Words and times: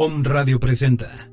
Om 0.00 0.22
Radio 0.22 0.60
presenta 0.60 1.28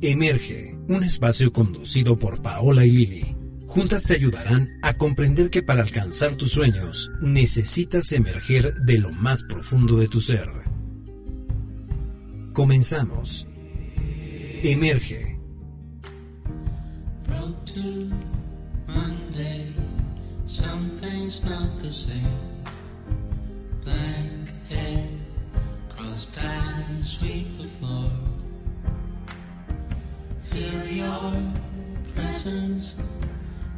Emerge, 0.00 0.78
un 0.88 1.04
espacio 1.04 1.52
conducido 1.52 2.16
por 2.16 2.40
Paola 2.40 2.86
y 2.86 2.90
Lili. 2.90 3.36
Juntas 3.66 4.04
te 4.04 4.14
ayudarán 4.14 4.66
a 4.80 4.94
comprender 4.94 5.50
que 5.50 5.62
para 5.62 5.82
alcanzar 5.82 6.36
tus 6.36 6.52
sueños 6.52 7.10
necesitas 7.20 8.12
emerger 8.12 8.72
de 8.76 8.96
lo 8.96 9.12
más 9.12 9.42
profundo 9.42 9.98
de 9.98 10.08
tu 10.08 10.22
ser. 10.22 10.48
Comenzamos. 12.54 13.46
Emerge. 14.62 15.20
Something's 20.46 21.44
not 21.44 21.78
the 21.82 21.92
same. 21.92 22.54
Head, 26.14 26.22
crossed 26.22 27.18
sweep 27.18 27.50
the 27.58 27.66
floor. 27.66 28.08
Feel 30.44 30.86
your 30.86 31.32
presence 32.14 32.94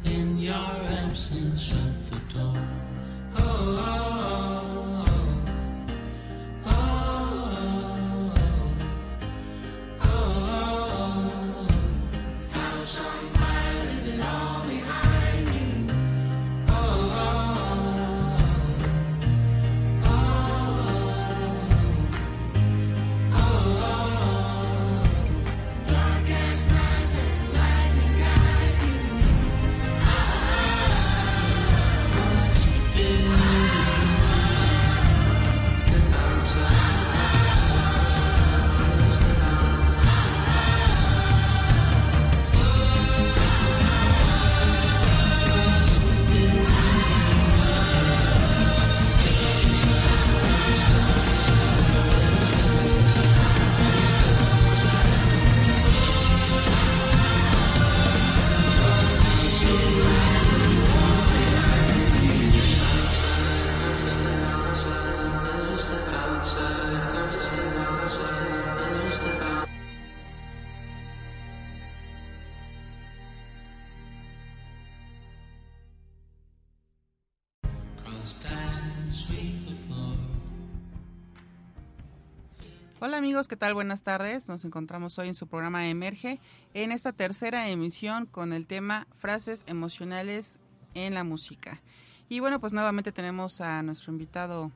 in 0.05 0.37
your 0.37 0.53
absence. 0.53 1.59
Shut 1.59 2.11
the 2.11 2.19
door. 2.35 2.61
Oh, 3.37 3.41
oh, 3.41 4.23
oh, 6.65 6.67
oh, 6.67 6.73
oh, 10.03 10.05
oh. 10.05 11.67
oh. 12.53 12.77
Fire, 12.85 13.16
amigos, 83.37 83.47
¿qué 83.49 83.55
tal? 83.55 83.75
Buenas 83.75 84.01
tardes. 84.01 84.47
Nos 84.47 84.65
encontramos 84.65 85.19
hoy 85.19 85.27
en 85.27 85.35
su 85.35 85.45
programa 85.45 85.87
Emerge, 85.87 86.39
en 86.73 86.91
esta 86.91 87.13
tercera 87.13 87.69
emisión 87.69 88.25
con 88.25 88.51
el 88.51 88.65
tema 88.65 89.05
Frases 89.19 89.63
emocionales 89.67 90.57
en 90.95 91.13
la 91.13 91.23
música. 91.23 91.79
Y 92.29 92.39
bueno, 92.39 92.59
pues 92.59 92.73
nuevamente 92.73 93.11
tenemos 93.11 93.61
a 93.61 93.83
nuestro 93.83 94.11
invitado 94.11 94.71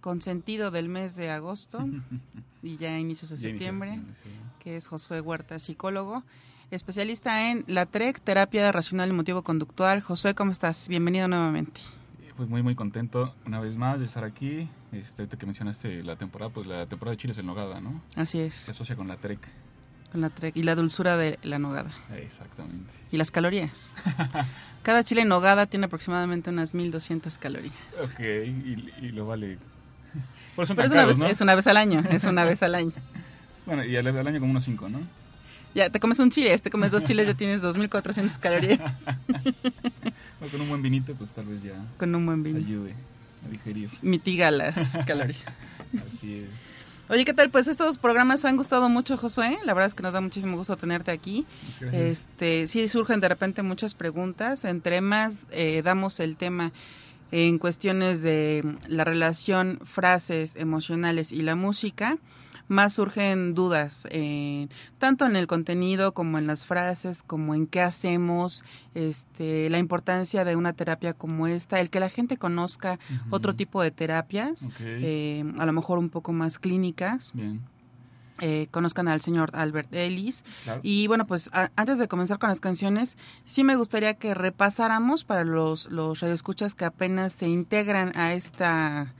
consentido 0.00 0.70
del 0.70 0.88
mes 0.88 1.16
de 1.16 1.32
agosto 1.32 1.84
y 2.62 2.76
ya 2.76 2.96
inicios 2.96 3.30
de 3.30 3.36
Ya 3.36 3.42
septiembre, 3.48 3.98
sí. 4.22 4.30
que 4.60 4.76
es 4.76 4.86
Josué 4.86 5.20
Huerta, 5.20 5.58
psicólogo, 5.58 6.22
especialista 6.70 7.50
en 7.50 7.64
la 7.66 7.86
TREC, 7.86 8.20
terapia 8.20 8.70
racional 8.70 9.08
y 9.08 9.12
motivo 9.12 9.42
conductual. 9.42 10.02
Josué, 10.02 10.36
¿cómo 10.36 10.52
estás? 10.52 10.88
Bienvenido 10.88 11.26
nuevamente. 11.26 11.80
Pues 12.36 12.48
muy 12.48 12.62
muy 12.62 12.76
contento 12.76 13.34
una 13.44 13.58
vez 13.58 13.76
más 13.76 13.98
de 13.98 14.04
estar 14.04 14.22
aquí. 14.22 14.68
Este, 14.98 15.22
ahorita 15.22 15.36
que 15.38 15.46
mencionaste 15.46 16.02
la 16.02 16.16
temporada, 16.16 16.50
pues 16.52 16.66
la 16.66 16.86
temporada 16.86 17.12
de 17.12 17.18
Chile 17.18 17.32
es 17.32 17.38
en 17.38 17.46
Nogada, 17.46 17.80
¿no? 17.80 18.00
Así 18.14 18.38
Se 18.38 18.46
es, 18.46 18.68
asocia 18.68 18.96
con 18.96 19.08
la 19.08 19.16
TREC. 19.16 19.40
con 20.12 20.20
la 20.20 20.30
TREC 20.30 20.56
y 20.56 20.62
la 20.62 20.74
dulzura 20.74 21.16
de 21.16 21.38
la 21.42 21.58
nogada. 21.58 21.90
Exactamente. 22.16 22.92
Y 23.10 23.16
las 23.16 23.30
calorías. 23.30 23.92
Cada 24.82 25.02
chile 25.04 25.22
en 25.22 25.28
nogada 25.28 25.66
tiene 25.66 25.86
aproximadamente 25.86 26.50
unas 26.50 26.74
1200 26.74 27.38
calorías. 27.38 27.74
Ok, 28.04 28.20
y, 28.20 28.92
y 29.02 29.08
lo 29.12 29.26
vale. 29.26 29.58
Pero 30.56 30.62
es 30.64 30.70
una, 30.70 30.82
caros, 30.84 31.06
vez, 31.08 31.18
¿no? 31.18 31.26
es 31.26 31.40
una 31.40 31.54
vez 31.54 31.66
al 31.66 31.76
año, 31.76 32.02
es 32.10 32.24
una 32.24 32.44
vez 32.50 32.62
al 32.62 32.74
año. 32.76 32.92
Bueno, 33.66 33.84
y 33.84 33.96
al, 33.96 34.06
al 34.06 34.26
año 34.26 34.38
como 34.40 34.52
unos 34.52 34.64
5, 34.64 34.88
¿no? 34.88 35.00
Ya, 35.74 35.90
te 35.90 36.00
comes 36.00 36.18
un 36.20 36.30
chile, 36.30 36.56
te 36.58 36.70
comes 36.70 36.90
dos 36.92 37.04
chiles, 37.04 37.26
ya 37.26 37.34
tienes 37.34 37.60
2400 37.60 38.38
calorías 38.38 38.80
con 40.50 40.60
un 40.62 40.68
buen 40.70 40.80
vinito, 40.80 41.14
pues 41.14 41.32
tal 41.32 41.44
vez 41.46 41.62
ya 41.62 41.74
con 41.98 42.14
un 42.14 42.24
buen 42.24 42.42
vino. 42.42 42.58
ayude 42.58 42.94
digerir. 43.46 43.90
Mitiga 44.02 44.50
las 44.50 44.98
calorías. 45.06 45.44
Así 46.06 46.38
es. 46.38 46.66
Oye, 47.08 47.24
¿qué 47.24 47.32
tal? 47.32 47.50
Pues 47.50 47.68
estos 47.68 47.98
programas 47.98 48.44
han 48.44 48.56
gustado 48.56 48.88
mucho, 48.88 49.16
Josué. 49.16 49.58
La 49.64 49.74
verdad 49.74 49.86
es 49.86 49.94
que 49.94 50.02
nos 50.02 50.14
da 50.14 50.20
muchísimo 50.20 50.56
gusto 50.56 50.76
tenerte 50.76 51.12
aquí. 51.12 51.46
Este, 51.92 52.66
sí 52.66 52.88
surgen 52.88 53.20
de 53.20 53.28
repente 53.28 53.62
muchas 53.62 53.94
preguntas. 53.94 54.64
Entre 54.64 55.00
más 55.00 55.42
eh, 55.52 55.82
damos 55.84 56.18
el 56.18 56.36
tema 56.36 56.72
en 57.30 57.58
cuestiones 57.58 58.22
de 58.22 58.76
la 58.88 59.04
relación 59.04 59.78
frases 59.84 60.56
emocionales 60.56 61.30
y 61.30 61.40
la 61.40 61.54
música, 61.54 62.18
más 62.68 62.94
surgen 62.94 63.54
dudas, 63.54 64.06
eh, 64.10 64.68
tanto 64.98 65.24
en 65.26 65.36
el 65.36 65.46
contenido 65.46 66.12
como 66.14 66.38
en 66.38 66.46
las 66.46 66.66
frases, 66.66 67.22
como 67.22 67.54
en 67.54 67.66
qué 67.66 67.80
hacemos, 67.80 68.64
este, 68.94 69.70
la 69.70 69.78
importancia 69.78 70.44
de 70.44 70.56
una 70.56 70.72
terapia 70.72 71.12
como 71.14 71.46
esta, 71.46 71.80
el 71.80 71.90
que 71.90 72.00
la 72.00 72.08
gente 72.08 72.36
conozca 72.38 72.98
otro 73.30 73.54
tipo 73.54 73.82
de 73.82 73.90
terapias, 73.90 74.66
eh, 74.80 75.44
a 75.58 75.66
lo 75.66 75.72
mejor 75.72 75.98
un 75.98 76.10
poco 76.10 76.32
más 76.32 76.58
clínicas, 76.58 77.30
Bien. 77.34 77.60
eh, 78.40 78.66
conozcan 78.70 79.08
al 79.08 79.20
señor 79.20 79.50
Albert 79.54 79.94
Ellis. 79.94 80.44
Claro. 80.64 80.80
Y 80.82 81.06
bueno, 81.06 81.26
pues 81.26 81.48
a- 81.52 81.70
antes 81.76 81.98
de 81.98 82.08
comenzar 82.08 82.38
con 82.38 82.48
las 82.50 82.60
canciones, 82.60 83.16
sí 83.44 83.64
me 83.64 83.76
gustaría 83.76 84.14
que 84.14 84.34
repasáramos 84.34 85.24
para 85.24 85.44
los, 85.44 85.90
los 85.90 86.20
radioescuchas 86.20 86.74
que 86.74 86.84
apenas 86.84 87.32
se 87.32 87.48
integran 87.48 88.12
a 88.18 88.34
esta 88.34 89.14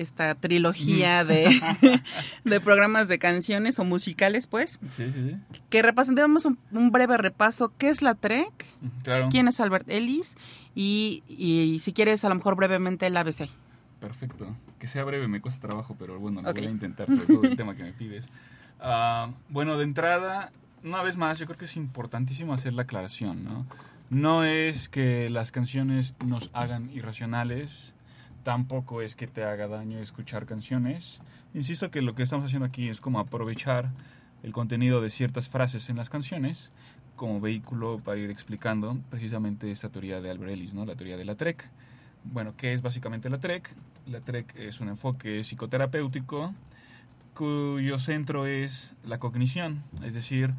esta 0.00 0.34
trilogía 0.34 1.24
de, 1.24 1.48
de 2.44 2.60
programas 2.60 3.08
de 3.08 3.18
canciones 3.18 3.78
o 3.78 3.84
musicales, 3.84 4.46
pues, 4.46 4.78
Sí, 4.86 5.10
sí, 5.12 5.30
sí. 5.30 5.36
que 5.68 5.82
repasemos 5.82 6.44
un, 6.44 6.58
un 6.72 6.90
breve 6.90 7.16
repaso. 7.16 7.72
¿Qué 7.78 7.88
es 7.88 8.02
la 8.02 8.14
TREC? 8.14 8.46
Ujú, 8.82 9.02
Claro. 9.02 9.28
¿Quién 9.30 9.48
es 9.48 9.60
Albert 9.60 9.88
Ellis? 9.90 10.36
Y, 10.74 11.22
y 11.28 11.80
si 11.80 11.92
quieres, 11.92 12.24
a 12.24 12.28
lo 12.28 12.34
mejor 12.36 12.56
brevemente 12.56 13.06
el 13.06 13.16
ABC. 13.16 13.48
Perfecto. 14.00 14.56
Que 14.78 14.86
sea 14.86 15.04
breve, 15.04 15.28
me 15.28 15.40
cuesta 15.40 15.68
trabajo, 15.68 15.94
pero 15.98 16.18
bueno, 16.18 16.40
lo 16.42 16.50
Ok. 16.50 16.56
voy 16.58 16.66
a 16.66 16.70
intentar, 16.70 17.06
sobre 17.06 17.26
todo 17.26 17.42
el 17.44 17.56
tema 17.56 17.74
que 17.76 17.82
me 17.82 17.92
pides. 17.92 18.24
Ah, 18.80 19.30
bueno, 19.50 19.76
de 19.76 19.84
entrada, 19.84 20.52
una 20.82 21.02
vez 21.02 21.16
más, 21.18 21.38
yo 21.38 21.46
creo 21.46 21.58
que 21.58 21.66
es 21.66 21.76
importantísimo 21.76 22.54
hacer 22.54 22.72
la 22.72 22.82
aclaración, 22.82 23.44
¿no? 23.44 23.66
No 24.08 24.44
es 24.44 24.88
que 24.88 25.28
las 25.30 25.52
canciones 25.52 26.14
nos 26.26 26.50
hagan 26.54 26.90
irracionales, 26.90 27.94
tampoco 28.42 29.02
es 29.02 29.16
que 29.16 29.26
te 29.26 29.44
haga 29.44 29.68
daño 29.68 29.98
escuchar 29.98 30.46
canciones. 30.46 31.20
Insisto 31.54 31.90
que 31.90 32.02
lo 32.02 32.14
que 32.14 32.22
estamos 32.22 32.46
haciendo 32.46 32.66
aquí 32.66 32.88
es 32.88 33.00
como 33.00 33.18
aprovechar 33.20 33.90
el 34.42 34.52
contenido 34.52 35.00
de 35.00 35.10
ciertas 35.10 35.48
frases 35.48 35.90
en 35.90 35.96
las 35.96 36.08
canciones 36.08 36.70
como 37.16 37.38
vehículo 37.38 37.98
para 37.98 38.18
ir 38.18 38.30
explicando 38.30 38.98
precisamente 39.10 39.70
esta 39.70 39.90
teoría 39.90 40.22
de 40.22 40.30
Albert 40.30 40.52
Ellis, 40.52 40.72
¿no? 40.72 40.86
La 40.86 40.96
teoría 40.96 41.18
de 41.18 41.26
la 41.26 41.34
TREC. 41.34 41.68
Bueno, 42.24 42.54
¿qué 42.56 42.72
es 42.72 42.80
básicamente 42.80 43.28
la 43.28 43.38
TREC? 43.38 43.70
La 44.06 44.20
TREC 44.20 44.56
es 44.56 44.80
un 44.80 44.88
enfoque 44.88 45.44
psicoterapéutico 45.44 46.54
cuyo 47.34 47.98
centro 47.98 48.46
es 48.46 48.94
la 49.04 49.18
cognición, 49.18 49.82
es 50.02 50.14
decir, 50.14 50.52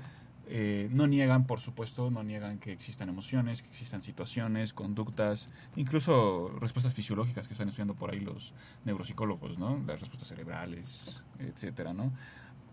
eh, 0.53 0.89
no 0.91 1.07
niegan, 1.07 1.47
por 1.47 1.61
supuesto, 1.61 2.11
no 2.11 2.23
niegan 2.23 2.59
que 2.59 2.73
existan 2.73 3.07
emociones, 3.07 3.61
que 3.61 3.69
existan 3.69 4.03
situaciones, 4.03 4.73
conductas, 4.73 5.47
incluso 5.77 6.49
respuestas 6.59 6.93
fisiológicas 6.93 7.47
que 7.47 7.53
están 7.53 7.69
estudiando 7.69 7.93
por 7.93 8.11
ahí 8.11 8.19
los 8.19 8.53
neuropsicólogos, 8.83 9.57
¿no? 9.57 9.81
Las 9.87 10.01
respuestas 10.01 10.27
cerebrales, 10.27 11.23
etcétera, 11.39 11.93
¿no? 11.93 12.11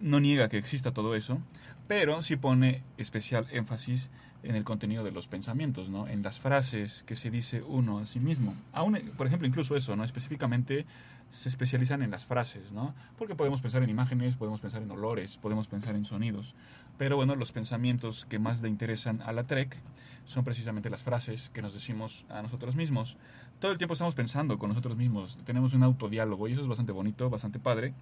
No 0.00 0.18
niega 0.18 0.48
que 0.48 0.58
exista 0.58 0.90
todo 0.92 1.14
eso, 1.14 1.40
pero 1.86 2.20
sí 2.24 2.34
pone 2.34 2.82
especial 2.96 3.46
énfasis 3.52 4.10
en 4.42 4.56
el 4.56 4.64
contenido 4.64 5.04
de 5.04 5.12
los 5.12 5.28
pensamientos, 5.28 5.88
¿no? 5.88 6.08
En 6.08 6.24
las 6.24 6.40
frases 6.40 7.04
que 7.04 7.14
se 7.14 7.30
dice 7.30 7.62
uno 7.62 8.00
a 8.00 8.06
sí 8.06 8.18
mismo. 8.18 8.56
Aún, 8.72 8.98
por 9.16 9.28
ejemplo, 9.28 9.46
incluso 9.46 9.76
eso, 9.76 9.94
¿no? 9.94 10.02
Específicamente 10.02 10.84
se 11.30 11.48
especializan 11.48 12.02
en 12.02 12.10
las 12.10 12.26
frases, 12.26 12.72
¿no? 12.72 12.94
Porque 13.16 13.34
podemos 13.34 13.60
pensar 13.60 13.82
en 13.82 13.90
imágenes, 13.90 14.36
podemos 14.36 14.60
pensar 14.60 14.82
en 14.82 14.90
olores, 14.90 15.36
podemos 15.36 15.68
pensar 15.68 15.94
en 15.94 16.04
sonidos. 16.04 16.54
Pero 16.98 17.16
bueno, 17.16 17.36
los 17.36 17.52
pensamientos 17.52 18.26
que 18.26 18.38
más 18.38 18.60
le 18.60 18.68
interesan 18.68 19.22
a 19.22 19.32
la 19.32 19.44
TREC 19.44 19.76
son 20.24 20.44
precisamente 20.44 20.90
las 20.90 21.02
frases 21.02 21.48
que 21.50 21.62
nos 21.62 21.72
decimos 21.72 22.26
a 22.28 22.42
nosotros 22.42 22.76
mismos. 22.76 23.16
Todo 23.60 23.72
el 23.72 23.78
tiempo 23.78 23.94
estamos 23.94 24.14
pensando 24.14 24.58
con 24.58 24.68
nosotros 24.68 24.96
mismos, 24.96 25.38
tenemos 25.44 25.72
un 25.74 25.84
autodiálogo 25.84 26.48
y 26.48 26.52
eso 26.52 26.62
es 26.62 26.68
bastante 26.68 26.92
bonito, 26.92 27.30
bastante 27.30 27.58
padre. 27.58 27.94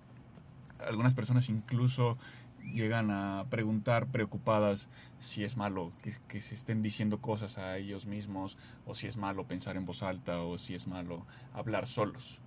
Algunas 0.86 1.14
personas 1.14 1.48
incluso 1.48 2.18
llegan 2.62 3.10
a 3.10 3.46
preguntar 3.48 4.08
preocupadas 4.08 4.88
si 5.20 5.44
es 5.44 5.56
malo 5.56 5.92
que, 6.02 6.12
que, 6.26 6.40
se 6.40 6.54
estén 6.54 6.82
diciendo 6.82 7.20
cosas 7.20 7.58
a 7.58 7.76
ellos 7.76 8.06
mismos 8.06 8.58
o 8.86 8.94
si 8.94 9.06
es 9.06 9.16
malo 9.16 9.46
pensar 9.46 9.76
en 9.76 9.86
voz 9.86 10.02
alta 10.02 10.40
o 10.40 10.58
si 10.58 10.74
es 10.74 10.88
malo 10.88 11.26
hablar 11.54 11.86
solos. 11.86 12.40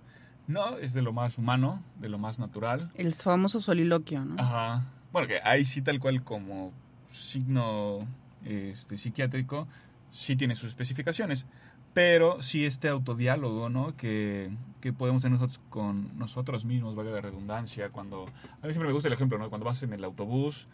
No, 0.46 0.78
es 0.78 0.94
de 0.94 1.02
lo 1.02 1.12
más 1.12 1.38
humano, 1.38 1.82
de 1.98 2.08
lo 2.08 2.18
más 2.18 2.38
natural. 2.38 2.90
El 2.96 3.14
famoso 3.14 3.60
soliloquio, 3.60 4.24
¿no? 4.24 4.34
Ajá. 4.38 4.84
Bueno, 5.12 5.28
que 5.28 5.40
ahí 5.42 5.64
sí 5.64 5.82
tal 5.82 5.98
cual 5.98 6.22
como 6.22 6.72
signo 7.10 8.06
este, 8.44 8.96
psiquiátrico, 8.96 9.66
sí 10.10 10.36
tiene 10.36 10.54
sus 10.54 10.68
especificaciones. 10.68 11.46
Pero 11.92 12.40
sí 12.40 12.64
este 12.64 12.88
autodiálogo, 12.88 13.68
¿no? 13.68 13.96
Que, 13.96 14.50
que 14.80 14.92
podemos 14.92 15.22
tener 15.22 15.40
nosotros 15.40 15.60
con 15.70 16.16
nosotros 16.16 16.64
mismos, 16.64 16.94
valga 16.94 17.10
la 17.10 17.20
redundancia, 17.20 17.90
cuando... 17.90 18.26
A 18.62 18.66
mí 18.66 18.72
siempre 18.72 18.86
me 18.86 18.92
gusta 18.92 19.08
el 19.08 19.14
ejemplo, 19.14 19.38
¿no? 19.38 19.48
Cuando 19.48 19.64
vas 19.64 19.82
en 19.82 19.92
el 19.92 20.04
autobús, 20.04 20.68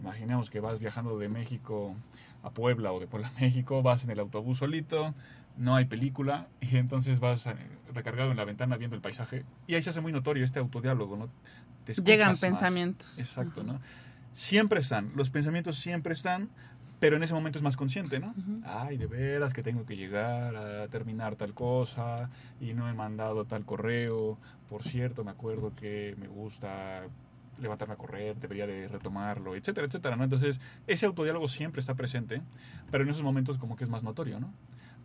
imaginemos 0.00 0.48
que 0.48 0.60
vas 0.60 0.80
viajando 0.80 1.18
de 1.18 1.28
México 1.28 1.94
a 2.42 2.50
Puebla 2.50 2.92
o 2.92 3.00
de 3.00 3.06
Puebla 3.06 3.28
a 3.28 3.32
México, 3.40 3.82
vas 3.82 4.04
en 4.04 4.12
el 4.12 4.20
autobús 4.20 4.58
solito, 4.58 5.14
no 5.56 5.76
hay 5.76 5.84
película 5.86 6.48
y 6.60 6.76
entonces 6.76 7.20
vas 7.20 7.46
recargado 7.92 8.30
en 8.30 8.36
la 8.36 8.44
ventana 8.44 8.76
viendo 8.76 8.96
el 8.96 9.02
paisaje 9.02 9.44
y 9.66 9.74
ahí 9.74 9.82
se 9.82 9.90
hace 9.90 10.00
muy 10.00 10.12
notorio 10.12 10.44
este 10.44 10.58
autodiálogo, 10.58 11.16
¿no? 11.16 11.28
Te 11.84 11.94
Llegan 11.94 12.30
más. 12.30 12.40
pensamientos. 12.40 13.18
Exacto. 13.18 13.62
¿no? 13.62 13.80
Siempre 14.32 14.80
están, 14.80 15.12
los 15.14 15.30
pensamientos 15.30 15.76
siempre 15.78 16.12
están, 16.14 16.48
pero 17.00 17.16
en 17.16 17.22
ese 17.24 17.34
momento 17.34 17.58
es 17.58 17.62
más 17.64 17.76
consciente, 17.76 18.20
¿no? 18.20 18.28
Uh 18.28 18.40
-huh. 18.40 18.62
Ay, 18.64 18.96
de 18.96 19.06
veras 19.08 19.52
que 19.52 19.62
tengo 19.64 19.84
que 19.84 19.96
llegar 19.96 20.54
a 20.56 20.86
terminar 20.88 21.34
tal 21.34 21.52
cosa 21.52 22.30
y 22.60 22.74
no 22.74 22.88
he 22.88 22.94
mandado 22.94 23.44
tal 23.44 23.64
correo. 23.64 24.38
Por 24.70 24.84
cierto, 24.84 25.24
me 25.24 25.32
acuerdo 25.32 25.74
que 25.74 26.14
me 26.18 26.28
gusta 26.28 27.02
levantarme 27.60 27.94
a 27.94 27.96
correr, 27.96 28.36
debería 28.36 28.66
de 28.66 28.88
retomarlo, 28.88 29.54
etcétera, 29.56 29.86
etcétera, 29.88 30.16
¿no? 30.16 30.24
Entonces, 30.24 30.60
ese 30.86 31.04
autodiálogo 31.06 31.48
siempre 31.48 31.80
está 31.80 31.94
presente, 31.94 32.40
pero 32.90 33.02
en 33.04 33.10
esos 33.10 33.22
momentos 33.22 33.58
como 33.58 33.76
que 33.76 33.84
es 33.84 33.90
más 33.90 34.02
notorio, 34.04 34.38
¿no? 34.40 34.52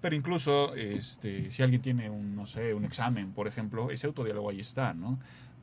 Pero 0.01 0.15
incluso, 0.15 0.75
este, 0.75 1.49
si 1.49 1.63
alguien 1.63 1.81
tiene 1.81 2.09
un, 2.09 2.35
no 2.35 2.45
sé, 2.45 2.73
un 2.73 2.85
examen, 2.85 3.31
por 3.31 3.47
ejemplo, 3.47 3.89
ese 3.89 4.07
autodiálogo 4.07 4.49
ahí 4.49 4.59
está, 4.59 4.93
¿no? 4.93 5.19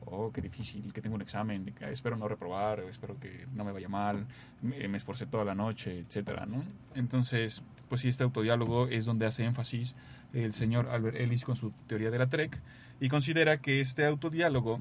Oh, 0.07 0.31
qué 0.31 0.41
difícil, 0.41 0.93
que 0.93 1.01
tengo 1.01 1.15
un 1.15 1.21
examen, 1.21 1.73
espero 1.89 2.15
no 2.15 2.27
reprobar, 2.27 2.81
espero 2.81 3.19
que 3.19 3.47
no 3.53 3.63
me 3.63 3.71
vaya 3.71 3.89
mal, 3.89 4.27
me, 4.61 4.87
me 4.87 4.97
esforcé 4.97 5.25
toda 5.25 5.45
la 5.45 5.55
noche, 5.55 5.99
etcétera, 5.99 6.45
¿no? 6.45 6.63
Entonces, 6.93 7.63
pues 7.89 8.01
sí, 8.01 8.09
este 8.09 8.23
autodiálogo 8.23 8.87
es 8.87 9.05
donde 9.05 9.25
hace 9.25 9.45
énfasis 9.45 9.95
el 10.33 10.53
señor 10.53 10.89
Albert 10.89 11.17
Ellis 11.17 11.43
con 11.43 11.55
su 11.55 11.71
teoría 11.87 12.11
de 12.11 12.19
la 12.19 12.27
TREC 12.27 12.59
y 12.99 13.09
considera 13.09 13.57
que 13.57 13.81
este 13.81 14.05
autodiálogo 14.05 14.79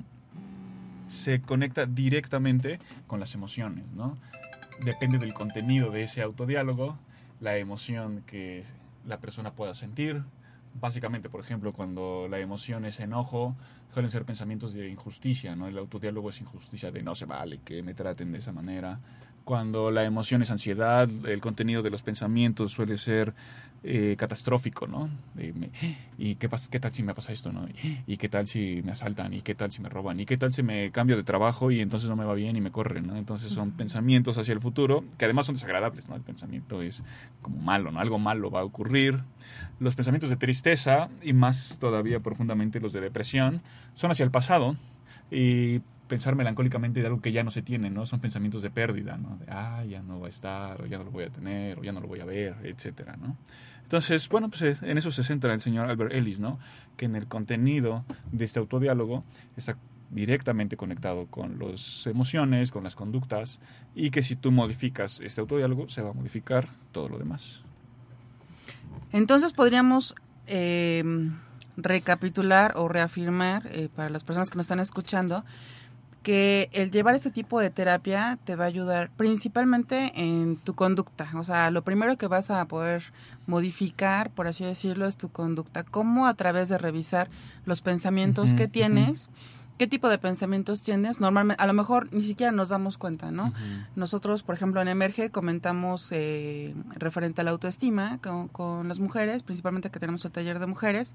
se 1.06 1.40
conecta 1.40 1.86
directamente 1.86 2.80
con 3.06 3.20
las 3.20 3.34
emociones, 3.34 3.84
¿no? 3.92 4.14
Depende 4.84 5.18
del 5.18 5.34
contenido 5.34 5.90
de 5.90 6.02
ese 6.02 6.22
autodiálogo, 6.22 6.98
la 7.40 7.56
emoción 7.56 8.22
que 8.26 8.64
la 9.06 9.18
persona 9.18 9.54
pueda 9.54 9.74
sentir. 9.74 10.22
Básicamente, 10.74 11.28
por 11.28 11.40
ejemplo, 11.40 11.72
cuando 11.72 12.26
la 12.28 12.40
emoción 12.40 12.84
es 12.84 12.98
enojo, 12.98 13.56
suelen 13.92 14.10
ser 14.10 14.24
pensamientos 14.24 14.74
de 14.74 14.88
injusticia, 14.88 15.54
¿no? 15.54 15.68
El 15.68 15.78
autodiálogo 15.78 16.30
es 16.30 16.40
injusticia 16.40 16.90
de 16.90 17.02
no 17.02 17.14
se 17.14 17.26
vale 17.26 17.60
que 17.64 17.82
me 17.82 17.94
traten 17.94 18.32
de 18.32 18.38
esa 18.38 18.52
manera. 18.52 18.98
Cuando 19.44 19.90
la 19.90 20.04
emoción 20.04 20.42
es 20.42 20.50
ansiedad, 20.50 21.08
el 21.26 21.40
contenido 21.40 21.82
de 21.82 21.90
los 21.90 22.02
pensamientos 22.02 22.72
suele 22.72 22.96
ser 22.96 23.34
eh, 23.86 24.16
catastrófico, 24.16 24.86
¿no? 24.86 25.10
Me, 25.34 25.70
¿Y 26.16 26.36
qué, 26.36 26.48
qué, 26.70 26.80
tal 26.80 26.90
si 26.90 27.02
me 27.02 27.12
pasa 27.12 27.32
esto, 27.32 27.52
no? 27.52 27.68
¿Y 28.06 28.16
qué 28.16 28.30
tal 28.30 28.46
si 28.46 28.80
me 28.82 28.92
asaltan? 28.92 29.34
¿Y 29.34 29.42
qué 29.42 29.54
tal 29.54 29.72
si 29.72 29.82
me 29.82 29.90
roban? 29.90 30.18
¿Y 30.18 30.24
qué 30.24 30.38
tal 30.38 30.54
si 30.54 30.62
me 30.62 30.90
cambio 30.90 31.18
de 31.18 31.22
trabajo 31.22 31.70
y 31.70 31.80
entonces 31.80 32.08
no 32.08 32.16
me 32.16 32.24
va 32.24 32.32
bien 32.32 32.56
y 32.56 32.62
me 32.62 32.70
corren, 32.70 33.06
¿no? 33.06 33.16
Entonces 33.18 33.52
son 33.52 33.72
pensamientos 33.72 34.38
hacia 34.38 34.54
el 34.54 34.60
futuro 34.60 35.04
que 35.18 35.26
además 35.26 35.44
son 35.44 35.56
desagradables, 35.56 36.08
¿no? 36.08 36.16
El 36.16 36.22
pensamiento 36.22 36.80
es 36.80 37.02
como 37.42 37.58
malo, 37.58 37.92
¿no? 37.92 38.00
Algo 38.00 38.18
malo 38.18 38.50
va 38.50 38.60
a 38.60 38.64
ocurrir. 38.64 39.20
Los 39.80 39.94
pensamientos 39.94 40.30
de 40.30 40.36
tristeza 40.36 41.10
y 41.22 41.34
más 41.34 41.76
todavía 41.78 42.20
profundamente 42.20 42.80
los 42.80 42.94
de 42.94 43.02
depresión 43.02 43.60
son 43.92 44.10
hacia 44.10 44.24
el 44.24 44.30
pasado 44.30 44.76
y 45.30 45.82
pensar 46.08 46.34
melancólicamente 46.36 47.00
de 47.00 47.06
algo 47.06 47.20
que 47.20 47.32
ya 47.32 47.42
no 47.42 47.50
se 47.50 47.62
tiene, 47.62 47.90
¿no? 47.90 48.06
Son 48.06 48.20
pensamientos 48.20 48.62
de 48.62 48.70
pérdida, 48.70 49.16
¿no? 49.16 49.36
De, 49.38 49.46
ah, 49.48 49.84
ya 49.88 50.02
no 50.02 50.20
va 50.20 50.26
a 50.26 50.28
estar, 50.28 50.80
o 50.82 50.86
ya 50.86 50.98
no 50.98 51.04
lo 51.04 51.10
voy 51.10 51.24
a 51.24 51.30
tener, 51.30 51.78
o 51.78 51.82
ya 51.82 51.92
no 51.92 52.00
lo 52.00 52.08
voy 52.08 52.20
a 52.20 52.24
ver, 52.24 52.56
etcétera, 52.62 53.16
¿no? 53.16 53.36
Entonces, 53.82 54.28
bueno, 54.28 54.48
pues 54.48 54.82
en 54.82 54.98
eso 54.98 55.10
se 55.10 55.22
centra 55.22 55.52
el 55.52 55.60
señor 55.60 55.88
Albert 55.88 56.12
Ellis, 56.12 56.40
¿no? 56.40 56.58
Que 56.96 57.04
en 57.04 57.16
el 57.16 57.26
contenido 57.26 58.04
de 58.32 58.44
este 58.44 58.58
autodiálogo 58.58 59.24
está 59.56 59.76
directamente 60.10 60.76
conectado 60.76 61.26
con 61.26 61.58
las 61.58 62.06
emociones, 62.06 62.70
con 62.70 62.84
las 62.84 62.94
conductas, 62.94 63.60
y 63.94 64.10
que 64.10 64.22
si 64.22 64.36
tú 64.36 64.52
modificas 64.52 65.20
este 65.20 65.40
autodiálogo, 65.40 65.88
se 65.88 66.02
va 66.02 66.10
a 66.10 66.12
modificar 66.12 66.68
todo 66.92 67.08
lo 67.08 67.18
demás. 67.18 67.62
Entonces 69.12 69.52
podríamos 69.52 70.14
eh, 70.46 71.04
recapitular 71.76 72.74
o 72.76 72.88
reafirmar 72.88 73.66
eh, 73.66 73.88
para 73.94 74.10
las 74.10 74.24
personas 74.24 74.50
que 74.50 74.56
nos 74.56 74.64
están 74.64 74.80
escuchando 74.80 75.44
que 76.24 76.70
el 76.72 76.90
llevar 76.90 77.14
este 77.14 77.30
tipo 77.30 77.60
de 77.60 77.68
terapia 77.68 78.38
te 78.44 78.56
va 78.56 78.64
a 78.64 78.66
ayudar 78.66 79.10
principalmente 79.10 80.10
en 80.16 80.56
tu 80.56 80.74
conducta. 80.74 81.30
O 81.34 81.44
sea, 81.44 81.70
lo 81.70 81.84
primero 81.84 82.16
que 82.16 82.26
vas 82.26 82.50
a 82.50 82.64
poder 82.64 83.12
modificar, 83.46 84.30
por 84.30 84.48
así 84.48 84.64
decirlo, 84.64 85.06
es 85.06 85.18
tu 85.18 85.28
conducta. 85.28 85.84
Cómo 85.84 86.26
a 86.26 86.32
través 86.32 86.70
de 86.70 86.78
revisar 86.78 87.28
los 87.66 87.82
pensamientos 87.82 88.50
uh 88.50 88.54
-huh, 88.54 88.56
que 88.56 88.68
tienes, 88.68 89.26
uh 89.26 89.30
-huh. 89.30 89.76
qué 89.78 89.86
tipo 89.86 90.08
de 90.08 90.16
pensamientos 90.16 90.82
tienes. 90.82 91.20
Normalmente, 91.20 91.62
a 91.62 91.66
lo 91.66 91.74
mejor 91.74 92.10
ni 92.10 92.22
siquiera 92.22 92.52
nos 92.52 92.70
damos 92.70 92.96
cuenta, 92.96 93.30
¿no? 93.30 93.48
Uh 93.48 93.48
-huh. 93.48 93.86
Nosotros, 93.94 94.42
por 94.42 94.54
ejemplo, 94.54 94.80
en 94.80 94.88
Emerge 94.88 95.28
comentamos 95.28 96.08
eh, 96.10 96.74
referente 96.96 97.42
a 97.42 97.44
la 97.44 97.50
autoestima 97.50 98.18
con, 98.22 98.48
con 98.48 98.88
las 98.88 98.98
mujeres, 98.98 99.42
principalmente 99.42 99.90
que 99.90 100.00
tenemos 100.00 100.24
el 100.24 100.32
taller 100.32 100.58
de 100.58 100.66
mujeres, 100.66 101.14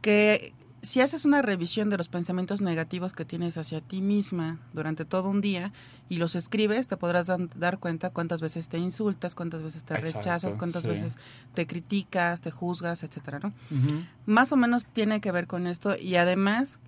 que 0.00 0.54
si 0.82 1.00
haces 1.00 1.24
una 1.24 1.42
revisión 1.42 1.90
de 1.90 1.96
los 1.96 2.08
pensamientos 2.08 2.60
negativos 2.60 3.12
que 3.12 3.24
tienes 3.24 3.56
hacia 3.58 3.80
ti 3.80 4.00
misma 4.00 4.58
durante 4.72 5.04
todo 5.04 5.28
un 5.28 5.40
día 5.40 5.72
y 6.08 6.18
los 6.18 6.36
escribes, 6.36 6.88
te 6.88 6.96
podrás 6.96 7.26
dan, 7.26 7.50
dar 7.56 7.78
cuenta 7.78 8.10
cuántas 8.10 8.40
veces 8.40 8.68
te 8.68 8.78
insultas, 8.78 9.34
cuántas 9.34 9.62
veces 9.62 9.84
te 9.84 9.94
Exacto, 9.94 10.18
rechazas, 10.18 10.54
cuántas 10.54 10.82
sí. 10.82 10.88
veces 10.88 11.16
te 11.54 11.66
criticas, 11.66 12.40
te 12.40 12.50
juzgas, 12.50 13.02
etcétera, 13.02 13.40
¿no? 13.40 13.48
Uh 13.70 13.74
-huh. 13.74 14.08
Más 14.26 14.52
o 14.52 14.56
menos 14.56 14.86
tiene 14.86 15.20
que 15.20 15.32
ver 15.32 15.46
con 15.46 15.66
esto 15.66 15.96
y 15.96 16.16
además 16.16 16.80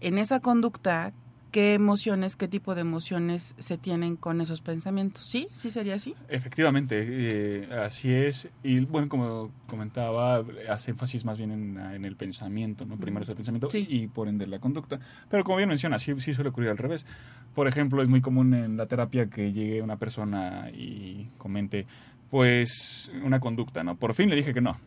en 0.00 0.18
esa 0.18 0.40
conducta 0.40 1.12
qué 1.50 1.74
emociones, 1.74 2.36
qué 2.36 2.48
tipo 2.48 2.74
de 2.74 2.80
emociones 2.82 3.54
se 3.58 3.78
tienen 3.78 4.16
con 4.16 4.40
esos 4.40 4.60
pensamientos. 4.60 5.26
¿Sí? 5.26 5.48
¿Sí 5.52 5.70
sería 5.70 5.94
así? 5.94 6.14
Efectivamente, 6.28 7.04
eh, 7.06 7.68
así 7.84 8.12
es. 8.12 8.48
Y 8.62 8.80
bueno, 8.80 9.08
como 9.08 9.50
comentaba, 9.66 10.44
hace 10.68 10.92
énfasis 10.92 11.24
más 11.24 11.38
bien 11.38 11.50
en, 11.50 11.78
en 11.78 12.04
el 12.04 12.16
pensamiento, 12.16 12.84
¿no? 12.84 12.96
Primero 12.96 13.24
es 13.24 13.28
el 13.28 13.36
pensamiento 13.36 13.70
sí. 13.70 13.86
y 13.88 14.06
por 14.08 14.28
ende 14.28 14.46
la 14.46 14.58
conducta. 14.58 14.98
Pero 15.28 15.44
como 15.44 15.56
bien 15.56 15.68
menciona, 15.68 15.98
sí, 15.98 16.14
sí 16.18 16.34
suele 16.34 16.50
ocurrir 16.50 16.70
al 16.70 16.78
revés. 16.78 17.06
Por 17.54 17.68
ejemplo, 17.68 18.02
es 18.02 18.08
muy 18.08 18.20
común 18.20 18.54
en 18.54 18.76
la 18.76 18.86
terapia 18.86 19.28
que 19.28 19.52
llegue 19.52 19.82
una 19.82 19.96
persona 19.96 20.70
y 20.72 21.30
comente, 21.38 21.86
pues, 22.30 23.10
una 23.24 23.40
conducta, 23.40 23.82
¿no? 23.82 23.96
Por 23.96 24.14
fin 24.14 24.30
le 24.30 24.36
dije 24.36 24.54
que 24.54 24.60
no. 24.60 24.78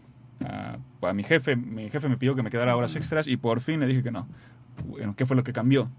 A 1.02 1.14
mi 1.14 1.24
jefe, 1.24 1.56
mi 1.56 1.90
jefe 1.90 2.10
me 2.10 2.18
pidió 2.18 2.36
que 2.36 2.44
me 2.44 2.50
quedara 2.50 2.76
horas 2.76 2.96
extras 2.96 3.28
y 3.28 3.38
por 3.38 3.62
fin 3.62 3.80
le 3.80 3.88
dije 3.88 4.04
que 4.04 4.12
no. 4.12 4.28
¿qué 5.16 5.26
fue 5.26 5.36
lo 5.36 5.44
que 5.44 5.54
cambió? 5.54 5.90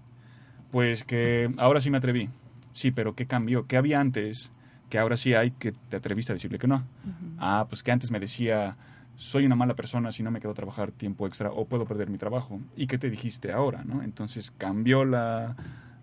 Pues 0.71 1.03
que 1.03 1.51
ahora 1.57 1.81
sí 1.81 1.89
me 1.89 1.97
atreví. 1.97 2.29
Sí, 2.71 2.91
pero 2.91 3.15
¿qué 3.15 3.25
cambió? 3.25 3.67
¿Qué 3.67 3.77
había 3.77 3.99
antes 3.99 4.51
que 4.89 4.99
ahora 4.99 5.17
sí 5.17 5.33
hay 5.33 5.51
que 5.51 5.71
te 5.71 5.97
atreviste 5.97 6.31
a 6.31 6.35
decirle 6.35 6.59
que 6.59 6.67
no? 6.67 6.75
Uh 6.75 6.79
-huh. 6.79 7.35
Ah, 7.39 7.65
pues 7.69 7.83
que 7.83 7.91
antes 7.91 8.11
me 8.11 8.19
decía 8.19 8.75
soy 9.15 9.45
una 9.45 9.55
mala 9.55 9.75
persona 9.75 10.11
si 10.11 10.23
no 10.23 10.31
me 10.31 10.39
quedo 10.39 10.51
a 10.51 10.55
trabajar 10.55 10.91
tiempo 10.91 11.25
extra 11.27 11.51
o 11.51 11.65
puedo 11.65 11.85
perder 11.85 12.09
mi 12.09 12.17
trabajo. 12.17 12.59
¿Y 12.75 12.87
qué 12.87 12.97
te 12.97 13.09
dijiste 13.09 13.51
ahora? 13.51 13.83
¿no? 13.85 14.03
Entonces 14.03 14.51
cambió 14.51 15.05
la, 15.05 15.55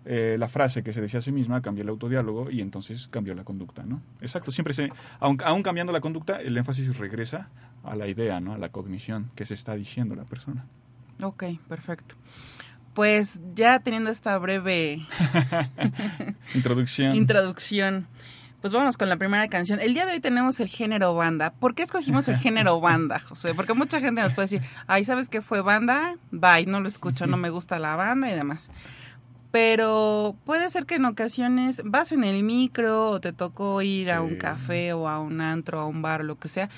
eh, 0.05 0.35
la 0.39 0.47
frase 0.47 0.83
que 0.83 0.93
se 0.93 1.01
decía 1.01 1.19
a 1.19 1.21
sí 1.21 1.31
misma, 1.31 1.61
cambió 1.61 1.83
el 1.83 1.89
autodiálogo 1.89 2.49
y 2.49 2.61
entonces 2.61 3.07
cambió 3.07 3.35
la 3.35 3.43
conducta. 3.43 3.83
¿no? 3.83 4.01
Exacto, 4.21 4.51
siempre 4.51 4.73
se, 4.73 4.91
aun, 5.19 5.37
aún 5.45 5.63
cambiando 5.63 5.93
la 5.93 6.01
conducta, 6.01 6.37
el 6.41 6.57
énfasis 6.57 6.97
regresa 6.97 7.49
a 7.83 7.95
la 7.95 8.07
idea, 8.07 8.39
¿no? 8.39 8.53
a 8.53 8.57
la 8.57 8.69
cognición 8.69 9.29
que 9.35 9.45
se 9.45 9.53
está 9.53 9.75
diciendo 9.75 10.15
la 10.15 10.25
persona. 10.25 10.65
Ok, 11.21 11.43
perfecto. 11.67 12.15
Pues 12.93 13.39
ya 13.55 13.79
teniendo 13.79 14.09
esta 14.11 14.37
breve 14.37 15.01
Introducción. 16.55 17.15
introducción, 17.15 18.07
pues 18.61 18.71
vamos 18.71 18.97
con 18.97 19.09
la 19.09 19.17
primera 19.17 19.47
canción. 19.47 19.79
El 19.79 19.93
día 19.93 20.05
de 20.05 20.13
hoy 20.13 20.19
tenemos 20.19 20.59
el 20.59 20.67
género 20.67 21.15
banda. 21.15 21.51
¿Por 21.53 21.73
qué 21.75 21.83
escogimos 21.83 22.27
el 22.27 22.37
género 22.39 22.79
banda, 22.79 23.19
José? 23.19 23.53
Porque 23.55 23.73
mucha 23.73 23.99
gente 23.99 24.21
nos 24.21 24.33
puede 24.33 24.47
decir, 24.47 24.61
ay, 24.87 25.05
¿sabes 25.05 25.29
qué 25.29 25.41
fue 25.41 25.61
banda? 25.61 26.17
Bye, 26.31 26.67
no 26.67 26.79
lo 26.81 26.87
escucho, 26.87 27.25
no 27.25 27.37
me 27.37 27.49
gusta 27.49 27.79
la 27.79 27.95
banda 27.95 28.29
y 28.29 28.35
demás. 28.35 28.69
Pero 29.51 30.35
puede 30.45 30.69
ser 30.71 30.85
que 30.85 30.95
en 30.95 31.05
ocasiones 31.05 31.81
vas 31.85 32.11
en 32.11 32.23
el 32.23 32.43
micro 32.43 33.09
o 33.11 33.19
te 33.21 33.33
tocó 33.33 33.81
ir 33.83 34.11
a 34.11 34.21
un 34.21 34.35
café 34.37 34.93
o 34.93 35.07
a 35.07 35.19
un 35.19 35.41
antro, 35.41 35.79
a 35.79 35.85
un 35.85 36.01
bar 36.01 36.21
o 36.21 36.23
lo 36.23 36.39
que 36.39 36.47
sea 36.47 36.69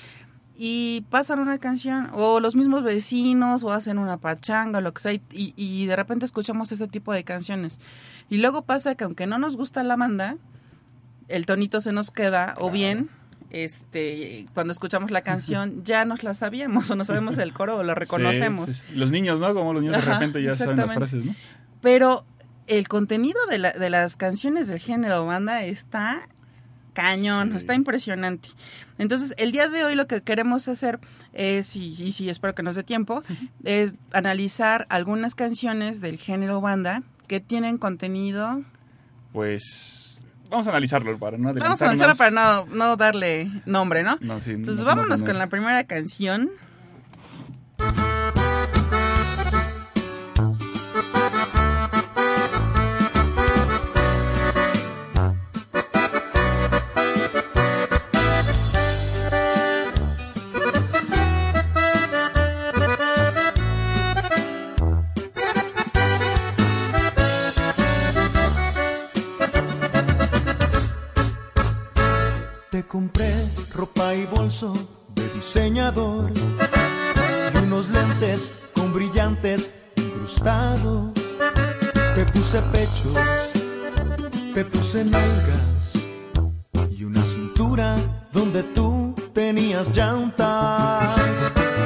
y 0.58 1.04
pasan 1.10 1.38
una 1.40 1.58
canción 1.58 2.08
o 2.14 2.40
los 2.40 2.56
mismos 2.56 2.82
vecinos 2.82 3.62
o 3.62 3.72
hacen 3.72 3.98
una 3.98 4.16
pachanga 4.16 4.78
o 4.78 4.80
lo 4.82 4.94
que 4.94 5.02
sea 5.02 5.12
y, 5.32 5.86
de 5.86 5.96
repente 5.96 6.24
escuchamos 6.24 6.72
este 6.72 6.88
tipo 6.88 7.12
de 7.12 7.24
canciones 7.24 7.78
y 8.30 8.38
luego 8.38 8.62
pasa 8.62 8.94
que 8.94 9.04
aunque 9.04 9.26
no 9.26 9.38
nos 9.38 9.56
gusta 9.56 9.82
la 9.82 9.96
banda 9.96 10.36
el 11.28 11.44
tonito 11.44 11.80
se 11.80 11.92
nos 11.92 12.10
queda 12.10 12.54
o 12.58 12.70
bien 12.70 13.10
este 13.50 14.46
cuando 14.54 14.72
escuchamos 14.72 15.10
la 15.10 15.20
canción 15.22 15.82
ya 15.84 16.04
nos 16.04 16.22
la 16.24 16.34
sabíamos 16.34 16.90
o 16.90 16.96
no 16.96 17.04
sabemos 17.04 17.38
el 17.38 17.52
coro 17.52 17.76
o 17.76 17.82
la 17.82 17.94
reconocemos 17.94 18.70
Sí, 18.70 18.76
sí, 18.76 18.82
sí. 18.90 18.94
Los 18.96 19.10
niños, 19.10 19.38
¿no? 19.40 19.52
Como 19.54 19.72
los 19.72 19.82
niños 19.82 19.96
de 20.04 20.12
repente 20.12 20.42
ya 20.42 20.52
saben 20.54 20.76
las 20.78 20.92
frases, 20.92 21.24
¿no? 21.24 21.34
pero 21.82 22.24
el 22.66 22.88
contenido 22.88 23.38
de, 23.48 23.58
la- 23.58 23.72
de 23.72 23.90
las 23.90 24.16
canciones 24.16 24.66
del 24.68 24.78
género 24.80 25.24
banda 25.26 25.62
está 25.64 26.22
cañón, 26.96 27.50
Sí. 27.50 27.56
está 27.58 27.74
impresionante. 27.74 28.48
Entonces, 28.98 29.34
el 29.36 29.52
día 29.52 29.68
de 29.68 29.84
hoy 29.84 29.94
lo 29.94 30.06
que 30.06 30.22
queremos 30.22 30.66
hacer 30.68 30.98
es, 31.34 31.76
y, 31.76 31.94
y 32.02 32.12
sí, 32.12 32.30
espero 32.30 32.54
que 32.54 32.62
nos 32.62 32.74
dé 32.74 32.82
tiempo, 32.82 33.22
es 33.64 33.94
analizar 34.12 34.86
algunas 34.88 35.34
canciones 35.34 36.00
del 36.00 36.16
género 36.16 36.62
banda 36.62 37.02
que 37.28 37.38
tienen 37.40 37.76
contenido. 37.76 38.62
Pues 39.32 40.24
vamos 40.48 40.66
a 40.66 40.70
analizarlo 40.70 41.18
para 41.18 41.36
no 41.36 41.52
Vamos 41.52 41.82
a 41.82 41.84
analizarlo 41.84 42.16
para 42.16 42.30
no, 42.30 42.66
no 42.66 42.96
darle 42.96 43.50
nombre, 43.66 44.02
¿no? 44.02 44.16
No, 44.22 44.40
sí, 44.40 44.52
Entonces, 44.52 44.82
no- 44.82 44.90
no 44.90 44.96
vámonos 44.96 45.22
con 45.22 45.36
la 45.38 45.48
primera 45.48 45.84
canción. 45.84 46.50
Y 75.56 77.58
unos 77.64 77.88
lentes 77.88 78.52
con 78.74 78.92
brillantes 78.92 79.70
incrustados. 79.96 81.14
Te 82.14 82.26
puse 82.26 82.60
pechos, 82.72 83.52
te 84.52 84.64
puse 84.66 85.04
nalgas 85.04 85.92
y 86.90 87.04
una 87.04 87.22
cintura 87.22 87.96
donde 88.32 88.62
tú 88.62 89.14
tenías 89.32 89.88
llantas. 89.96 91.18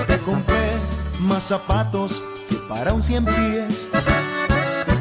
Te 0.09 0.19
compré 0.19 0.73
más 1.21 1.45
zapatos 1.45 2.23
que 2.49 2.57
para 2.69 2.93
un 2.93 3.05
cien 3.05 3.25
pies 3.25 3.89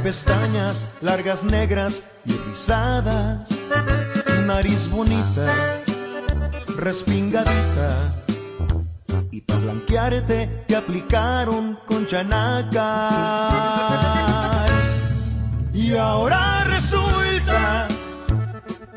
pestañas 0.04 0.86
largas 1.02 1.44
negras 1.44 2.02
y 2.26 2.34
rizadas 2.34 3.50
nariz 4.46 4.88
bonita, 4.90 5.82
respingadita. 6.78 8.29
Blanquearte 9.62 10.66
te 10.68 10.76
aplicaron 10.76 11.80
con 11.86 12.06
chanaca. 12.06 13.10
Y 15.74 15.96
ahora 15.96 16.64
resulta 16.66 17.88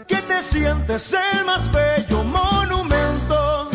que 0.07 0.17
te 0.17 0.43
sientes 0.43 1.13
el 1.13 1.45
más 1.45 1.71
bello 1.73 2.25
monumento. 2.25 3.71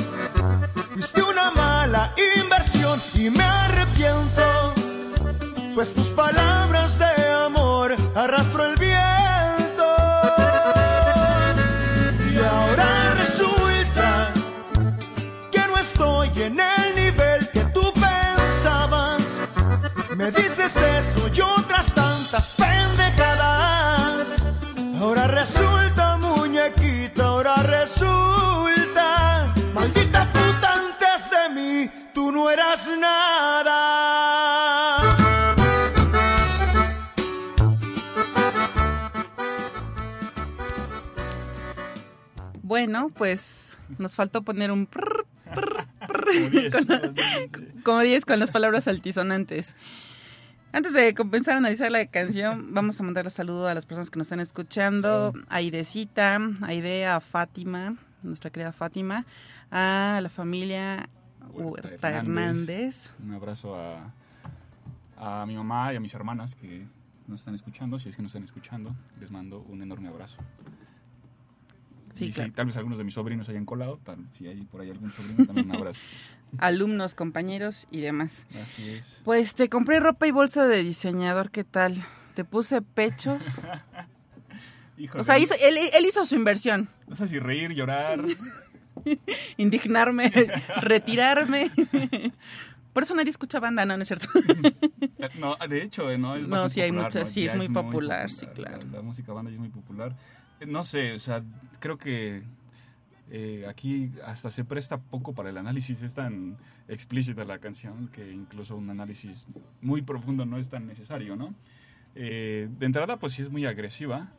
Fuiste 0.93 1.21
una 1.23 1.51
mala 1.51 2.13
inversión 2.35 2.99
y 3.15 3.29
me 3.29 3.43
arrepiento. 3.43 4.73
Pues 5.75 5.93
tus 5.93 6.07
palabras 6.09 6.97
de 6.97 7.29
amor 7.45 7.95
arrastró 8.15 8.65
el 8.65 8.76
Dices 20.67 21.07
eso 21.15 21.29
y 21.33 21.39
otras 21.39 21.85
tantas 21.93 22.55
pendejadas. 22.57 24.45
Ahora 24.99 25.25
resulta, 25.27 26.17
muñequita, 26.17 27.23
ahora 27.23 27.55
resulta. 27.63 29.45
Maldita 29.73 30.27
puta, 30.33 30.73
antes 30.73 31.29
de 31.31 31.49
mí 31.55 31.89
tú 32.13 32.33
no 32.33 32.49
eras 32.49 32.85
nada. 32.99 33.77
Bueno, 42.61 43.07
pues 43.15 43.77
nos 43.97 44.17
faltó 44.17 44.41
poner 44.41 44.71
un 44.71 44.85
prr, 44.85 45.25
prr, 45.55 45.87
prr, 46.07 47.13
Como 47.83 48.01
10 48.01 48.25
con 48.25 48.37
las 48.41 48.51
palabras 48.51 48.89
altisonantes. 48.89 49.77
Antes 50.71 50.93
de 50.93 51.13
comenzar 51.13 51.55
a 51.55 51.57
analizar 51.57 51.91
la 51.91 52.05
canción, 52.07 52.73
vamos 52.73 52.99
a 52.99 53.03
mandarle 53.03 53.29
saludo 53.29 53.67
a 53.67 53.73
las 53.73 53.85
personas 53.85 54.09
que 54.09 54.17
nos 54.19 54.27
están 54.27 54.41
escuchando, 54.41 55.33
a 55.49 55.61
Idecita, 55.61 56.39
a 56.61 56.73
Idea, 56.73 57.15
a 57.15 57.21
Fátima, 57.21 57.95
nuestra 58.21 58.51
querida 58.51 58.73
Fátima, 58.73 59.25
a 59.71 60.19
la 60.21 60.29
familia 60.29 61.09
Huerta 61.51 61.89
Huerta 61.89 62.09
Hernández. 62.09 62.27
Hernández. 62.27 63.13
Un 63.23 63.33
abrazo 63.33 63.75
a, 63.75 64.11
a 65.17 65.45
mi 65.45 65.55
mamá 65.55 65.93
y 65.93 65.95
a 65.95 65.99
mis 65.99 66.13
hermanas 66.13 66.55
que 66.55 66.85
nos 67.27 67.39
están 67.39 67.55
escuchando. 67.55 67.97
Si 67.97 68.09
es 68.09 68.15
que 68.15 68.21
nos 68.21 68.31
están 68.31 68.43
escuchando, 68.43 68.95
les 69.19 69.31
mando 69.31 69.61
un 69.61 69.81
enorme 69.81 70.09
abrazo. 70.09 70.37
Sí, 72.13 72.25
y 72.25 72.31
claro. 72.31 72.49
si 72.49 72.55
tal 72.55 72.65
vez 72.65 72.77
algunos 72.77 72.97
de 72.97 73.03
mis 73.03 73.13
sobrinos 73.13 73.47
hayan 73.47 73.65
colado, 73.65 73.99
tal, 74.03 74.17
si 74.31 74.47
hay 74.47 74.63
por 74.65 74.81
ahí 74.81 74.89
algún 74.89 75.11
sobrino, 75.11 75.45
también 75.45 75.69
un 75.69 75.75
abrazo. 75.75 76.01
alumnos, 76.57 77.15
compañeros 77.15 77.87
y 77.91 78.01
demás. 78.01 78.45
Así 78.63 78.89
es. 78.89 79.21
Pues 79.25 79.55
te 79.55 79.69
compré 79.69 79.99
ropa 79.99 80.27
y 80.27 80.31
bolsa 80.31 80.67
de 80.67 80.83
diseñador, 80.83 81.51
¿qué 81.51 81.63
tal? 81.63 81.95
Te 82.35 82.43
puse 82.43 82.81
pechos. 82.81 83.61
Híjole, 84.97 85.21
O 85.21 85.23
sea, 85.23 85.37
hizo- 85.39 85.55
él, 85.61 85.77
él 85.93 86.05
hizo 86.05 86.25
su 86.25 86.35
inversión. 86.35 86.89
no 87.07 87.15
sé 87.15 87.27
si 87.27 87.39
reír, 87.39 87.73
llorar. 87.73 88.23
Indignarme, 89.57 90.31
retirarme. 90.81 91.71
Por 92.93 93.03
eso 93.03 93.13
nadie 93.15 93.29
escucha 93.29 93.59
banda, 93.59 93.85
no, 93.85 93.95
no 93.95 94.01
es 94.03 94.07
cierto. 94.07 94.27
Eh, 95.19 95.29
No, 95.39 95.55
de 95.55 95.83
hecho, 95.83 96.09
eh, 96.11 96.17
no 96.17 96.35
es 96.35 96.47
No, 96.47 96.67
sí 96.67 96.81
hay 96.81 96.91
muchas, 96.91 97.15
¿no? 97.15 97.25
sí, 97.27 97.45
es 97.45 97.55
muy 97.55 97.69
popular, 97.69 98.29
sí, 98.31 98.45
La- 98.47 98.51
claro. 98.53 98.79
La, 98.91 99.01
música 99.01 99.33
banda 99.33 99.51
ya 99.51 99.55
es 99.55 99.59
muy 99.59 99.69
popular. 99.69 100.15
Eh, 100.59 100.65
No 100.65 100.83
sé, 100.83 101.13
o 101.13 101.19
sea, 101.19 101.43
creo 101.79 101.97
que 101.97 102.41
eh, 103.29 103.65
aquí 103.67 104.11
hasta 104.25 104.49
se 104.51 104.63
presta 104.63 104.97
poco 104.99 105.33
para 105.33 105.49
el 105.49 105.57
análisis. 105.57 106.01
Es 106.01 106.13
tan 106.13 106.57
explícita 106.87 107.43
la 107.45 107.59
canción 107.59 108.07
que 108.07 108.31
incluso 108.31 108.75
un 108.75 108.89
análisis 108.89 109.47
muy 109.81 110.01
profundo 110.01 110.45
no 110.45 110.57
es 110.57 110.69
tan 110.69 110.87
necesario, 110.87 111.35
¿no? 111.35 111.53
Eh, 112.15 112.69
de 112.79 112.85
entrada, 112.85 113.17
pues 113.17 113.33
sí 113.33 113.41
es 113.41 113.49
muy 113.49 113.65
agresiva. 113.65 114.31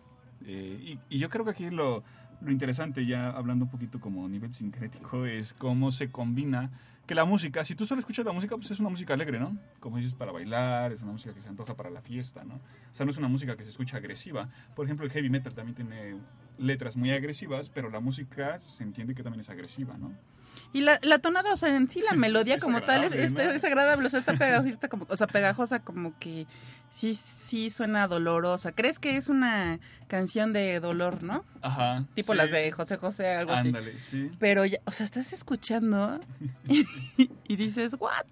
eh, 0.47 0.99
y, 1.11 1.17
y 1.17 1.19
yo 1.19 1.29
creo 1.29 1.45
que 1.45 1.51
aquí 1.51 1.71
lo, 1.71 2.03
lo 2.41 2.51
interesante, 2.51 3.05
ya 3.07 3.31
hablando 3.31 3.65
un 3.67 3.71
poquito 3.71 4.01
como 4.01 4.29
nivel 4.29 4.53
sincrético, 4.55 5.27
es 5.27 5.53
cómo 5.53 5.91
se 5.91 6.11
combina 6.11 6.71
que 7.07 7.15
la 7.15 7.25
música, 7.25 7.65
si 7.65 7.75
tú 7.75 7.87
solo 7.87 8.01
escuchas 8.01 8.27
la 8.27 8.33
música, 8.33 8.55
pues 8.57 8.71
es 8.71 8.81
una 8.81 8.91
música 8.91 9.15
alegre, 9.15 9.41
¿no? 9.41 9.57
Como 9.81 9.97
dices, 9.97 10.13
para 10.13 10.31
bailar, 10.31 10.93
es 10.93 11.03
una 11.03 11.13
música 11.13 11.33
que 11.33 11.41
se 11.41 11.49
antoja 11.49 11.75
para 11.75 11.89
la 11.89 12.03
fiesta, 12.03 12.45
¿no? 12.45 12.57
O 12.57 12.95
sea, 12.95 13.07
no 13.07 13.11
es 13.11 13.17
una 13.17 13.29
música 13.29 13.57
que 13.57 13.65
se 13.65 13.71
escucha 13.71 13.97
agresiva. 13.97 14.51
Por 14.77 14.85
ejemplo, 14.85 15.07
el 15.07 15.13
heavy 15.13 15.31
metal 15.31 15.55
también 15.55 15.75
tiene 15.75 16.17
letras 16.59 16.97
muy 16.97 17.11
agresivas, 17.13 17.71
pero 17.71 17.91
la 17.91 18.01
música 18.01 18.59
se 18.59 18.83
entiende 18.83 19.15
que 19.15 19.23
también 19.23 19.41
es 19.41 19.51
agresiva, 19.51 19.97
¿no? 19.97 20.13
Y 20.73 20.81
la, 20.81 20.99
la 21.03 21.19
tonada, 21.19 21.53
o 21.53 21.57
sea, 21.57 21.75
en 21.75 21.89
sí 21.89 22.03
la 22.03 22.15
melodía 22.15 22.57
es 22.57 22.63
como 22.63 22.83
tal 22.83 23.05
es, 23.05 23.13
agradable, 23.13 23.45
es, 23.45 23.57
es 23.57 23.65
agradable, 23.65 24.07
o 24.07 24.11
sea, 24.11 24.21
está 24.21 24.37
pegajosa 24.37 24.89
como, 24.89 25.07
o 25.09 25.17
sea, 25.17 25.27
pegajosa 25.27 25.79
como 25.81 26.19
que 26.19 26.47
sí, 26.93 27.15
sí 27.15 27.71
suena 27.71 28.07
dolorosa. 28.09 28.73
¿Crees 28.73 28.99
que 28.99 29.17
es 29.17 29.29
una 29.29 29.79
canción 30.09 30.53
de 30.53 30.81
dolor, 30.81 31.23
no? 31.23 31.45
Ajá. 31.63 32.05
Tipo 32.15 32.33
sí. 32.33 32.39
las 32.39 32.51
de 32.51 32.71
José 32.73 32.97
José, 32.97 33.29
algo 33.29 33.53
así. 33.53 33.69
Ándale, 33.69 33.99
sí. 33.99 34.31
Pero, 34.39 34.65
ya, 34.65 34.79
o 34.85 34.93
sea, 34.93 35.05
estás 35.05 35.33
escuchando 35.33 36.21
y 36.69 37.57
dices, 37.57 37.97
¿what? 37.99 38.27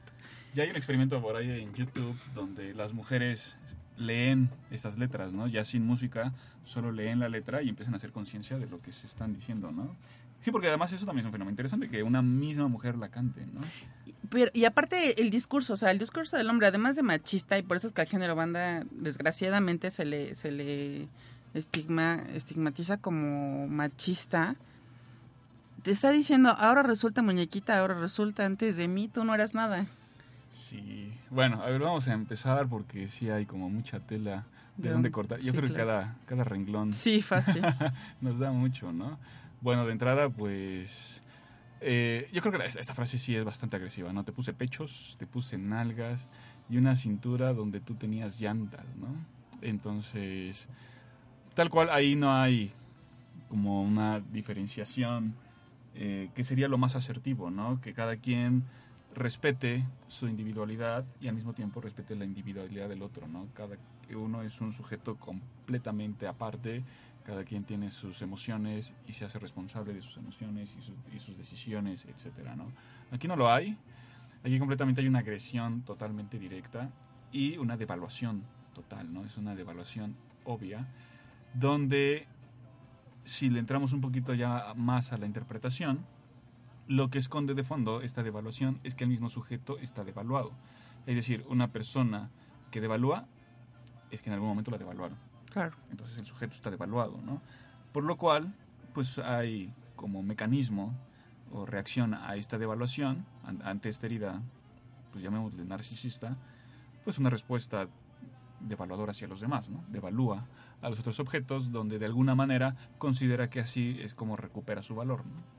Ya 0.54 0.62
hay 0.62 0.70
un 0.70 0.76
experimento 0.76 1.20
por 1.20 1.36
ahí 1.36 1.62
en 1.62 1.74
YouTube 1.74 2.16
donde 2.34 2.74
las 2.74 2.92
mujeres 2.94 3.56
leen 3.96 4.50
estas 4.70 4.98
letras, 4.98 5.32
¿no? 5.32 5.46
Ya 5.46 5.64
sin 5.64 5.86
música, 5.86 6.32
solo 6.64 6.92
leen 6.92 7.20
la 7.20 7.28
letra 7.28 7.62
y 7.62 7.68
empiezan 7.68 7.94
a 7.94 7.96
hacer 7.96 8.12
conciencia 8.12 8.58
de 8.58 8.66
lo 8.66 8.80
que 8.80 8.92
se 8.92 9.06
están 9.06 9.34
diciendo, 9.34 9.70
¿no? 9.70 9.96
Sí, 10.40 10.50
porque 10.50 10.68
además 10.68 10.92
eso 10.92 11.06
también 11.06 11.20
es 11.20 11.26
un 11.26 11.32
fenómeno 11.32 11.52
interesante, 11.52 11.88
que 11.88 12.02
una 12.02 12.22
misma 12.22 12.68
mujer 12.68 12.96
la 12.96 13.08
cante, 13.08 13.46
¿no? 13.46 13.60
Pero, 14.28 14.50
y 14.54 14.64
aparte 14.64 15.20
el 15.20 15.30
discurso, 15.30 15.74
o 15.74 15.76
sea, 15.76 15.90
el 15.90 15.98
discurso 15.98 16.36
del 16.36 16.48
hombre, 16.50 16.66
además 16.66 16.94
de 16.94 17.02
machista, 17.02 17.58
y 17.58 17.62
por 17.62 17.76
eso 17.76 17.86
es 17.86 17.92
que 17.92 18.02
al 18.02 18.06
género 18.06 18.34
banda, 18.34 18.84
desgraciadamente, 18.90 19.90
se 19.90 20.04
le, 20.04 20.34
se 20.34 20.50
le 20.50 21.08
estigma, 21.54 22.22
estigmatiza 22.34 22.98
como 22.98 23.66
machista. 23.66 24.56
Te 25.82 25.90
está 25.90 26.10
diciendo, 26.10 26.50
ahora 26.50 26.82
resulta 26.82 27.22
muñequita, 27.22 27.78
ahora 27.78 27.94
resulta 27.94 28.44
antes 28.44 28.76
de 28.76 28.88
mí, 28.88 29.08
tú 29.08 29.24
no 29.24 29.34
eras 29.34 29.54
nada. 29.54 29.86
Sí. 30.56 31.12
Bueno, 31.30 31.62
a 31.62 31.66
ver, 31.68 31.80
vamos 31.82 32.08
a 32.08 32.14
empezar 32.14 32.66
porque 32.68 33.08
sí 33.08 33.28
hay 33.28 33.44
como 33.44 33.68
mucha 33.68 34.00
tela 34.00 34.46
de 34.78 34.88
De 34.88 34.94
dónde 34.94 35.10
cortar. 35.10 35.38
Yo 35.40 35.52
sí, 35.52 35.56
creo 35.58 35.68
que 35.68 35.74
cada, 35.74 36.16
cada 36.24 36.44
renglón 36.44 36.92
Sí, 36.94 37.20
fácil. 37.22 37.62
nos 38.22 38.38
da 38.38 38.50
mucho, 38.52 38.90
¿no? 38.92 39.18
Bueno, 39.60 39.84
de 39.86 39.92
entrada, 39.92 40.28
pues... 40.30 41.22
eh, 41.82 42.28
yo 42.32 42.40
creo 42.40 42.52
que 42.52 42.58
la- 42.58 42.64
esta, 42.64 42.80
esta 42.80 42.94
frase 42.94 43.18
sí 43.18 43.36
es 43.36 43.44
bastante 43.44 43.76
agresiva, 43.76 44.12
¿no? 44.14 44.24
Te 44.24 44.32
puse 44.32 44.54
pechos, 44.54 45.16
te 45.18 45.26
puse 45.26 45.58
nalgas 45.58 46.28
y 46.70 46.78
una 46.78 46.96
cintura 46.96 47.52
donde 47.52 47.80
tú 47.80 47.94
tenías 47.94 48.40
llantas, 48.40 48.84
¿no? 48.96 49.08
Entonces, 49.60 50.68
tal 51.54 51.68
cual, 51.70 51.90
ahí 51.90 52.16
no 52.16 52.34
hay 52.34 52.72
como 53.48 53.82
una 53.82 54.20
diferenciación 54.20 55.34
eh, 55.94 56.30
que 56.34 56.44
sería 56.44 56.66
lo 56.68 56.78
más 56.78 56.96
asertivo, 56.96 57.50
¿no? 57.50 57.80
Que 57.80 57.92
cada 57.94 58.16
quien 58.16 58.64
respete 59.16 59.82
su 60.08 60.28
individualidad 60.28 61.04
y 61.20 61.28
al 61.28 61.34
mismo 61.34 61.54
tiempo 61.54 61.80
respete 61.80 62.14
la 62.14 62.26
individualidad 62.26 62.88
del 62.88 63.02
otro, 63.02 63.26
¿no? 63.26 63.48
Cada 63.54 63.76
uno 64.14 64.42
es 64.42 64.60
un 64.60 64.72
sujeto 64.72 65.16
completamente 65.16 66.26
aparte, 66.28 66.84
cada 67.24 67.42
quien 67.42 67.64
tiene 67.64 67.90
sus 67.90 68.20
emociones 68.22 68.94
y 69.08 69.14
se 69.14 69.24
hace 69.24 69.38
responsable 69.38 69.94
de 69.94 70.02
sus 70.02 70.18
emociones 70.18 70.76
y, 70.78 71.18
sus- 71.18 71.36
decisiones, 71.38 72.04
etcétera, 72.04 72.54
¿no? 72.54 72.70
Aquí 73.10 73.26
no 73.26 73.36
lo 73.36 73.50
hay, 73.50 73.76
aquí 74.44 74.58
completamente 74.58 75.00
hay 75.00 75.08
una 75.08 75.20
agresión 75.20 75.82
totalmente 75.82 76.38
directa 76.38 76.90
y 77.32 77.56
una 77.56 77.76
devaluación 77.76 78.42
total, 78.74 79.12
¿no? 79.12 79.24
Es 79.24 79.38
una 79.38 79.56
devaluación 79.56 80.14
obvia, 80.44 80.86
donde 81.54 82.26
si 83.24 83.48
le 83.48 83.60
entramos 83.60 83.92
un 83.94 84.02
poquito 84.02 84.34
ya 84.34 84.74
más 84.76 85.12
a 85.12 85.16
la 85.16 85.26
interpretación, 85.26 86.04
lo 86.88 87.10
que 87.10 87.18
esconde 87.18 87.54
de 87.54 87.64
fondo 87.64 88.00
esta 88.02 88.22
devaluación 88.22 88.80
es 88.84 88.94
que 88.94 89.04
el 89.04 89.10
mismo 89.10 89.28
sujeto 89.28 89.78
está 89.78 90.04
devaluado. 90.04 90.52
Es 91.06 91.14
decir, 91.16 91.44
una 91.48 91.68
persona 91.72 92.30
que 92.70 92.80
devalúa 92.80 93.26
es 94.10 94.22
que 94.22 94.30
en 94.30 94.34
algún 94.34 94.48
momento 94.48 94.70
la 94.70 94.78
devaluaron. 94.78 95.18
claro. 95.50 95.76
Entonces 95.90 96.16
el 96.18 96.26
sujeto 96.26 96.54
está 96.54 96.70
devaluado, 96.70 97.18
¿no? 97.24 97.40
Por 97.92 98.04
lo 98.04 98.16
cual, 98.16 98.54
pues 98.94 99.18
hay 99.18 99.72
como 99.96 100.22
mecanismo 100.22 100.94
o 101.50 101.64
reacción 101.66 102.14
a 102.14 102.36
esta 102.36 102.58
devaluación, 102.58 103.24
an- 103.44 103.62
ante 103.64 103.88
esta 103.88 104.06
herida, 104.06 104.42
pues 105.12 105.24
llamémosle 105.24 105.64
narcisista, 105.64 106.36
pues 107.04 107.18
una 107.18 107.30
respuesta 107.30 107.88
devaluadora 108.60 109.12
hacia 109.12 109.28
los 109.28 109.40
demás, 109.40 109.68
¿no? 109.68 109.84
Devalúa 109.88 110.44
a 110.82 110.88
los 110.90 110.98
otros 111.00 111.18
objetos 111.20 111.70
donde 111.72 111.98
de 111.98 112.06
alguna 112.06 112.34
manera 112.34 112.76
considera 112.98 113.48
que 113.48 113.60
así 113.60 113.96
es 114.00 114.14
como 114.14 114.36
recupera 114.36 114.82
su 114.82 114.94
valor, 114.94 115.24
¿no? 115.26 115.55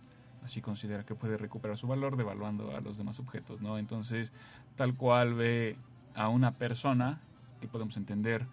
Así 0.47 0.61
considera 0.61 1.03
que 1.05 1.13
puede 1.13 1.35
recuperar 1.35 1.75
su 1.77 1.87
valor 1.87 2.15
devaluando 2.15 2.73
a 2.73 2.79
los 2.79 2.97
demás 2.97 3.19
objetos, 3.19 3.59
¿no? 3.59 3.77
Entonces, 3.77 4.31
tal 4.77 4.95
cual 4.95 5.33
ve 5.33 5.75
a 6.15 6.29
una 6.29 6.53
persona 6.55 7.19
que 7.59 7.67
podemos 7.67 7.97
entender 7.97 8.47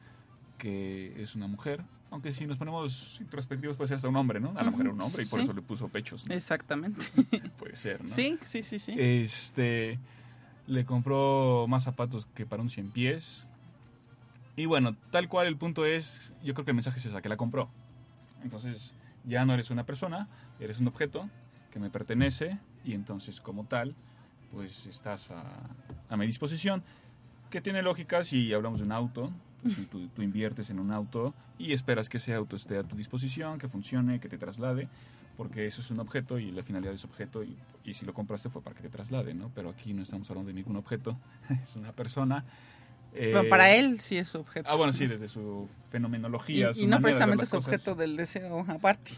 que 0.59 1.23
es 1.23 1.37
una 1.37 1.47
mujer, 1.47 1.85
aunque 2.11 2.33
si 2.33 2.47
nos 2.49 2.59
ponemos 2.59 3.19
introspectivos 3.21 3.77
puede 3.77 3.87
ser 3.87 3.95
hasta 3.95 4.09
un 4.09 4.17
hombre, 4.17 4.41
¿no? 4.41 4.55
A 4.57 4.65
lo 4.65 4.73
mejor 4.73 4.87
era 4.87 4.95
un 4.95 5.01
hombre 5.03 5.23
y 5.23 5.27
por 5.27 5.39
Sí. 5.39 5.45
eso 5.45 5.53
le 5.53 5.63
puso 5.63 5.87
pechos, 5.87 6.27
¿no? 6.27 6.35
Exactamente. 6.35 7.07
Puede 7.59 7.77
ser, 7.77 8.03
¿no? 8.03 8.09
Sí, 8.11 8.41
sí, 8.43 8.65
sí, 8.65 8.81
sí. 8.81 8.97
Este, 8.99 10.01
le 10.67 10.85
compró 10.85 11.67
más 11.69 11.85
zapatos 11.85 12.27
que 12.35 12.45
para 12.45 12.61
un 12.61 12.71
100 12.71 12.91
pies. 12.91 13.47
Y 14.57 14.67
bueno, 14.67 14.97
tal 15.13 15.29
cual 15.29 15.47
el 15.47 15.57
punto 15.57 15.87
es, 15.87 16.35
yo 16.43 16.55
creo 16.55 16.65
que 16.65 16.73
el 16.73 16.77
mensaje 16.77 16.99
es 16.99 17.07
esa, 17.07 17.23
que 17.23 17.29
la 17.29 17.37
compró. 17.37 17.69
Entonces, 18.43 18.97
ya 19.25 19.45
no 19.45 19.55
eres 19.55 19.71
una 19.71 19.85
persona, 19.87 20.27
eres 20.59 20.81
un 20.81 20.89
objeto 20.89 21.31
que 21.75 21.81
me 21.81 21.91
pertenece 21.91 22.57
y 22.85 22.95
entonces 22.95 23.41
como 23.41 23.65
tal, 23.65 23.97
pues 24.53 24.87
estás 24.87 25.33
a, 25.33 25.43
a 26.09 26.17
mi 26.17 26.25
disposición. 26.25 26.85
Que 27.51 27.61
tiene 27.61 27.83
lógica 27.83 28.23
si 28.23 28.55
hablamos 28.55 28.79
de 28.79 28.87
un 28.87 28.93
auto, 28.93 29.31
pues, 29.61 29.75
si 29.75 29.87
tú, 29.87 30.07
tú 30.09 30.23
inviertes 30.23 30.71
en 30.71 30.79
un 30.79 30.93
auto 30.93 31.35
y 31.59 31.73
esperas 31.73 32.09
que 32.09 32.19
ese 32.19 32.33
auto 32.33 32.55
esté 32.55 32.79
a 32.79 32.85
tu 32.85 32.95
disposición, 32.95 33.59
que 33.59 33.69
funcione, 33.69 34.21
que 34.21 34.29
te 34.29 34.39
traslade, 34.39 34.89
porque 35.37 35.67
eso 35.67 35.81
es 35.81 35.91
un 35.91 35.99
objeto 35.99 36.39
y 36.39 36.53
la 36.53 36.63
finalidad 36.63 36.95
ese 36.95 37.09
objeto 37.09 37.43
y, 37.43 37.57
y 37.85 37.95
si 37.95 38.07
lo 38.07 38.15
compraste 38.15 38.51
fue 38.51 38.63
para 38.63 38.77
que 38.77 38.83
te 38.83 38.89
traslade, 38.89 39.35
¿no? 39.35 39.51
Pero 39.53 39.71
aquí 39.71 39.93
no 39.93 40.05
estamos 40.05 40.31
hablando 40.31 40.49
de 40.49 40.55
ningún 40.55 40.77
objeto, 40.77 41.19
es 41.63 41.75
una 41.75 41.91
persona. 41.91 42.45
Eh, 43.17 43.47
para 43.49 43.71
él 43.73 44.01
sí 44.01 44.17
es 44.17 44.35
objeto. 44.35 44.69
Ah, 44.69 44.75
bueno, 44.77 44.93
sí, 44.93 45.07
desde 45.07 45.29
su 45.29 45.69
Y, 45.87 45.89
fenomenología. 45.91 46.71
y 46.73 46.75
su 46.75 46.81
no 46.83 46.87
de 46.87 46.91
ver 46.95 47.03
precisamente 47.03 47.43
cosas. 47.45 47.65
objeto 47.65 47.95
del 47.95 48.17
deseo, 48.17 48.65
aparte. 48.69 49.13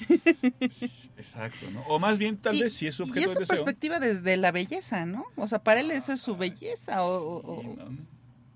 Exacto, 0.60 1.70
¿no? 1.70 1.80
O 1.88 1.98
más 1.98 2.18
bien, 2.18 2.36
tal 2.36 2.54
Y- 2.54 2.62
vez, 2.62 2.74
si 2.74 2.86
es 2.86 2.94
su 2.94 3.04
y 3.04 3.08
objeto 3.10 3.26
es 3.26 3.32
su 3.34 3.38
deseo. 3.40 3.54
perspectiva 3.56 3.98
desde 4.00 4.36
la 4.36 4.52
belleza, 4.52 5.06
¿no? 5.06 5.24
O 5.36 5.48
sea, 5.48 5.60
para 5.60 5.80
él 5.80 5.90
eso 5.90 6.12
es 6.12 6.20
su 6.20 6.36
belleza. 6.36 7.02
o- 7.04 7.38
o- 7.38 7.60
Sí, 7.62 7.66
o- 7.68 7.76
¿no? 7.90 7.98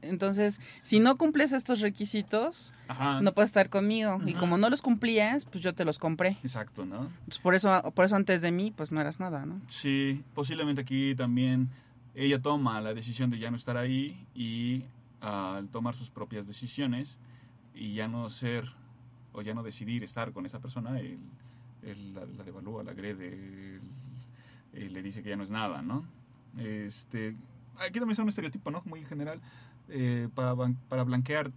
entonces, 0.03 0.61
si 0.83 1.00
no 1.00 1.16
cumples 1.16 1.53
estos 1.53 1.81
requisitos, 1.81 2.72
Ajá. 2.88 3.20
no 3.20 3.33
puedes 3.33 3.48
estar 3.48 3.68
conmigo. 3.70 4.18
Y 4.26 4.35
como 4.35 4.59
no 4.59 4.68
los 4.70 4.83
cumplías, 4.83 5.46
pues 5.46 5.62
yo 5.62 5.74
te 5.74 5.85
los 5.85 5.98
compré. 5.98 6.37
Exacto, 6.42 6.85
¿no? 6.87 7.05
Entonces, 7.20 7.38
por 7.38 7.55
eso, 7.55 7.83
por 7.94 8.05
eso 8.05 8.16
antes 8.16 8.42
de 8.42 8.50
mí, 8.53 8.72
pues 8.76 8.92
no 8.92 9.00
eras 9.00 9.20
nada, 9.20 9.46
¿no? 9.46 9.61
Sí, 9.68 10.22
posiblemente 10.35 10.83
aquí 10.83 11.14
también 11.14 11.68
ella 12.14 12.40
toma 12.40 12.81
la 12.81 12.92
decisión 12.94 13.31
de 13.31 13.38
ya 13.38 13.50
no 13.50 13.57
estar 13.57 13.76
ahí 13.76 14.26
y 14.35 14.85
al 15.20 15.68
tomar 15.68 15.94
sus 15.94 16.11
propias 16.11 16.46
decisiones 16.46 17.16
y 17.74 17.94
ya 17.94 18.09
no 18.09 18.28
ser 18.30 18.70
o 19.33 19.42
ya 19.42 19.54
no 19.54 19.62
decidir 19.62 20.02
estar 20.02 20.33
con 20.33 20.44
esa 20.46 20.59
persona, 20.61 20.98
él, 20.98 21.18
él 21.83 22.14
la, 22.14 22.24
la 22.26 22.44
devalúa, 22.44 22.83
la 22.83 22.90
agrede, 22.92 23.28
él- 23.76 23.80
él 24.72 24.92
le 24.92 25.02
dice 25.02 25.22
que 25.22 25.28
ya 25.30 25.37
no 25.37 25.44
es 25.44 25.50
nada, 25.50 25.83
¿no? 25.83 26.04
Este, 26.59 27.37
aquí 27.76 27.94
también 27.98 28.11
es 28.12 28.18
un 28.18 28.28
estereotipo, 28.28 28.70
¿no? 28.70 28.83
Muy 28.85 29.04
general, 29.04 29.40
eh, 29.88 30.28
para, 30.35 30.54
para 30.88 31.04
blanquear 31.04 31.50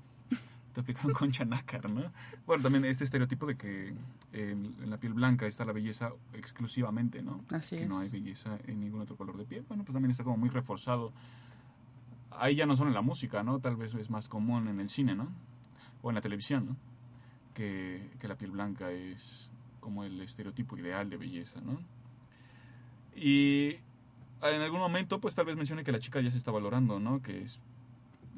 te 0.74 0.82
aplicaron 0.82 1.14
concha 1.18 1.46
nácar, 1.46 1.90
¿no? 1.90 2.12
Bueno, 2.46 2.64
también 2.64 2.86
este 2.86 3.04
estereotipo 3.04 3.46
de 3.46 3.56
que 3.58 3.94
en, 4.34 4.76
en 4.82 4.90
la 4.90 4.98
piel 4.98 5.14
blanca 5.14 5.46
está 5.48 5.66
la 5.66 5.72
belleza 5.74 6.12
exclusivamente, 6.34 7.22
¿no? 7.22 7.44
Así 7.52 7.76
que 7.78 7.84
es. 7.84 7.90
no 7.90 8.00
hay 8.00 8.10
belleza 8.10 8.58
en 8.68 8.80
ningún 8.80 9.02
otro 9.02 9.16
color 9.16 9.38
de 9.38 9.46
piel. 9.46 9.66
Bueno, 9.68 9.84
pues 9.84 9.94
también 9.94 10.12
está 10.12 10.24
como 10.24 10.38
muy 10.38 10.50
reforzado. 10.50 11.12
Ahí 12.40 12.56
ya 12.56 12.66
no 12.66 12.76
solo 12.76 12.90
en 12.90 12.96
la 12.96 13.02
música, 13.02 13.44
¿no? 13.44 13.60
Tal 13.60 13.76
vez 13.76 13.96
es 13.96 14.10
más 14.10 14.28
común 14.28 14.68
en 14.68 14.80
el 14.80 14.90
cine, 14.90 15.16
¿no? 15.16 15.30
O 16.02 16.10
en 16.10 16.16
la 16.16 16.22
televisión, 16.22 16.66
¿no? 16.66 16.76
Que, 17.54 18.10
que 18.20 18.28
la 18.28 18.36
piel 18.36 18.52
blanca 18.52 18.92
es 18.92 19.52
como 19.80 20.04
el 20.04 20.20
estereotipo 20.22 20.78
ideal 20.78 21.10
de 21.10 21.18
belleza, 21.18 21.62
¿no? 21.62 21.80
Y 23.16 23.78
en 24.42 24.62
algún 24.62 24.80
momento, 24.80 25.20
pues 25.20 25.36
tal 25.36 25.46
vez 25.46 25.56
mencione 25.56 25.84
que 25.84 25.92
la 25.92 26.00
chica 26.00 26.20
ya 26.22 26.32
se 26.32 26.38
está 26.38 26.52
valorando, 26.52 27.00
¿no? 27.00 27.22
Que 27.22 27.44
es 27.44 27.60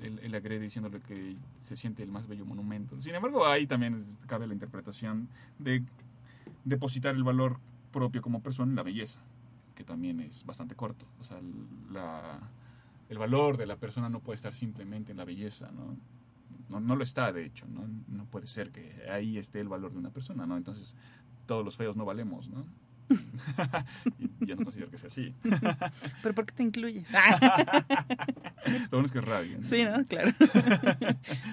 él, 0.01 0.19
él 0.21 0.35
agrede 0.35 0.59
diciéndole 0.59 0.99
que 0.99 1.35
se 1.59 1.77
siente 1.77 2.03
el 2.03 2.09
más 2.09 2.27
bello 2.27 2.45
monumento. 2.45 2.99
Sin 3.01 3.15
embargo, 3.15 3.45
ahí 3.45 3.65
también 3.65 4.05
cabe 4.27 4.47
la 4.47 4.53
interpretación 4.53 5.29
de 5.59 5.83
depositar 6.63 7.15
el 7.15 7.23
valor 7.23 7.59
propio 7.91 8.21
como 8.21 8.41
persona 8.41 8.71
en 8.71 8.75
la 8.75 8.83
belleza, 8.83 9.21
que 9.75 9.83
también 9.83 10.19
es 10.19 10.45
bastante 10.45 10.75
corto. 10.75 11.05
O 11.21 11.23
sea, 11.23 11.39
la, 11.91 12.39
el 13.09 13.17
valor 13.17 13.57
de 13.57 13.65
la 13.65 13.77
persona 13.77 14.09
no 14.09 14.19
puede 14.19 14.35
estar 14.35 14.53
simplemente 14.53 15.11
en 15.11 15.17
la 15.17 15.25
belleza, 15.25 15.71
¿no? 15.71 15.97
No, 16.69 16.79
no 16.79 16.95
lo 16.95 17.03
está, 17.03 17.31
de 17.31 17.45
hecho, 17.45 17.67
¿no? 17.67 17.87
No 18.07 18.25
puede 18.25 18.47
ser 18.47 18.71
que 18.71 19.07
ahí 19.09 19.37
esté 19.37 19.59
el 19.59 19.67
valor 19.67 19.91
de 19.91 19.99
una 19.99 20.09
persona, 20.09 20.45
¿no? 20.45 20.57
Entonces, 20.57 20.95
todos 21.45 21.63
los 21.63 21.77
feos 21.77 21.95
no 21.95 22.05
valemos, 22.05 22.49
¿no? 22.49 22.65
yo 24.41 24.55
no 24.55 24.63
considero 24.63 24.89
que 24.89 24.97
sea 24.97 25.07
así. 25.07 25.33
¿Pero 26.23 26.35
por 26.35 26.45
qué 26.45 26.53
te 26.53 26.63
incluyes? 26.63 27.11
Lo 28.65 28.89
bueno 28.91 29.05
es 29.05 29.11
que 29.11 29.19
es 29.19 29.25
radio. 29.25 29.57
¿no? 29.59 29.63
Sí, 29.63 29.85
¿no? 29.85 30.03
Claro. 30.05 30.31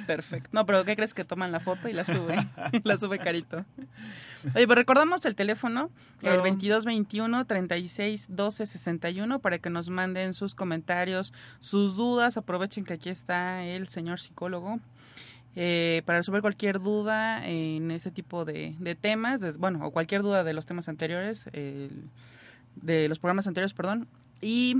Perfecto. 0.06 0.50
No, 0.52 0.64
pero 0.66 0.84
¿qué 0.84 0.96
crees 0.96 1.14
que 1.14 1.24
toman 1.24 1.52
la 1.52 1.60
foto 1.60 1.88
y 1.88 1.92
la 1.92 2.04
sube? 2.04 2.36
la 2.84 2.98
sube 2.98 3.18
carito. 3.18 3.64
Oye, 4.54 4.66
pues 4.66 4.76
recordamos 4.76 5.24
el 5.26 5.34
teléfono, 5.34 5.90
el 6.14 6.20
Claro. 6.20 6.36
2221 6.38 7.44
36 7.46 8.26
12 8.30 8.66
61 8.66 9.38
para 9.40 9.58
que 9.58 9.70
nos 9.70 9.88
manden 9.90 10.34
sus 10.34 10.54
comentarios, 10.54 11.32
sus 11.60 11.96
dudas. 11.96 12.36
Aprovechen 12.36 12.84
que 12.84 12.94
aquí 12.94 13.10
está 13.10 13.62
el 13.64 13.88
señor 13.88 14.20
psicólogo. 14.20 14.80
Eh, 15.56 16.02
para 16.06 16.18
resolver 16.18 16.40
cualquier 16.42 16.80
duda 16.80 17.46
en 17.48 17.90
este 17.90 18.10
tipo 18.10 18.44
de, 18.44 18.74
temas, 19.00 19.42
es- 19.42 19.58
bueno, 19.58 19.84
o 19.86 19.90
cualquier 19.90 20.22
duda 20.22 20.44
de 20.44 20.52
los 20.54 20.66
temas 20.66 20.88
anteriores, 20.88 21.46
de 21.52 23.08
los 23.08 23.18
programas 23.18 23.46
anteriores, 23.46 23.74
perdón, 23.74 24.08
y 24.40 24.76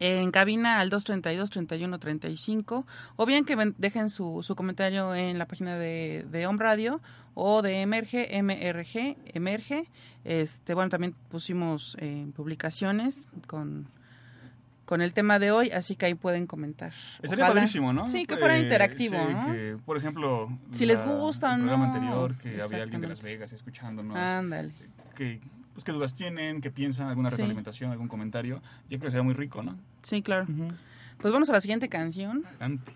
en 0.00 0.30
cabina 0.30 0.80
al 0.80 0.90
232-3135 0.90 2.84
o 3.16 3.26
bien 3.26 3.44
que 3.44 3.56
dejen 3.78 4.10
su, 4.10 4.42
su 4.42 4.54
comentario 4.56 5.14
en 5.14 5.38
la 5.38 5.46
página 5.46 5.76
de, 5.78 6.24
de 6.30 6.46
Home 6.46 6.58
Radio 6.62 7.00
o 7.34 7.62
de 7.62 7.80
Emerge, 7.82 8.28
MRG, 8.42 9.16
Emerge. 9.34 9.88
Este, 10.24 10.74
bueno, 10.74 10.90
también 10.90 11.14
pusimos 11.30 11.96
eh, 12.00 12.26
publicaciones 12.34 13.26
con, 13.46 13.86
con 14.90 15.02
el 15.02 15.14
tema 15.14 15.38
de 15.38 15.52
hoy, 15.52 15.70
así 15.70 15.94
que 15.94 16.06
ahí 16.06 16.14
pueden 16.14 16.48
comentar. 16.48 16.92
Estaría 17.22 17.44
Ojalá- 17.44 17.60
padrísimo, 17.60 17.92
¿no? 17.92 18.08
Sí, 18.08 18.26
que 18.26 18.36
fuera 18.36 18.56
Eh, 18.56 18.62
interactivo, 18.62 19.14
sí, 19.24 19.32
¿no? 19.32 19.46
que, 19.52 19.76
por 19.86 19.96
ejemplo, 19.96 20.50
Si 20.72 20.84
les 20.84 21.00
gusta 21.04 21.54
el 21.54 21.60
programa 21.60 21.86
no. 21.86 21.94
anterior 21.94 22.36
que 22.38 22.60
había 22.60 22.82
alguien 22.82 23.00
de 23.00 23.06
Las. 23.06 23.22
Vegas 23.22 23.52
escuchándonos, 23.52 24.16
Ándale. 24.16 24.72
que, 25.14 25.38
pues, 25.74 25.84
qué 25.84 25.92
dudas 25.92 26.12
tienen, 26.12 26.60
qué 26.60 26.72
piensan, 26.72 27.06
alguna 27.06 27.28
Sí. 27.30 27.34
retroalimentación, 27.36 27.92
algún 27.92 28.08
comentario. 28.08 28.56
Yo 28.88 28.98
creo 28.98 29.02
que 29.02 29.10
sería 29.12 29.22
muy 29.22 29.34
rico, 29.34 29.62
¿no? 29.62 29.78
Sí, 30.02 30.22
claro. 30.22 30.48
Pues 31.18 31.32
vamos 31.32 31.48
a 31.50 31.52
la 31.52 31.60
siguiente 31.60 31.88
canción. 31.88 32.44
Adelante. 32.48 32.92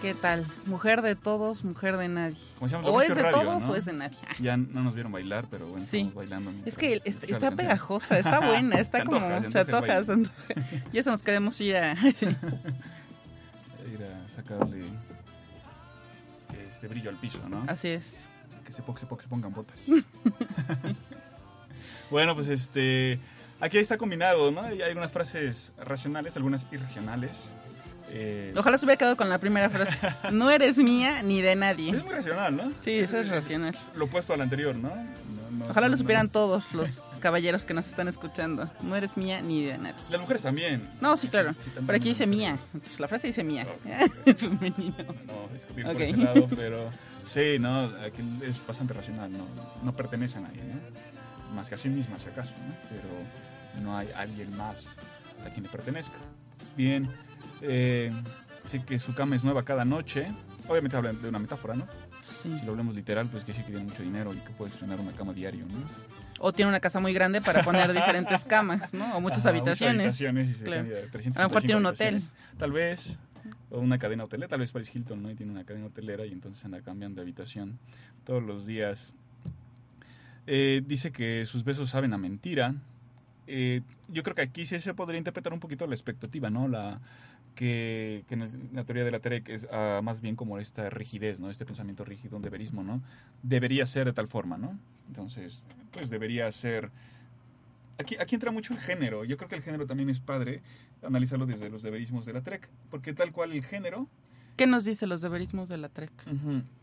¿Qué 0.00 0.14
tal? 0.14 0.46
Mujer 0.66 1.02
de 1.02 1.16
todos, 1.16 1.64
mujer 1.64 1.96
de 1.96 2.06
nadie. 2.08 2.36
Como 2.58 2.70
O 2.88 3.00
es 3.02 3.08
que 3.08 3.14
de 3.16 3.22
radio, 3.22 3.40
todos 3.40 3.66
¿no? 3.66 3.72
o 3.72 3.76
es 3.76 3.84
de 3.84 3.92
nadie. 3.92 4.16
Ya 4.38 4.56
no 4.56 4.82
nos 4.84 4.94
vieron 4.94 5.10
bailar, 5.10 5.46
pero 5.50 5.66
bueno, 5.66 5.84
Sí. 5.84 5.98
estamos 5.98 6.14
bailando. 6.14 6.52
Es 6.64 6.78
que 6.78 7.00
se 7.04 7.32
está, 7.32 7.50
pegajosa, 7.50 8.18
está 8.18 8.38
buena, 8.40 8.78
está 8.78 8.98
Se 8.98 9.04
como. 9.04 9.16
antoja, 9.18 9.44
se 9.44 9.50
se 9.50 9.58
antoja 9.58 10.04
se 10.04 10.12
antoja. 10.12 10.34
Y 10.92 10.98
eso 10.98 11.10
nos 11.10 11.22
queremos 11.24 11.60
ir 11.60 11.76
a. 11.76 11.92
Ir 11.94 12.36
a 14.04 14.28
sacarle 14.28 14.84
este 16.68 16.86
brillo 16.86 17.10
al 17.10 17.16
piso, 17.16 17.40
¿no? 17.48 17.64
Así 17.66 17.88
es. 17.88 18.28
que 18.64 18.70
se, 18.72 18.82
po- 18.82 18.96
se, 18.96 19.06
que 19.08 19.22
se 19.22 19.28
pongan 19.28 19.52
botas. 19.52 19.80
bueno, 22.10 22.34
pues 22.36 22.48
este. 22.48 23.18
Aquí 23.60 23.78
está 23.78 23.96
combinado, 23.98 24.52
¿no? 24.52 24.60
Hay 24.62 24.80
algunas 24.82 25.10
frases 25.10 25.72
racionales, 25.76 26.36
algunas 26.36 26.64
irracionales. 26.70 27.32
Eh, 28.10 28.54
Ojalá 28.56 28.78
se 28.78 28.86
hubiera 28.86 28.96
quedado 28.98 29.16
con 29.16 29.28
la 29.28 29.38
primera 29.38 29.68
frase. 29.70 30.08
No 30.32 30.50
eres 30.50 30.78
mía 30.78 31.22
ni 31.22 31.40
de 31.42 31.54
nadie. 31.56 31.90
es 31.96 32.02
muy 32.04 32.14
racional, 32.14 32.56
¿no? 32.56 32.72
Sí, 32.80 32.92
eso 32.92 33.18
es 33.18 33.28
racional. 33.28 33.74
Lo 33.94 34.06
opuesto 34.06 34.32
al 34.32 34.40
anterior, 34.40 34.74
¿no? 34.76 34.88
No- 34.88 35.50
no- 35.50 35.66
Ojalá 35.66 35.88
lo 35.88 35.92
no- 35.92 35.98
supieran 35.98 36.28
todos 36.28 36.72
los 36.72 37.00
caballeros 37.20 37.64
que 37.66 37.74
nos 37.74 37.86
están 37.86 38.08
escuchando. 38.08 38.70
No 38.82 38.96
eres 38.96 39.16
mía 39.16 39.42
ni 39.42 39.62
de 39.64 39.76
nadie. 39.78 39.94
Las 40.10 40.20
mujeres 40.20 40.42
también. 40.42 40.88
No, 41.00 41.16
sí, 41.16 41.28
claro. 41.28 41.52
Sí. 41.52 41.70
Pero 41.74 41.96
aquí 41.96 42.08
dice 42.10 42.26
mía. 42.26 42.56
Entonces 42.74 42.98
la 43.00 43.08
frase 43.08 43.26
dice 43.28 43.44
mía. 43.44 43.66
Femenino. 44.36 44.94
No, 45.26 45.48
discutir 45.52 45.86
Ok. 45.86 45.92
por 45.92 46.02
ese 46.02 46.16
lado, 46.16 46.46
pero 46.56 46.90
sí, 47.26 47.58
no, 47.58 47.80
aquí 48.04 48.22
es 48.42 48.64
bastante 48.66 48.94
racional, 48.94 49.30
no, 49.32 49.46
no 49.82 49.92
pertenece 49.92 50.38
a 50.38 50.42
nadie, 50.42 50.62
¿no? 50.62 51.54
Más 51.54 51.68
que 51.68 51.74
a 51.74 51.78
sí 51.78 51.88
misma, 51.88 52.18
si 52.18 52.28
acaso, 52.28 52.50
¿no? 52.66 52.74
Pero 52.90 53.82
no 53.84 53.96
hay 53.96 54.08
alguien 54.16 54.54
más 54.56 54.76
a 55.44 55.50
quien 55.50 55.64
le 55.64 55.68
pertenezca. 55.70 56.16
Bien, 56.76 57.08
eh, 57.62 58.12
que 58.86 58.98
su 58.98 59.14
cama 59.14 59.36
es 59.36 59.44
nueva 59.44 59.64
cada 59.64 59.84
noche. 59.84 60.26
Obviamente 60.68 60.96
hablan 60.96 61.20
de 61.22 61.28
una 61.28 61.38
metáfora, 61.38 61.74
¿no? 61.74 61.86
Sí. 62.20 62.54
Si 62.58 62.64
lo 62.66 62.72
hablamos 62.72 62.94
literal, 62.94 63.28
pues 63.28 63.44
que 63.44 63.52
sí 63.52 63.60
que 63.62 63.68
tiene 63.70 63.84
mucho 63.84 64.02
dinero 64.02 64.34
y 64.34 64.38
que 64.38 64.50
puede 64.50 64.70
estrenar 64.70 65.00
una 65.00 65.12
cama 65.12 65.32
diario, 65.32 65.64
¿no? 65.66 65.78
O 66.40 66.52
tiene 66.52 66.68
una 66.68 66.78
casa 66.80 67.00
muy 67.00 67.12
grande 67.14 67.40
para 67.40 67.62
poner 67.62 67.92
diferentes 67.92 68.44
camas, 68.46 68.92
¿no? 68.94 69.16
O 69.16 69.20
muchas 69.20 69.40
Ajá, 69.46 69.50
habitaciones. 69.50 70.20
habitaciones 70.20 70.50
y 70.60 70.62
Claro. 70.64 70.82
cambia 70.82 70.96
de 70.96 71.06
365 71.08 71.40
A 71.40 71.42
lo 71.42 71.48
mejor 71.48 71.62
tiene 71.62 71.80
un 71.80 71.86
hotel. 71.86 72.22
Tal 72.58 72.72
vez. 72.72 73.18
O 73.70 73.78
una 73.80 73.98
cadena 73.98 74.24
hotelera. 74.24 74.48
Tal 74.48 74.60
vez 74.60 74.72
Paris 74.72 74.94
Hilton, 74.94 75.22
¿no? 75.22 75.30
Y 75.30 75.34
tiene 75.34 75.52
una 75.52 75.64
cadena 75.64 75.86
hotelera 75.86 76.26
y 76.26 76.32
entonces 76.32 76.62
anda 76.64 76.80
cambiando 76.82 77.16
de 77.16 77.22
habitación 77.22 77.78
todos 78.24 78.42
los 78.42 78.66
días. 78.66 79.14
Eh, 80.46 80.82
dice 80.86 81.12
que 81.12 81.44
sus 81.46 81.64
besos 81.64 81.90
saben 81.90 82.12
a 82.12 82.18
mentira. 82.18 82.74
Eh, 83.46 83.80
yo 84.08 84.22
creo 84.22 84.34
que 84.34 84.42
aquí 84.42 84.66
sí 84.66 84.78
se 84.80 84.94
podría 84.94 85.18
interpretar 85.18 85.52
un 85.52 85.60
poquito 85.60 85.86
la 85.86 85.94
expectativa, 85.94 86.50
¿no? 86.50 86.68
La, 86.68 87.00
que, 87.58 88.24
que 88.28 88.34
en 88.34 88.70
la 88.72 88.84
teoría 88.84 89.02
de 89.04 89.10
la 89.10 89.18
TEREC 89.18 89.48
es 89.48 89.66
ah, 89.72 90.00
más 90.04 90.20
bien 90.20 90.36
como 90.36 90.60
esta 90.60 90.88
rigidez, 90.90 91.40
¿no? 91.40 91.50
Este 91.50 91.66
pensamiento 91.66 92.04
rígido, 92.04 92.36
un 92.36 92.42
deberismo, 92.42 92.84
¿no? 92.84 93.02
Debería 93.42 93.84
ser 93.84 94.04
de 94.06 94.12
tal 94.12 94.28
forma, 94.28 94.56
¿no? 94.58 94.78
Entonces, 95.08 95.64
pues 95.90 96.08
debería 96.08 96.50
ser... 96.52 96.90
Aquí, 97.98 98.16
aquí 98.20 98.36
entra 98.36 98.52
mucho 98.52 98.74
el 98.74 98.78
género. 98.78 99.24
Yo 99.24 99.36
creo 99.36 99.48
que 99.48 99.56
el 99.56 99.62
género 99.62 99.86
también 99.86 100.08
es 100.08 100.20
padre 100.20 100.62
analizarlo 101.02 101.46
desde 101.46 101.68
los 101.68 101.82
deberismos 101.82 102.24
de 102.26 102.32
la 102.32 102.42
TREC, 102.42 102.68
porque 102.90 103.12
tal 103.12 103.32
cual 103.32 103.50
el 103.52 103.64
género, 103.64 104.06
¿Qué 104.56 104.66
nos 104.68 104.84
dice 104.84 105.06
los 105.08 105.20
deberismos 105.20 105.68
de 105.68 105.78
la 105.78 105.88
TREC? 105.88 106.12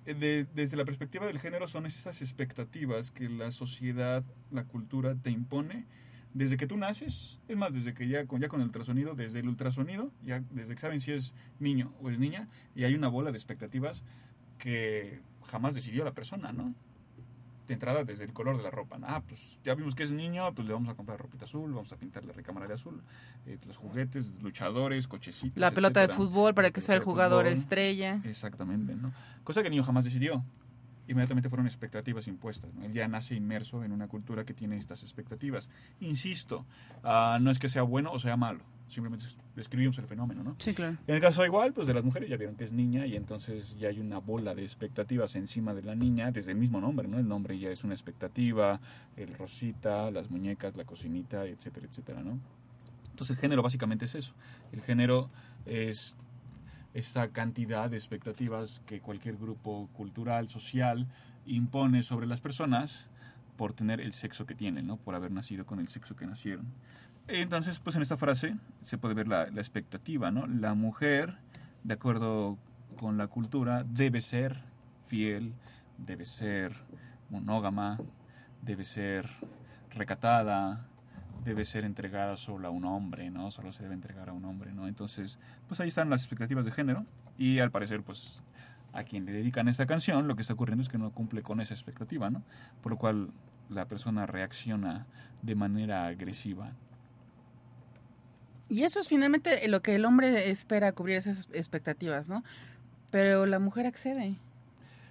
eh, 0.05 0.13
de- 0.13 0.45
desde 0.55 0.75
la 0.75 0.83
perspectiva 0.83 1.25
del 1.25 1.39
género, 1.39 1.69
son 1.69 1.85
esas 1.85 2.21
expectativas 2.21 3.11
que 3.11 3.29
la 3.29 3.51
sociedad, 3.51 4.23
la 4.51 4.65
cultura 4.65 5.15
te 5.15 5.29
impone 5.31 5.85
desde 6.35 6.57
que 6.57 6.67
tú 6.67 6.75
naces, 6.75 7.39
es 7.47 7.57
más, 7.57 7.73
desde 7.73 7.93
que 7.93 8.09
ya 8.09 8.27
con, 8.27 8.41
ya 8.41 8.49
con 8.49 8.59
el 8.59 8.67
ultrasonido, 8.67 9.15
desde 9.15 9.39
el 9.39 9.47
ultrasonido, 9.47 10.11
ya 10.21 10.43
desde 10.51 10.75
que 10.75 10.81
saben 10.81 10.99
si 10.99 11.13
es 11.13 11.33
niño 11.59 11.93
o 12.01 12.09
es 12.09 12.19
niña, 12.19 12.49
y 12.75 12.83
hay 12.83 12.93
una 12.93 13.07
bola 13.07 13.31
de 13.31 13.37
expectativas 13.37 14.03
que 14.57 15.21
jamás 15.45 15.73
decidió 15.73 16.03
la 16.03 16.11
persona, 16.11 16.51
¿no? 16.51 16.75
De 17.67 17.73
entrada 17.73 18.03
desde 18.03 18.25
el 18.25 18.33
color 18.33 18.57
de 18.57 18.63
la 18.63 18.69
ropa. 18.69 18.99
Ah, 19.03 19.23
pues 19.25 19.59
ya 19.63 19.75
vimos 19.75 19.95
que 19.95 20.03
es 20.03 20.11
niño, 20.11 20.53
pues 20.53 20.67
le 20.67 20.73
vamos 20.73 20.89
a 20.89 20.95
comprar 20.95 21.17
ropita 21.19 21.45
azul, 21.45 21.71
vamos 21.71 21.93
a 21.93 21.95
pintar 21.95 22.25
la 22.25 22.33
recámara 22.33 22.67
de 22.67 22.73
azul, 22.73 23.01
eh, 23.45 23.57
los 23.65 23.77
juguetes, 23.77 24.33
luchadores, 24.41 25.07
cochecitos. 25.07 25.57
La 25.57 25.71
pelota 25.71 26.01
de 26.01 26.09
fútbol 26.09 26.53
para 26.53 26.69
que 26.69 26.81
sea 26.81 26.95
el 26.95 27.01
jugador 27.01 27.45
fútbol. 27.45 27.57
estrella. 27.57 28.19
Exactamente, 28.25 28.93
¿no? 28.93 29.13
Cosa 29.45 29.61
que 29.61 29.69
el 29.69 29.71
niño 29.71 29.83
jamás 29.83 30.03
decidió. 30.03 30.43
Inmediatamente 31.07 31.49
fueron 31.49 31.65
expectativas 31.67 32.27
impuestas. 32.27 32.73
¿no? 32.73 32.83
Él 32.83 32.93
ya 32.93 33.07
nace 33.07 33.35
inmerso 33.35 33.83
en 33.83 33.91
una 33.91 34.07
cultura 34.07 34.43
que 34.45 34.53
tiene 34.53 34.77
estas 34.77 35.03
expectativas. 35.03 35.69
Insisto, 35.99 36.65
ah, 37.03 37.37
no 37.41 37.51
es 37.51 37.59
que 37.59 37.69
sea 37.69 37.83
bueno 37.83 38.11
o 38.11 38.19
sea 38.19 38.37
malo. 38.37 38.61
Simplemente 38.87 39.25
es- 39.25 39.37
describimos 39.55 39.97
el 39.97 40.05
fenómeno, 40.05 40.43
¿no? 40.43 40.55
Sí, 40.59 40.73
claro. 40.73 40.97
En 41.07 41.15
el 41.15 41.21
caso 41.21 41.43
igual, 41.45 41.73
pues 41.73 41.87
de 41.87 41.93
las 41.95 42.03
mujeres 42.03 42.29
ya 42.29 42.37
vieron 42.37 42.55
que 42.55 42.65
es 42.65 42.73
niña 42.73 43.05
y 43.07 43.15
entonces 43.15 43.75
ya 43.79 43.89
hay 43.89 43.99
una 43.99 44.19
bola 44.19 44.53
de 44.53 44.63
expectativas 44.63 45.35
encima 45.35 45.73
de 45.73 45.81
la 45.81 45.95
niña 45.95 46.29
desde 46.31 46.51
el 46.51 46.57
mismo 46.57 46.79
nombre, 46.79 47.07
¿no? 47.07 47.17
El 47.17 47.27
nombre 47.27 47.57
ya 47.57 47.69
es 47.69 47.83
una 47.83 47.93
expectativa, 47.95 48.79
el 49.17 49.33
rosita, 49.35 50.11
las 50.11 50.29
muñecas, 50.29 50.75
la 50.75 50.83
cocinita, 50.85 51.45
etcétera, 51.45 51.87
etcétera, 51.87 52.21
¿no? 52.21 52.37
Entonces 53.09 53.35
el 53.35 53.41
género 53.41 53.63
básicamente 53.63 54.05
es 54.05 54.13
eso. 54.15 54.33
El 54.71 54.81
género 54.81 55.29
es 55.65 56.15
esta 56.95 57.27
cantidad 57.27 57.89
de 57.89 57.97
expectativas 57.97 58.81
que 58.85 59.01
cualquier 59.01 59.35
grupo 59.35 59.89
cultural, 59.93 60.47
social, 60.47 61.07
impone 61.45 62.03
sobre 62.03 62.25
las 62.25 62.39
personas 62.39 63.09
por 63.57 63.73
tener 63.73 63.99
el 63.99 64.13
sexo 64.13 64.45
que 64.45 64.55
tienen, 64.55 64.87
¿no? 64.87 64.95
Por 64.95 65.13
haber 65.13 65.31
nacido 65.31 65.65
con 65.65 65.79
el 65.79 65.89
sexo 65.89 66.15
que 66.15 66.25
nacieron. 66.25 66.65
Entonces, 67.27 67.79
pues 67.79 67.97
en 67.97 68.01
esta 68.01 68.15
frase 68.15 68.55
se 68.81 68.97
puede 68.97 69.13
ver 69.13 69.27
la, 69.27 69.47
la 69.47 69.59
expectativa, 69.59 70.31
¿no? 70.31 70.47
La 70.47 70.73
mujer, 70.73 71.37
de 71.83 71.93
acuerdo 71.93 72.57
con 72.97 73.17
la 73.17 73.27
cultura, 73.27 73.83
debe 73.83 74.21
ser 74.21 74.61
fiel, 75.05 75.53
debe 75.97 76.23
ser 76.25 76.73
monógama, 77.29 77.99
debe 78.61 78.85
ser 78.85 79.29
recatada, 79.91 80.87
debe 81.45 81.63
ser 81.63 81.85
entregada 81.85 82.35
solo 82.37 82.67
a 82.67 82.71
un 82.71 82.85
hombre, 82.85 83.29
¿no? 83.29 83.51
Solo 83.51 83.71
se 83.71 83.83
debe 83.83 83.93
entregar 83.93 84.29
a 84.29 84.33
un 84.33 84.43
hombre, 84.45 84.73
¿no? 84.73 84.87
Entonces, 84.87 85.37
pues 85.67 85.79
ahí 85.79 85.87
están 85.87 86.09
las 86.09 86.21
expectativas 86.21 86.65
de 86.65 86.71
género 86.71 87.05
y 87.37 87.59
al 87.59 87.71
parecer, 87.71 88.01
pues 88.01 88.41
a 88.93 89.03
quien 89.03 89.25
le 89.25 89.31
dedican 89.31 89.67
esta 89.67 89.85
canción, 89.85 90.27
lo 90.27 90.35
que 90.35 90.41
está 90.41 90.53
ocurriendo 90.53 90.81
es 90.81 90.89
que 90.89 90.97
no 90.97 91.11
cumple 91.11 91.43
con 91.43 91.61
esa 91.61 91.73
expectativa, 91.73 92.29
¿no? 92.29 92.43
Por 92.81 92.93
lo 92.93 92.97
cual 92.97 93.29
la 93.69 93.85
persona 93.87 94.25
reacciona 94.25 95.05
de 95.43 95.55
manera 95.55 96.07
agresiva. 96.07 96.71
Y 98.67 98.83
eso 98.83 98.99
es 98.99 99.07
finalmente 99.07 99.67
lo 99.67 99.81
que 99.81 99.95
el 99.95 100.05
hombre 100.05 100.49
espera 100.49 100.93
cubrir 100.93 101.17
esas 101.17 101.47
expectativas, 101.53 102.27
¿no? 102.27 102.43
Pero 103.11 103.45
la 103.45 103.59
mujer 103.59 103.85
accede. 103.85 104.35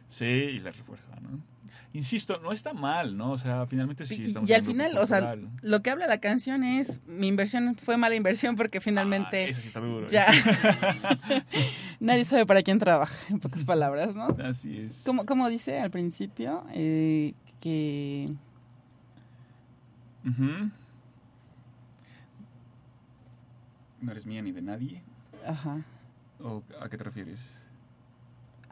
Sí, 0.09 0.25
y 0.25 0.61
la 0.61 0.73
refuerza, 0.73 1.15
¿no? 1.21 1.54
Insisto, 1.93 2.41
no 2.43 2.51
está 2.51 2.73
mal, 2.75 3.17
¿no? 3.17 3.31
O 3.33 3.39
sea, 3.39 3.67
finalmente 3.67 4.05
sí 4.05 4.17
Y- 4.23 4.27
estamos 4.27 4.51
y 4.51 4.53
al 4.53 4.61
un 4.63 4.67
grupo 4.67 4.79
final, 4.85 4.99
o 4.99 5.07
sea, 5.07 5.37
lo 5.63 5.81
que 5.83 5.91
habla 5.91 6.07
la 6.09 6.19
canción 6.19 6.65
es 6.65 7.01
mi 7.07 7.29
inversión 7.29 7.77
fue 7.77 7.97
mala 7.97 8.15
inversión 8.17 8.57
porque 8.57 8.81
finalmente 8.81 9.45
Ah, 9.45 9.49
eso 9.49 9.61
sí 9.61 9.69
está 9.69 9.79
duro. 9.81 10.09
ya 10.09 10.27
nadie 12.01 12.25
sabe 12.25 12.47
para 12.47 12.63
quién 12.63 12.79
trabaja, 12.79 13.15
en 13.33 13.39
pocas 13.39 13.63
palabras, 13.65 14.15
¿no? 14.17 14.27
Así 14.43 14.77
es. 14.79 15.03
Como, 15.07 15.25
como 15.25 15.49
dice 15.49 15.79
al 15.81 15.91
principio, 15.91 16.65
eh, 16.73 17.35
que 17.61 18.29
Ujú. 20.27 20.71
No 24.01 24.11
eres 24.13 24.27
mía 24.27 24.43
ni 24.43 24.53
de 24.53 24.63
nadie. 24.63 25.03
ajá, 25.47 25.83
¿O 26.43 26.63
a 26.81 26.89
qué 26.89 26.99
te 26.99 27.05
refieres? 27.05 27.39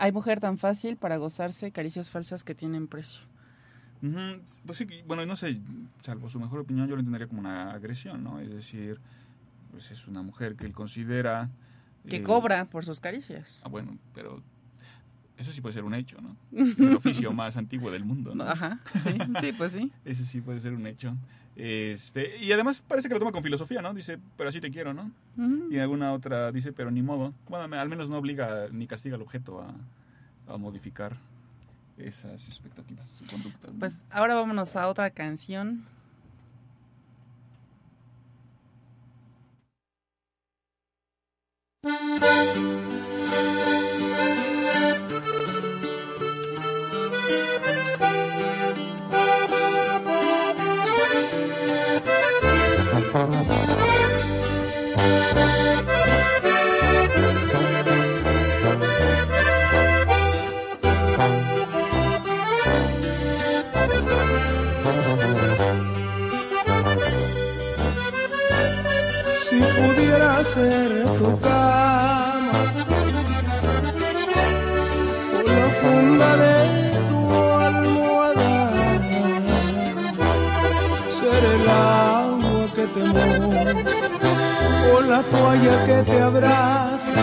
Hay 0.02 0.10
mujer 0.10 0.40
tan 0.40 0.58
fácil 0.58 0.96
para 0.96 1.16
gozarse 1.16 1.70
caricias 1.70 2.10
falsas 2.10 2.42
que 2.42 2.56
tienen 2.56 2.88
precio. 2.88 3.22
Ujú, 4.02 4.42
Pues 4.66 4.78
sí, 4.78 4.86
bueno, 5.06 5.24
no 5.24 5.36
sé, 5.36 5.60
salvo 6.00 6.28
su 6.28 6.40
mejor 6.40 6.58
opinión, 6.58 6.88
yo 6.88 6.96
lo 6.96 7.00
entendería 7.00 7.28
como 7.28 7.38
una 7.38 7.70
agresión, 7.70 8.24
¿no? 8.24 8.40
Es 8.40 8.50
decir, 8.50 8.98
pues 9.70 9.92
es 9.92 10.08
una 10.08 10.22
mujer 10.22 10.56
que 10.56 10.66
él 10.66 10.72
considera... 10.72 11.50
Que 12.08 12.16
eh, 12.16 12.22
cobra 12.24 12.64
por 12.64 12.84
sus 12.84 12.98
caricias. 12.98 13.60
Ah, 13.62 13.68
bueno, 13.68 13.96
pero 14.12 14.42
eso 15.36 15.52
sí 15.52 15.60
puede 15.60 15.74
ser 15.74 15.84
un 15.84 15.94
hecho, 15.94 16.20
¿no? 16.20 16.36
Es 16.50 16.78
el 16.80 16.96
oficio 16.96 17.32
más 17.32 17.56
antiguo 17.56 17.92
del 17.92 18.04
mundo, 18.04 18.34
¿no? 18.34 18.42
Ajá, 18.42 18.80
sí, 18.94 19.10
sí, 19.40 19.52
pues 19.52 19.70
sí. 19.70 19.92
Eso 20.04 20.24
sí 20.24 20.40
puede 20.40 20.58
ser 20.58 20.72
un 20.72 20.84
hecho. 20.88 21.14
Este, 21.54 22.38
y 22.38 22.50
además 22.52 22.82
parece 22.86 23.08
que 23.08 23.14
lo 23.14 23.20
toma 23.20 23.32
con 23.32 23.42
filosofía, 23.42 23.82
¿no? 23.82 23.92
Dice, 23.92 24.18
pero 24.36 24.48
así 24.48 24.60
te 24.60 24.70
quiero, 24.70 24.94
¿no? 24.94 25.10
Y 25.70 25.78
alguna 25.78 26.12
otra 26.12 26.50
dice, 26.50 26.72
pero 26.72 26.90
ni 26.90 27.02
modo. 27.02 27.34
Bueno, 27.48 27.76
al 27.76 27.88
menos 27.88 28.08
no 28.08 28.18
obliga 28.18 28.68
ni 28.70 28.86
castiga 28.86 29.16
al 29.16 29.22
objeto 29.22 29.60
a, 29.60 29.74
a 30.52 30.56
modificar 30.56 31.16
esas 31.98 32.48
expectativas 32.48 33.20
y 33.20 33.24
conductas. 33.24 33.72
¿no? 33.72 33.78
Pues 33.78 34.04
ahora 34.10 34.34
vámonos 34.34 34.76
a 34.76 34.88
otra 34.88 35.10
canción. 35.10 35.84
tu 71.22 71.32
cama 71.38 72.60
la 75.48 75.66
funda 75.78 76.30
de 76.42 76.56
tu 77.08 77.20
almohada, 77.68 78.54
ser 81.18 81.42
el 81.54 81.64
agua 81.68 82.62
que 82.76 82.84
te 82.94 83.02
moja 83.14 83.72
o 84.92 84.94
la 85.12 85.20
toalla 85.32 85.76
que 85.86 85.98
te 86.10 86.16
abraza 86.28 87.20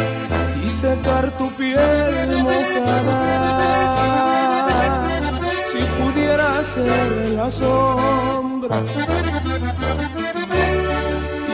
y 0.65 0.69
secar 0.83 1.25
tu 1.37 1.47
piel 1.59 2.27
mojada. 2.47 3.19
Si 5.71 5.81
pudiera 5.97 6.49
ser 6.73 7.09
la 7.39 7.47
sombra 7.51 8.77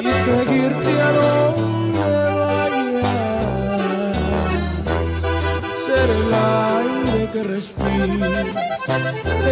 y 0.02 0.12
seguirte 0.26 0.94
a 1.02 1.10
aire 6.36 7.30
que 7.32 7.42
respiras, 7.44 8.48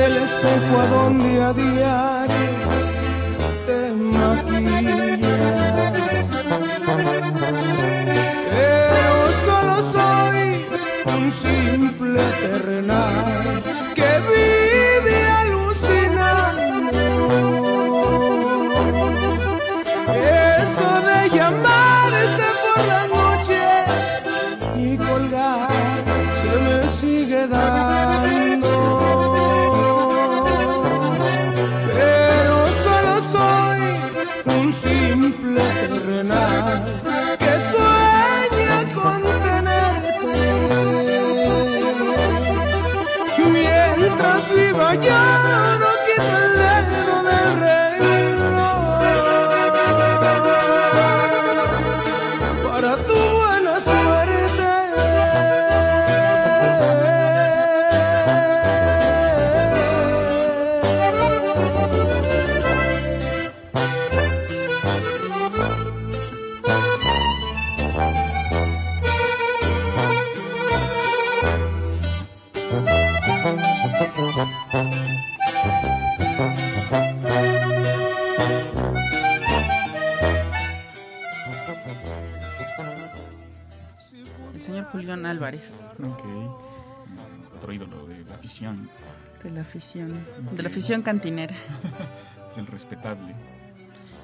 el 0.06 0.14
espejo 0.18 0.74
a 0.80 0.86
donde 0.88 1.42
a 1.42 1.54
diario 1.54 2.52
te 3.66 3.80
maquillas. 3.94 5.22
Pero 8.52 9.16
solo 9.46 9.76
soy 9.94 10.44
un 11.16 11.26
simple 11.32 12.22
terrenal 12.42 13.64
que 13.96 14.12
vive 14.30 15.18
alucinando. 15.42 16.62
Eso 20.14 20.90
de 21.08 21.20
llamarte 21.36 21.83
afición, 88.72 88.90
de 89.44 89.50
la 89.52 89.62
afición, 89.62 90.26
de 90.56 90.64
la 90.64 90.70
afición 90.70 91.02
cantinera. 91.02 91.56
del 92.56 92.68
respetable. 92.68 93.34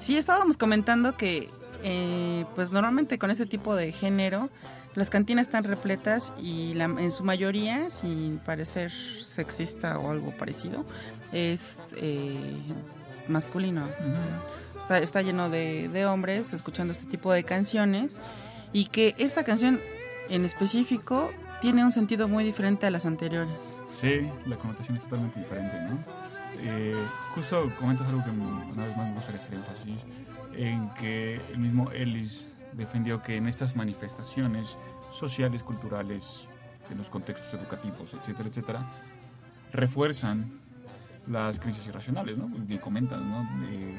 Sí, 0.00 0.16
estábamos 0.16 0.56
comentando 0.56 1.16
que, 1.16 1.50
eh, 1.82 2.44
pues 2.54 2.72
normalmente 2.72 3.18
con 3.18 3.30
este 3.30 3.44
tipo 3.46 3.74
de 3.74 3.92
género, 3.92 4.48
las 4.94 5.10
cantinas 5.10 5.46
están 5.46 5.64
repletas 5.64 6.32
y 6.40 6.72
la- 6.74 6.84
en 6.84 7.12
su 7.12 7.22
mayoría, 7.24 7.90
sin 7.90 8.38
parecer 8.38 8.92
sexista 9.24 9.98
o 9.98 10.10
algo 10.10 10.32
parecido, 10.38 10.84
es 11.32 11.88
eh, 11.96 12.34
masculino. 13.28 13.86
Está, 14.78 14.98
está 14.98 15.22
lleno 15.22 15.50
de, 15.50 15.88
de 15.88 16.06
hombres 16.06 16.52
escuchando 16.52 16.92
este 16.92 17.06
tipo 17.06 17.32
de 17.32 17.44
canciones 17.44 18.20
y 18.72 18.86
que 18.86 19.14
esta 19.18 19.44
canción 19.44 19.80
en 20.28 20.44
específico 20.44 21.30
tiene 21.60 21.84
un 21.84 21.92
sentido 21.92 22.28
muy 22.28 22.44
diferente 22.44 22.86
a 22.86 22.90
las 22.90 23.06
anteriores. 23.06 23.80
Sí, 23.92 24.28
la 24.46 24.56
connotación 24.56 24.96
es 24.96 25.02
totalmente 25.04 25.38
diferente, 25.40 25.76
¿no? 25.88 25.98
Eh, 26.62 26.96
justo 27.34 27.70
comentas 27.78 28.08
algo 28.08 28.22
que 28.24 28.30
una 28.30 28.84
vez 28.86 28.96
más 28.96 29.08
me 29.08 29.14
gustaría 29.14 29.40
hacer 29.40 29.54
énfasis, 29.54 30.06
en 30.56 30.88
que 30.94 31.40
el 31.52 31.58
mismo 31.58 31.90
Ellis 31.90 32.46
defendió 32.72 33.22
que 33.22 33.36
en 33.36 33.46
estas 33.48 33.76
manifestaciones 33.76 34.76
sociales, 35.12 35.62
culturales, 35.62 36.48
en 36.90 36.98
los 36.98 37.08
contextos 37.08 37.52
educativos, 37.54 38.14
etcétera, 38.14 38.48
etcétera, 38.48 38.80
refuerzan 39.72 40.50
las 41.26 41.60
crisis 41.60 41.86
irracionales, 41.86 42.36
¿no? 42.36 42.50
Y 42.68 42.78
comentas, 42.78 43.20
¿no? 43.20 43.42
De- 43.60 43.94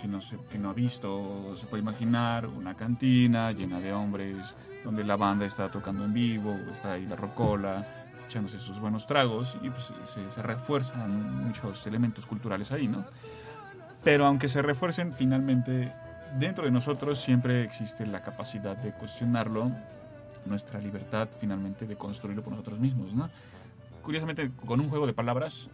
que 0.00 0.08
no, 0.08 0.20
se- 0.20 0.36
que 0.50 0.58
no 0.58 0.70
ha 0.70 0.72
visto, 0.74 1.56
se 1.56 1.64
puede 1.66 1.82
imaginar 1.82 2.46
una 2.46 2.74
cantina 2.76 3.50
llena 3.52 3.80
de 3.80 3.92
hombres 3.94 4.36
donde 4.84 5.04
la 5.04 5.16
banda 5.16 5.46
está 5.46 5.68
tocando 5.68 6.04
en 6.04 6.12
vivo, 6.12 6.58
está 6.72 6.92
ahí 6.92 7.06
la 7.06 7.16
rocola, 7.16 7.84
echándose 8.26 8.60
sus 8.60 8.78
buenos 8.80 9.06
tragos 9.06 9.56
y 9.62 9.70
pues 9.70 9.92
se, 10.32 10.42
refuerzan 10.42 11.44
muchos 11.44 11.86
elementos 11.86 12.26
culturales 12.26 12.72
ahí, 12.72 12.88
¿no? 12.88 13.04
Pero 14.02 14.26
aunque 14.26 14.48
se 14.48 14.62
refuercen, 14.62 15.12
finalmente 15.12 15.92
dentro 16.38 16.64
de 16.64 16.70
nosotros 16.70 17.20
siempre 17.20 17.62
existe 17.62 18.06
la 18.06 18.22
capacidad 18.22 18.76
de 18.76 18.92
cuestionarlo, 18.92 19.70
nuestra 20.44 20.80
libertad 20.80 21.28
finalmente 21.40 21.86
de 21.86 21.96
construirlo 21.96 22.42
por 22.42 22.52
nosotros 22.52 22.78
mismos, 22.78 23.12
¿no? 23.12 23.28
Curiosamente, 24.02 24.52
con 24.64 24.80
un 24.80 24.88
juego 24.88 25.06
de 25.06 25.12
palabras, 25.12 25.68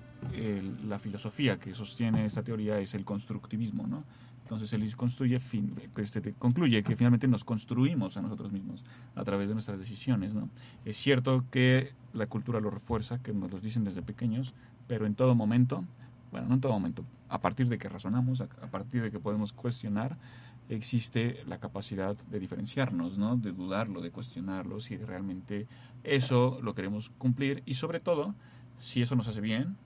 la 0.86 0.98
filosofía 0.98 1.58
que 1.58 1.74
sostiene 1.74 2.24
esta 2.24 2.42
teoría 2.42 2.78
es 2.78 2.94
el 2.94 3.04
constructivismo, 3.04 3.86
¿no? 3.86 4.04
Entonces 4.42 4.72
él 4.72 4.94
construye, 4.96 5.38
fin- 5.38 5.74
este, 5.96 6.20
te- 6.20 6.32
concluye 6.34 6.82
que 6.82 6.96
finalmente 6.96 7.26
nos 7.28 7.44
construimos 7.44 8.16
a 8.16 8.22
nosotros 8.22 8.52
mismos 8.52 8.84
a 9.14 9.24
través 9.24 9.48
de 9.48 9.54
nuestras 9.54 9.78
decisiones, 9.78 10.34
¿no? 10.34 10.48
Es 10.84 10.96
cierto 10.96 11.44
que 11.50 11.92
la 12.12 12.26
cultura 12.26 12.60
lo 12.60 12.70
refuerza, 12.70 13.18
que 13.22 13.32
nos 13.32 13.50
lo 13.50 13.60
dicen 13.60 13.84
desde 13.84 14.02
pequeños, 14.02 14.54
pero 14.88 15.06
en 15.06 15.14
todo 15.14 15.34
momento, 15.34 15.84
bueno, 16.30 16.48
no 16.48 16.54
en 16.54 16.60
todo 16.60 16.72
momento, 16.72 17.04
a 17.28 17.40
partir 17.40 17.68
de 17.68 17.78
que 17.78 17.88
razonamos, 17.88 18.40
a, 18.42 18.44
a 18.44 18.66
partir 18.70 19.02
de 19.02 19.10
que 19.10 19.18
podemos 19.18 19.52
cuestionar, 19.52 20.18
existe 20.68 21.42
la 21.46 21.58
capacidad 21.58 22.16
de 22.30 22.38
diferenciarnos, 22.40 23.18
¿no? 23.18 23.36
De 23.36 23.52
dudarlo, 23.52 24.00
de 24.00 24.10
cuestionarlo, 24.10 24.80
si 24.80 24.96
realmente 24.96 25.66
eso 26.04 26.58
lo 26.62 26.74
queremos 26.74 27.10
cumplir 27.18 27.62
y 27.66 27.74
sobre 27.74 28.00
todo, 28.00 28.34
si 28.80 29.02
eso 29.02 29.16
nos 29.16 29.28
hace 29.28 29.40
bien 29.40 29.76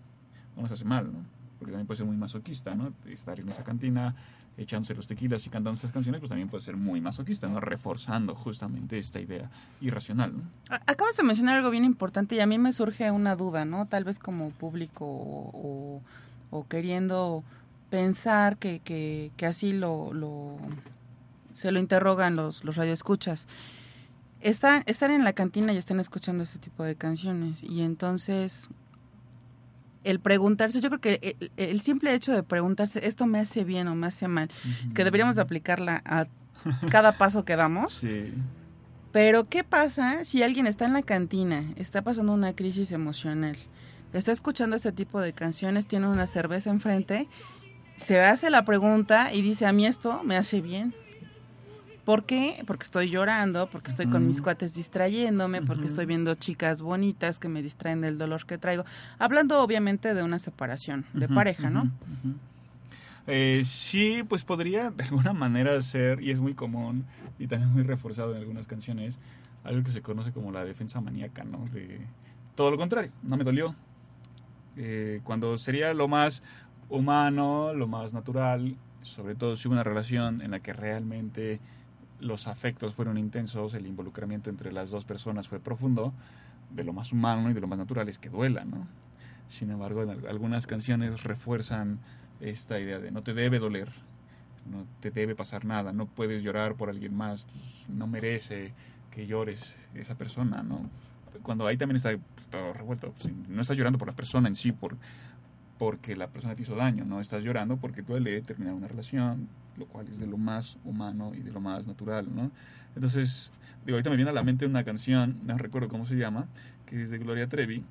o 0.56 0.62
nos 0.62 0.70
hace 0.70 0.84
mal, 0.84 1.12
¿no? 1.12 1.20
Porque 1.58 1.72
también 1.72 1.86
puede 1.86 1.96
ser 1.98 2.06
muy 2.06 2.16
masoquista, 2.16 2.74
¿no? 2.74 2.92
Estar 3.06 3.40
en 3.40 3.48
esa 3.48 3.64
cantina 3.64 4.14
echándose 4.58 4.94
los 4.94 5.06
tequilas 5.06 5.46
y 5.46 5.50
cantando 5.50 5.76
estas 5.76 5.92
canciones, 5.92 6.20
pues 6.20 6.30
también 6.30 6.48
puede 6.48 6.64
ser 6.64 6.76
muy 6.76 7.00
masoquista, 7.00 7.46
¿no? 7.48 7.60
Reforzando 7.60 8.34
justamente 8.34 8.98
esta 8.98 9.20
idea 9.20 9.50
irracional, 9.80 10.32
¿no? 10.36 10.42
Acabas 10.86 11.16
de 11.16 11.22
mencionar 11.24 11.56
algo 11.58 11.70
bien 11.70 11.84
importante 11.84 12.34
y 12.36 12.40
a 12.40 12.46
mí 12.46 12.56
me 12.58 12.72
surge 12.72 13.10
una 13.10 13.36
duda, 13.36 13.64
¿no? 13.64 13.86
Tal 13.86 14.04
vez 14.04 14.18
como 14.18 14.50
público 14.50 15.04
o, 15.04 15.50
o- 15.52 16.02
o 16.58 16.66
queriendo 16.68 17.44
pensar 17.90 18.56
que, 18.56 18.80
que, 18.80 19.30
que 19.36 19.46
así 19.46 19.72
lo, 19.72 20.12
lo- 20.14 20.56
se 21.52 21.70
lo 21.72 21.78
interrogan 21.78 22.34
los, 22.36 22.64
los 22.64 22.76
radioescuchas. 22.76 23.46
Están, 24.40 24.82
están 24.86 25.10
en 25.10 25.24
la 25.24 25.32
cantina 25.32 25.72
y 25.72 25.76
están 25.78 25.98
escuchando 26.00 26.42
este 26.44 26.58
tipo 26.58 26.82
de 26.84 26.94
canciones 26.94 27.62
y 27.62 27.82
entonces 27.82 28.68
el 30.04 30.20
preguntarse, 30.20 30.80
yo 30.80 30.88
creo 30.88 31.00
que 31.00 31.36
el, 31.40 31.50
el 31.56 31.80
simple 31.80 32.14
hecho 32.14 32.32
de 32.32 32.42
preguntarse, 32.42 33.06
¿esto 33.06 33.26
me 33.26 33.38
hace 33.38 33.64
bien 33.64 33.88
o 33.88 33.94
me 33.94 34.06
hace 34.06 34.28
mal? 34.28 34.48
Que 34.94 35.04
deberíamos 35.04 35.36
de 35.36 35.42
aplicarla 35.42 36.02
a 36.04 36.26
cada 36.90 37.18
paso 37.18 37.44
que 37.44 37.56
damos. 37.56 37.94
Sí. 37.94 38.32
Pero, 39.12 39.48
¿qué 39.48 39.64
pasa 39.64 40.24
si 40.24 40.42
alguien 40.42 40.66
está 40.66 40.84
en 40.84 40.92
la 40.92 41.02
cantina, 41.02 41.72
está 41.76 42.02
pasando 42.02 42.32
una 42.32 42.54
crisis 42.54 42.92
emocional, 42.92 43.56
está 44.12 44.32
escuchando 44.32 44.76
este 44.76 44.92
tipo 44.92 45.20
de 45.20 45.32
canciones, 45.32 45.86
tiene 45.86 46.08
una 46.08 46.26
cerveza 46.26 46.70
enfrente, 46.70 47.28
se 47.96 48.20
hace 48.20 48.50
la 48.50 48.64
pregunta 48.64 49.32
y 49.32 49.40
dice, 49.42 49.66
a 49.66 49.72
mí 49.72 49.86
esto 49.86 50.22
me 50.22 50.36
hace 50.36 50.60
bien? 50.60 50.94
¿Por 52.06 52.24
qué? 52.24 52.62
Porque 52.68 52.84
estoy 52.84 53.10
llorando, 53.10 53.68
porque 53.68 53.90
estoy 53.90 54.06
con 54.06 54.28
mis 54.28 54.40
cuates 54.40 54.74
distrayéndome, 54.74 55.60
porque 55.62 55.88
estoy 55.88 56.06
viendo 56.06 56.36
chicas 56.36 56.80
bonitas 56.80 57.40
que 57.40 57.48
me 57.48 57.62
distraen 57.62 58.00
del 58.00 58.16
dolor 58.16 58.46
que 58.46 58.58
traigo. 58.58 58.84
Hablando 59.18 59.60
obviamente 59.60 60.14
de 60.14 60.22
una 60.22 60.38
separación 60.38 61.04
de 61.14 61.28
pareja, 61.28 61.68
¿no? 61.68 61.90
Eh, 63.26 63.62
sí, 63.64 64.22
pues 64.28 64.44
podría 64.44 64.92
de 64.92 65.02
alguna 65.02 65.32
manera 65.32 65.82
ser, 65.82 66.22
y 66.22 66.30
es 66.30 66.38
muy 66.38 66.54
común 66.54 67.04
y 67.40 67.48
también 67.48 67.72
muy 67.72 67.82
reforzado 67.82 68.36
en 68.36 68.40
algunas 68.40 68.68
canciones, 68.68 69.18
algo 69.64 69.82
que 69.82 69.90
se 69.90 70.00
conoce 70.00 70.30
como 70.30 70.52
la 70.52 70.64
defensa 70.64 71.00
maníaca, 71.00 71.42
¿no? 71.42 71.66
De 71.72 71.98
todo 72.54 72.70
lo 72.70 72.76
contrario, 72.76 73.10
no 73.24 73.36
me 73.36 73.42
dolió. 73.42 73.74
Eh, 74.76 75.22
cuando 75.24 75.58
sería 75.58 75.92
lo 75.92 76.06
más 76.06 76.44
humano, 76.88 77.74
lo 77.74 77.88
más 77.88 78.12
natural, 78.12 78.76
sobre 79.02 79.34
todo 79.34 79.56
si 79.56 79.66
hubo 79.66 79.72
una 79.72 79.82
relación 79.82 80.40
en 80.40 80.52
la 80.52 80.60
que 80.60 80.72
realmente 80.72 81.58
los 82.20 82.48
afectos 82.48 82.94
fueron 82.94 83.18
intensos, 83.18 83.74
el 83.74 83.86
involucramiento 83.86 84.50
entre 84.50 84.72
las 84.72 84.90
dos 84.90 85.04
personas 85.04 85.48
fue 85.48 85.60
profundo, 85.60 86.12
de 86.70 86.84
lo 86.84 86.92
más 86.92 87.12
humano 87.12 87.50
y 87.50 87.54
de 87.54 87.60
lo 87.60 87.66
más 87.66 87.78
natural 87.78 88.08
es 88.08 88.18
que 88.18 88.28
duela, 88.28 88.64
¿no? 88.64 88.86
Sin 89.48 89.70
embargo, 89.70 90.04
algunas 90.28 90.66
canciones 90.66 91.22
refuerzan 91.22 92.00
esta 92.40 92.80
idea 92.80 92.98
de 92.98 93.10
no 93.10 93.22
te 93.22 93.32
debe 93.32 93.58
doler, 93.58 93.88
no 94.70 94.84
te 95.00 95.10
debe 95.10 95.34
pasar 95.34 95.64
nada, 95.64 95.92
no 95.92 96.06
puedes 96.06 96.42
llorar 96.42 96.74
por 96.74 96.90
alguien 96.90 97.14
más, 97.14 97.46
pues, 97.46 97.88
no 97.88 98.06
merece 98.06 98.72
que 99.10 99.26
llores 99.26 99.76
esa 99.94 100.16
persona, 100.16 100.62
¿no? 100.62 100.90
Cuando 101.42 101.66
ahí 101.66 101.76
también 101.76 101.96
está 101.96 102.10
pues, 102.10 102.46
todo 102.48 102.72
revuelto, 102.72 103.12
pues, 103.12 103.32
no 103.48 103.62
estás 103.62 103.76
llorando 103.76 103.98
por 103.98 104.08
la 104.08 104.14
persona 104.14 104.48
en 104.48 104.56
sí, 104.56 104.72
por, 104.72 104.96
porque 105.78 106.16
la 106.16 106.28
persona 106.28 106.56
te 106.56 106.62
hizo 106.62 106.74
daño, 106.74 107.04
no 107.04 107.20
estás 107.20 107.44
llorando 107.44 107.76
porque 107.76 108.02
duele 108.02 108.42
terminar 108.42 108.74
una 108.74 108.88
relación, 108.88 109.48
lo 109.78 109.86
cual 109.86 110.08
es 110.08 110.18
de 110.18 110.26
lo 110.26 110.36
más 110.36 110.78
humano 110.84 111.32
y 111.34 111.40
de 111.40 111.52
lo 111.52 111.60
más 111.60 111.86
natural, 111.86 112.26
¿no? 112.34 112.50
Entonces, 112.94 113.52
digo, 113.84 113.96
ahorita 113.96 114.10
me 114.10 114.16
viene 114.16 114.30
a 114.30 114.34
la 114.34 114.42
mente 114.42 114.66
una 114.66 114.84
canción, 114.84 115.38
no 115.44 115.56
recuerdo 115.58 115.88
cómo 115.88 116.06
se 116.06 116.14
llama, 116.14 116.46
que 116.86 117.02
es 117.02 117.10
de 117.10 117.18
Gloria 117.18 117.48
Trevi, 117.48 117.84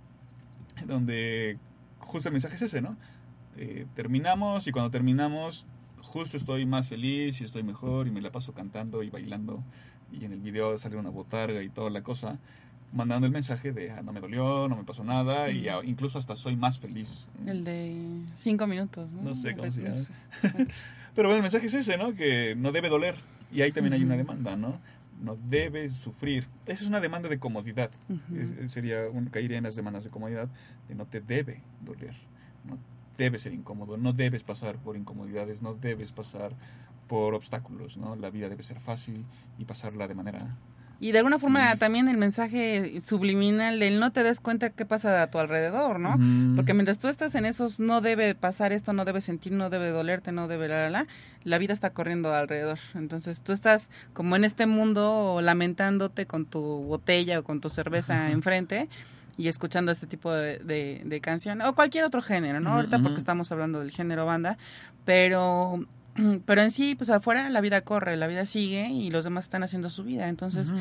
donde 0.88 1.58
justo 2.00 2.30
el 2.30 2.34
mensaje 2.34 2.56
es 2.56 2.62
ese, 2.64 2.82
¿no? 2.82 2.98
Eh, 3.58 3.86
terminamos 3.96 4.68
y 4.68 4.72
cuando 4.72 4.92
terminamos, 4.92 5.66
justo 6.02 6.38
estoy 6.38 6.66
más 6.66 6.90
feliz 6.90 7.40
y 7.42 7.44
estoy 7.46 7.64
mejor 7.64 8.08
y 8.08 8.12
me 8.12 8.22
la 8.22 8.32
paso 8.32 8.54
cantando 8.54 9.04
y 9.04 9.10
bailando 9.10 9.64
y 10.12 10.26
en 10.26 10.34
el 10.34 10.40
video 10.40 10.78
sale 10.78 10.98
una 10.98 11.10
botarga 11.10 11.62
y 11.64 11.70
toda 11.70 11.90
la 11.90 12.02
cosa, 12.02 12.38
mandando 12.94 13.28
el 13.28 13.34
mensaje 13.34 13.72
de 13.72 13.92
ah, 13.92 14.02
no 14.02 14.14
me 14.14 14.20
dolió, 14.20 14.68
no 14.68 14.76
me 14.76 14.84
pasó 14.84 15.04
nada 15.04 15.50
y 15.50 15.68
incluso 15.84 16.20
hasta 16.20 16.36
soy 16.36 16.56
más 16.56 16.80
feliz. 16.80 17.30
El 17.46 17.64
de 17.64 17.96
cinco 18.34 18.68
minutos, 18.68 19.12
¿no? 19.14 19.22
No 19.22 19.36
sé 19.36 19.56
cómo 19.56 19.72
se 19.72 19.82
llama. 19.82 19.96
Pero 21.16 21.30
bueno, 21.30 21.38
el 21.38 21.42
mensaje 21.44 21.68
es 21.68 21.74
ese, 21.74 21.98
¿no? 21.98 22.14
Que 22.16 22.56
no 22.56 22.72
debe 22.72 22.90
doler. 22.90 23.16
Y 23.52 23.62
ahí 23.62 23.72
también 23.72 23.94
hay 23.94 24.04
una 24.04 24.18
demanda, 24.18 24.56
¿no? 24.56 24.80
No 25.22 25.38
debes 25.48 25.94
sufrir. 25.94 26.48
Esa 26.66 26.84
es 26.84 26.90
una 26.90 27.00
demanda 27.00 27.30
de 27.30 27.40
comodidad. 27.40 27.90
Es- 28.36 28.72
sería 28.74 29.08
un, 29.10 29.28
caería 29.28 29.58
en 29.58 29.64
las 29.64 29.76
demandas 29.76 30.04
de 30.04 30.10
comodidad 30.10 30.50
de 30.90 30.96
no 30.96 31.06
te 31.06 31.22
debe 31.22 31.62
doler. 31.82 32.14
No 32.66 32.78
debe 33.18 33.40
ser 33.40 33.54
incómodo. 33.54 33.96
No 33.98 34.12
debes 34.12 34.44
pasar 34.44 34.76
por 34.78 34.98
incomodidades. 34.98 35.62
No 35.62 35.74
debes 35.74 36.12
pasar 36.12 36.52
por 37.08 37.34
obstáculos, 37.34 37.96
¿no? 37.98 38.16
La 38.18 38.30
vida 38.30 38.50
debe 38.50 38.64
ser 38.64 38.80
fácil 38.82 39.24
y 39.58 39.66
pasarla 39.66 40.08
de 40.08 40.16
manera... 40.16 40.58
Y 41.00 41.12
de 41.12 41.20
alguna 41.20 41.40
forma 41.40 41.76
también 41.76 42.08
el 42.08 42.18
mensaje 42.18 43.02
subliminal 43.02 43.80
del 43.80 44.00
no 44.00 44.12
te 44.12 44.24
des 44.24 44.40
cuenta 44.40 44.70
qué 44.70 44.86
pasa 44.86 45.22
a 45.22 45.28
tu 45.28 45.40
alrededor, 45.40 46.00
¿no? 46.00 46.18
Porque 46.56 46.74
mientras 46.74 47.00
tú 47.00 47.10
estás 47.10 47.36
en 47.36 47.46
esos 47.46 47.80
no 47.80 48.02
debe 48.02 48.34
pasar 48.34 48.72
esto, 48.72 48.94
no 48.94 49.04
debe 49.04 49.22
sentir, 49.22 49.52
no 49.52 49.70
debe 49.70 49.90
dolerte, 49.90 50.32
no 50.32 50.48
debe 50.48 50.68
la 50.70 50.84
la 50.84 50.90
la, 50.90 51.08
la 51.44 51.58
vida 51.58 51.74
está 51.74 51.90
corriendo 51.90 52.34
alrededor. 52.34 52.80
Entonces 52.94 53.42
tú 53.42 53.52
estás 53.52 53.90
como 54.14 54.36
en 54.36 54.46
este 54.46 54.68
mundo 54.68 55.40
lamentándote 55.42 56.26
con 56.26 56.46
tu 56.46 56.62
botella 56.62 57.40
o 57.40 57.44
con 57.44 57.60
tu 57.60 57.70
cerveza 57.70 58.32
enfrente 58.32 58.88
y 59.38 59.50
escuchando 59.50 59.92
este 59.92 60.08
tipo 60.08 60.32
de, 60.32 60.60
de, 60.60 61.02
de 61.04 61.22
canción 61.22 61.62
o 61.62 61.76
cualquier 61.76 62.06
otro 62.06 62.22
género, 62.22 62.60
¿no? 62.62 62.76
Ahorita 62.76 63.00
porque 63.00 63.20
estamos 63.20 63.52
hablando 63.52 63.80
del 63.80 63.92
género 63.92 64.26
banda, 64.26 64.58
pero 65.04 65.86
pero 66.46 66.62
en 66.62 66.72
sí, 66.72 66.96
pues 66.96 67.10
afuera 67.10 67.50
la 67.50 67.62
vida 67.62 67.82
corre, 67.82 68.18
la 68.18 68.28
vida 68.28 68.46
sigue 68.46 68.90
y 68.90 69.10
los 69.10 69.24
demás 69.24 69.46
están 69.46 69.64
haciendo 69.64 69.90
su 69.90 70.04
vida. 70.04 70.28
Entonces, 70.30 70.74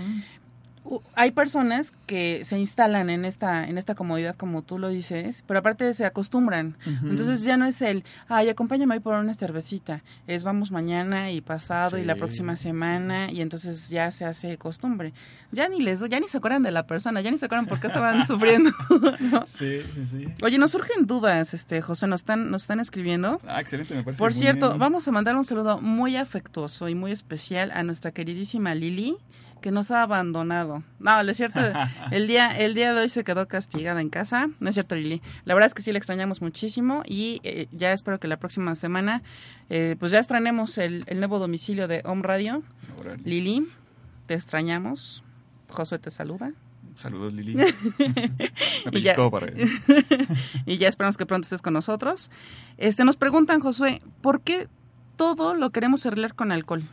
hay 1.15 1.31
personas 1.31 1.93
que 2.07 2.45
se 2.45 2.59
instalan 2.59 3.09
en 3.09 3.25
esta 3.25 3.67
en 3.67 3.79
esta 3.79 3.95
comodidad 3.95 4.37
como 4.37 4.63
tú 4.63 4.79
lo 4.79 4.89
dices, 4.89 5.43
pero 5.47 5.61
aparte 5.61 5.93
se 5.95 6.05
acostumbran. 6.05 6.77
Entonces 7.03 7.43
ya 7.43 7.57
no 7.57 7.67
es 7.67 7.81
el, 7.83 8.05
ay, 8.29 8.49
acompáñame 8.49 8.95
ahí 8.95 9.01
por 9.01 9.15
una 9.15 9.35
cervecita, 9.35 10.03
es 10.27 10.45
vamos 10.45 10.71
mañana 10.71 11.31
y 11.31 11.41
pasado 11.41 11.99
y 11.99 12.05
la 12.05 12.17
próxima 12.17 12.57
sí. 12.57 12.65
semana 12.65 13.31
y 13.31 13.41
entonces 13.41 13.89
ya 13.89 14.11
se 14.13 14.25
hace 14.25 14.59
costumbre. 14.59 15.13
Ya 15.53 15.69
ni 15.69 15.81
les 15.81 16.01
ya 16.09 16.21
ni 16.21 16.29
se 16.29 16.39
acuerdan 16.39 16.63
de 16.63 16.71
la 16.71 16.87
persona, 16.87 17.21
ya 17.21 17.31
ni 17.31 17.39
se 17.39 17.47
acuerdan 17.47 17.67
por 17.67 17.81
qué 17.81 17.87
estaban 17.87 18.27
sufriendo. 18.27 18.71
¿no? 19.21 19.47
Sí, 19.47 19.81
sí, 19.95 20.05
sí. 20.11 20.25
Oye, 20.43 20.59
nos 20.59 20.73
surgen 20.73 21.07
dudas, 21.07 21.55
este 21.55 21.81
José, 21.81 22.07
nos 22.07 22.23
están 22.23 22.51
nos 22.51 22.63
están 22.63 22.81
escribiendo. 22.81 23.41
Ah, 23.47 23.61
excelente, 23.61 23.95
me 23.95 24.03
parece. 24.03 24.19
Por 24.19 24.33
muy 24.33 24.41
cierto, 24.41 24.69
bien. 24.69 24.81
vamos 24.81 25.09
a 25.09 25.13
mandar 25.13 25.37
un 25.37 25.45
saludo 25.45 25.81
muy 25.81 26.17
afectuoso 26.17 26.89
y 26.89 26.95
muy 26.95 27.13
especial 27.13 27.71
a 27.71 27.83
nuestra 27.83 28.13
queridísima 28.13 28.75
Lili, 28.75 29.17
que 29.65 29.71
nos 29.71 29.91
ha 29.91 30.03
abandonado. 30.03 30.83
No, 30.99 31.23
no 31.23 31.31
es 31.31 31.39
cierto. 31.39 31.59
El 32.11 32.27
día, 32.27 32.55
el 32.55 32.75
día 32.75 32.93
de 32.93 33.01
hoy 33.01 33.09
se 33.09 33.25
quedó 33.25 33.49
castigada 33.49 34.03
en 34.03 34.11
casa. 34.11 34.51
No 34.61 34.69
es 34.69 34.75
cierto, 34.75 34.95
Lili. 34.95 35.23
La 35.47 35.55
verdad 35.55 35.69
es 35.69 35.75
que 35.75 35.81
sí 35.81 35.91
la 35.91 35.97
extrañamos 35.97 36.43
muchísimo 36.43 37.03
y 37.07 37.41
eh, 37.45 37.67
ya 37.73 37.95
espero 37.95 38.21
que 38.21 38.29
la 38.29 38.37
próxima 38.37 38.75
semana 38.75 39.23
eh, 39.71 39.97
pues 39.99 40.13
ya 40.13 40.19
estrenemos 40.19 40.77
el, 40.77 41.05
el 41.07 41.19
nuevo 41.19 41.39
domicilio 41.39 41.89
de 41.89 42.03
Home 42.05 42.23
Radio. 42.23 42.63
Lili, 43.25 43.67
te 44.27 44.35
extrañamos. 44.35 45.25
Josué 45.71 45.99
te 45.99 46.11
saluda. 46.11 46.53
Saludos, 46.97 47.33
Lili. 47.33 47.55
Me 48.85 48.93
pellizcó 48.93 49.31
para 49.31 49.51
y 50.67 50.77
ya 50.77 50.89
esperamos 50.89 51.17
que 51.17 51.25
pronto 51.25 51.47
estés 51.47 51.63
con 51.63 51.73
nosotros. 51.73 52.31
Este, 52.77 53.07
nos 53.07 53.17
preguntan, 53.17 53.61
Josué, 53.61 54.03
¿por 54.21 54.43
qué 54.43 54.69
todo 55.17 55.55
lo 55.55 55.71
queremos 55.71 56.05
arreglar 56.05 56.35
con 56.35 56.53
alcohol? 56.53 56.87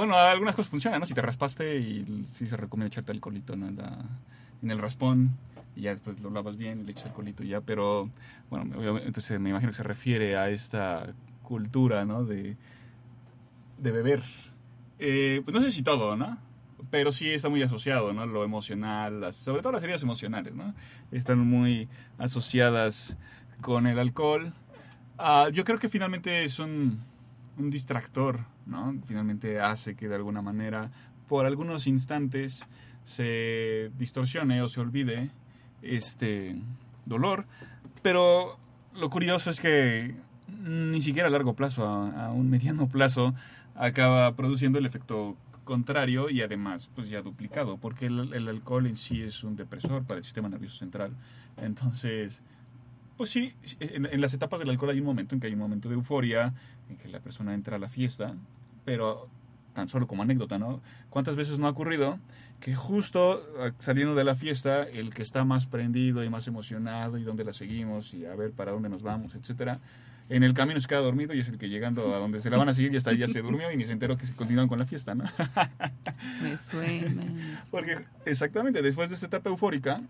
Bueno, 0.00 0.16
algunas 0.16 0.56
cosas 0.56 0.70
funcionan, 0.70 1.00
¿no? 1.00 1.04
Si 1.04 1.12
te 1.12 1.20
raspaste 1.20 1.76
y 1.76 2.24
sí 2.26 2.48
se 2.48 2.56
recomienda 2.56 2.86
echarte 2.86 3.12
alcoholito 3.12 3.54
¿no? 3.54 3.68
en, 3.68 3.78
en 4.62 4.70
el 4.70 4.78
raspón 4.78 5.36
y 5.76 5.82
ya 5.82 5.90
después 5.90 6.18
lo 6.22 6.30
lavas 6.30 6.56
bien 6.56 6.80
y 6.80 6.84
le 6.84 6.92
echas 6.92 7.04
alcoholito 7.04 7.44
ya, 7.44 7.60
pero 7.60 8.08
bueno, 8.48 8.74
obviamente 8.78 9.38
me 9.38 9.50
imagino 9.50 9.72
que 9.72 9.76
se 9.76 9.82
refiere 9.82 10.38
a 10.38 10.48
esta 10.48 11.12
cultura, 11.42 12.06
¿no? 12.06 12.24
De, 12.24 12.56
de 13.76 13.92
beber. 13.92 14.22
Eh, 14.98 15.42
pues 15.44 15.54
no 15.54 15.60
sé 15.60 15.70
si 15.70 15.82
todo, 15.82 16.16
¿no? 16.16 16.38
Pero 16.90 17.12
sí 17.12 17.28
está 17.28 17.50
muy 17.50 17.62
asociado, 17.62 18.14
¿no? 18.14 18.24
Lo 18.24 18.42
emocional, 18.42 19.34
sobre 19.34 19.60
todo 19.60 19.72
las 19.72 19.82
heridas 19.82 20.02
emocionales, 20.02 20.54
¿no? 20.54 20.74
Están 21.12 21.40
muy 21.40 21.90
asociadas 22.16 23.18
con 23.60 23.86
el 23.86 23.98
alcohol. 23.98 24.54
Ah, 25.18 25.50
yo 25.52 25.62
creo 25.64 25.78
que 25.78 25.90
finalmente 25.90 26.42
es 26.42 26.58
un, 26.58 27.00
un 27.58 27.68
distractor, 27.68 28.46
Finalmente 29.06 29.60
hace 29.60 29.94
que 29.94 30.08
de 30.08 30.14
alguna 30.14 30.42
manera, 30.42 30.90
por 31.28 31.46
algunos 31.46 31.86
instantes, 31.86 32.68
se 33.04 33.90
distorsione 33.98 34.62
o 34.62 34.68
se 34.68 34.80
olvide 34.80 35.30
este 35.82 36.56
dolor. 37.06 37.46
Pero 38.02 38.58
lo 38.94 39.10
curioso 39.10 39.50
es 39.50 39.60
que 39.60 40.14
ni 40.48 41.00
siquiera 41.00 41.28
a 41.28 41.30
largo 41.30 41.54
plazo, 41.54 41.86
a, 41.86 42.30
un 42.30 42.50
mediano 42.50 42.88
plazo, 42.88 43.34
acaba 43.74 44.34
produciendo 44.36 44.78
el 44.78 44.86
efecto 44.86 45.36
contrario 45.64 46.30
y 46.30 46.42
además 46.42 46.90
pues 46.94 47.08
ya 47.08 47.22
duplicado, 47.22 47.76
porque 47.76 48.06
el, 48.06 48.48
alcohol 48.48 48.86
en 48.86 48.96
sí 48.96 49.22
es 49.22 49.44
un 49.44 49.56
depresor 49.56 50.04
para 50.04 50.18
el 50.18 50.24
sistema 50.24 50.48
nervioso 50.48 50.76
central. 50.76 51.12
Entonces, 51.56 52.42
pues 53.16 53.30
sí, 53.30 53.54
en 53.78 54.20
las 54.20 54.34
etapas 54.34 54.58
del 54.58 54.70
alcohol 54.70 54.90
hay 54.90 55.00
un 55.00 55.06
momento 55.06 55.34
en 55.34 55.40
que 55.40 55.46
hay 55.46 55.52
un 55.52 55.58
momento 55.58 55.88
de 55.88 55.94
euforia, 55.94 56.54
en 56.88 56.96
que 56.96 57.08
la 57.08 57.20
persona 57.20 57.54
entra 57.54 57.76
a 57.76 57.78
la 57.78 57.88
fiesta, 57.88 58.34
pero 58.84 59.28
tan 59.74 59.88
solo 59.88 60.06
como 60.06 60.22
anécdota, 60.22 60.58
¿no? 60.58 60.80
¿Cuántas 61.10 61.36
veces 61.36 61.58
no 61.58 61.66
ha 61.66 61.70
ocurrido 61.70 62.18
que 62.60 62.74
justo 62.74 63.42
ah, 63.58 63.72
saliendo 63.78 64.14
de 64.14 64.24
la 64.24 64.34
fiesta, 64.34 64.82
el 64.82 65.14
que 65.14 65.22
está 65.22 65.44
más 65.44 65.66
prendido 65.66 66.22
y 66.22 66.28
más 66.28 66.46
emocionado 66.46 67.18
y 67.18 67.22
dónde 67.22 67.44
la 67.44 67.52
seguimos 67.52 68.14
y 68.14 68.26
a 68.26 68.34
ver 68.34 68.52
para 68.52 68.72
dónde 68.72 68.88
nos 68.88 69.02
vamos, 69.02 69.34
etcétera, 69.34 69.80
en 70.28 70.44
el 70.44 70.54
camino 70.54 70.80
se 70.80 70.86
queda 70.86 71.00
dormido 71.00 71.34
y 71.34 71.40
es 71.40 71.48
el 71.48 71.58
que 71.58 71.68
llegando 71.68 72.14
a 72.14 72.18
donde 72.18 72.40
se 72.40 72.50
la 72.50 72.56
van 72.56 72.68
a 72.68 72.74
seguir 72.74 72.92
y 72.94 72.96
hasta 72.96 73.10
ahí 73.10 73.18
ya 73.18 73.26
se 73.26 73.42
durmió 73.42 73.72
y 73.72 73.76
ni 73.76 73.84
se 73.84 73.92
enteró 73.92 74.16
que 74.16 74.26
se 74.26 74.34
continúan 74.34 74.68
con 74.68 74.78
la 74.78 74.86
fiesta, 74.86 75.14
¿no? 75.14 75.24
Me 76.42 76.56
suena. 76.56 77.08
me 77.08 77.26
suena. 77.58 77.60
Porque 77.70 78.04
exactamente, 78.26 78.80
después 78.80 79.08
de 79.08 79.16
esta 79.16 79.26
etapa 79.26 79.50
eufórica, 79.50 80.02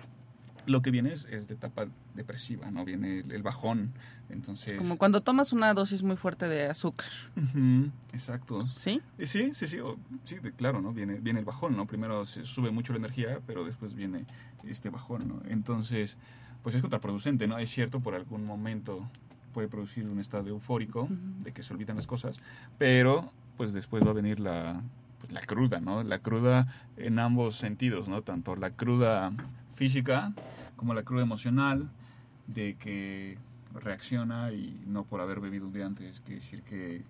lo 0.70 0.82
que 0.82 0.90
viene 0.90 1.12
es, 1.12 1.26
es 1.30 1.48
de 1.48 1.54
etapa 1.54 1.86
depresiva, 2.14 2.70
¿no? 2.70 2.84
Viene 2.84 3.20
el, 3.20 3.32
el 3.32 3.42
bajón. 3.42 3.92
Entonces. 4.28 4.78
Como 4.78 4.96
cuando 4.96 5.22
tomas 5.22 5.52
una 5.52 5.74
dosis 5.74 6.02
muy 6.02 6.16
fuerte 6.16 6.48
de 6.48 6.66
azúcar, 6.66 7.08
Ujú, 7.36 7.90
exacto. 8.12 8.66
¿sí? 8.68 9.00
Y 9.18 9.26
sí, 9.26 9.50
sí, 9.54 9.66
sí, 9.66 9.78
o- 9.80 9.96
sí, 10.24 10.36
de- 10.36 10.52
claro, 10.52 10.80
¿no? 10.80 10.92
Viene, 10.92 11.14
viene 11.14 11.40
el 11.40 11.44
bajón, 11.44 11.76
¿no? 11.76 11.86
Primero 11.86 12.24
se 12.24 12.44
sube 12.44 12.70
mucho 12.70 12.92
la 12.92 13.00
energía, 13.00 13.40
pero 13.46 13.64
después 13.64 13.94
viene 13.94 14.24
este 14.64 14.88
bajón, 14.90 15.26
¿no? 15.28 15.42
Entonces, 15.50 16.16
pues 16.62 16.74
es 16.76 16.80
contraproducente, 16.80 17.48
¿no? 17.48 17.58
Es 17.58 17.70
cierto, 17.70 18.00
por 18.00 18.14
algún 18.14 18.44
momento 18.44 19.08
puede 19.52 19.66
producir 19.66 20.06
un 20.06 20.20
estado 20.20 20.46
eufórico, 20.48 21.08
de 21.10 21.52
que 21.52 21.64
se 21.64 21.74
olvidan 21.74 21.96
las 21.96 22.06
cosas, 22.06 22.38
pero 22.78 23.32
pues 23.56 23.72
después 23.72 24.04
va 24.06 24.10
a 24.10 24.14
venir 24.14 24.38
la, 24.38 24.80
pues, 25.18 25.32
la 25.32 25.40
cruda, 25.40 25.80
¿no? 25.80 26.04
La 26.04 26.20
cruda 26.20 26.68
en 26.96 27.18
ambos 27.18 27.56
sentidos, 27.56 28.06
¿no? 28.06 28.22
Tanto 28.22 28.54
la 28.54 28.70
cruda 28.70 29.32
física 29.74 30.32
como 30.80 30.94
la 30.94 31.02
cruda 31.02 31.22
emocional, 31.22 31.90
de 32.46 32.74
que 32.76 33.36
reacciona 33.74 34.50
y 34.50 34.82
no 34.86 35.04
por 35.04 35.20
haber 35.20 35.38
bebido 35.38 35.66
un 35.66 35.74
día 35.74 35.84
antes, 35.84 36.20
quiere 36.20 36.40
decir 36.40 36.62
que 36.62 37.04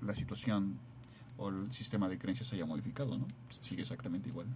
la 0.00 0.12
situación 0.16 0.76
o 1.36 1.50
el 1.50 1.72
sistema 1.72 2.08
de 2.08 2.18
creencias 2.18 2.48
se 2.48 2.56
haya 2.56 2.66
modificado, 2.66 3.16
¿no? 3.16 3.24
Sigue 3.60 3.82
exactamente 3.82 4.28
igual. 4.28 4.48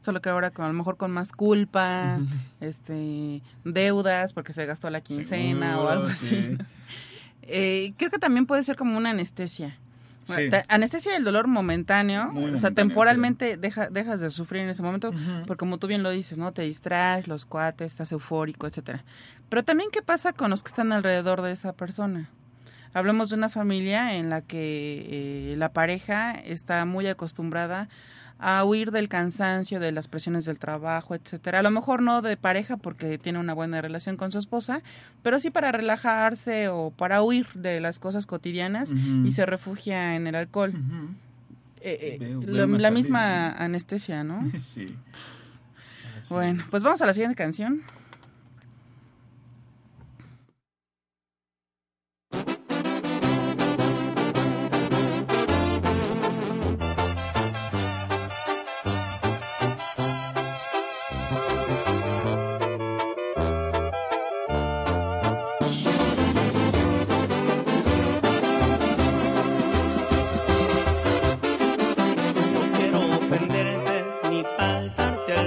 Solo 0.00 0.20
que 0.20 0.30
ahora 0.30 0.50
con, 0.50 0.64
a 0.64 0.68
lo 0.68 0.74
mejor 0.74 0.96
con 0.96 1.12
más 1.12 1.30
culpa, 1.30 2.18
este, 2.60 3.40
deudas 3.62 4.32
porque 4.32 4.52
se 4.52 4.66
gastó 4.66 4.90
la 4.90 5.00
quincena 5.00 5.78
o 5.78 5.88
algo 5.88 6.06
así. 6.06 6.40
sí. 6.40 6.58
Eh, 7.48 7.92
creo 7.96 8.10
que 8.10 8.18
también 8.18 8.44
puede 8.44 8.64
ser 8.64 8.74
como 8.74 8.98
una 8.98 9.10
anestesia. 9.10 9.78
Sí. 10.26 10.48
Anestesia 10.68 11.12
del 11.12 11.24
dolor 11.24 11.46
momentáneo, 11.46 12.32
Muy 12.32 12.52
o 12.52 12.56
sea, 12.56 12.72
temporalmente 12.72 13.56
deja, 13.56 13.88
dejas 13.88 14.20
de 14.20 14.30
sufrir 14.30 14.62
en 14.62 14.70
ese 14.70 14.82
momento, 14.82 15.12
porque 15.46 15.58
como 15.58 15.78
tú 15.78 15.86
bien 15.86 16.02
lo 16.02 16.10
dices, 16.10 16.36
¿no? 16.36 16.52
Te 16.52 16.62
distraes, 16.62 17.28
los 17.28 17.46
cuates, 17.46 17.86
estás 17.86 18.10
eufórico, 18.12 18.66
etcétera. 18.66 19.04
Pero 19.48 19.62
también, 19.62 19.90
¿qué 19.92 20.02
pasa 20.02 20.32
con 20.32 20.50
los 20.50 20.62
que 20.62 20.68
están 20.68 20.92
alrededor 20.92 21.42
de 21.42 21.52
esa 21.52 21.72
persona? 21.72 22.28
Hablamos 22.92 23.28
de 23.28 23.36
una 23.36 23.48
familia 23.48 24.16
en 24.16 24.30
la 24.30 24.40
que 24.40 25.52
eh, 25.52 25.54
la 25.58 25.72
pareja 25.72 26.32
está 26.32 26.84
muy 26.86 27.06
acostumbrada 27.06 27.88
a 28.38 28.64
huir 28.64 28.90
del 28.90 29.08
cansancio, 29.08 29.80
de 29.80 29.92
las 29.92 30.08
presiones 30.08 30.44
del 30.44 30.58
trabajo, 30.58 31.14
etcétera. 31.14 31.60
A 31.60 31.62
lo 31.62 31.70
mejor 31.70 32.02
no 32.02 32.20
de 32.20 32.36
pareja 32.36 32.76
porque 32.76 33.16
tiene 33.18 33.38
una 33.38 33.54
buena 33.54 33.80
relación 33.80 34.16
con 34.16 34.30
su 34.30 34.38
esposa, 34.38 34.82
pero 35.22 35.40
sí 35.40 35.50
para 35.50 35.72
relajarse 35.72 36.68
o 36.68 36.90
para 36.90 37.22
huir 37.22 37.46
de 37.54 37.80
las 37.80 37.98
cosas 37.98 38.26
cotidianas 38.26 38.92
y 39.24 39.32
se 39.32 39.46
refugia 39.46 40.16
en 40.16 40.26
el 40.26 40.34
alcohol. 40.34 40.74
Eh, 41.80 42.18
eh, 42.20 42.40
la, 42.46 42.90
misma 42.90 43.50
anestesia, 43.52 44.24
¿no? 44.24 44.50
Sí. 44.58 44.86
Así 46.18 46.28
Bueno, 46.34 46.62
es. 46.64 46.70
pues 46.70 46.82
vamos 46.82 47.00
a 47.02 47.06
la 47.06 47.14
siguiente 47.14 47.36
canción. 47.36 47.82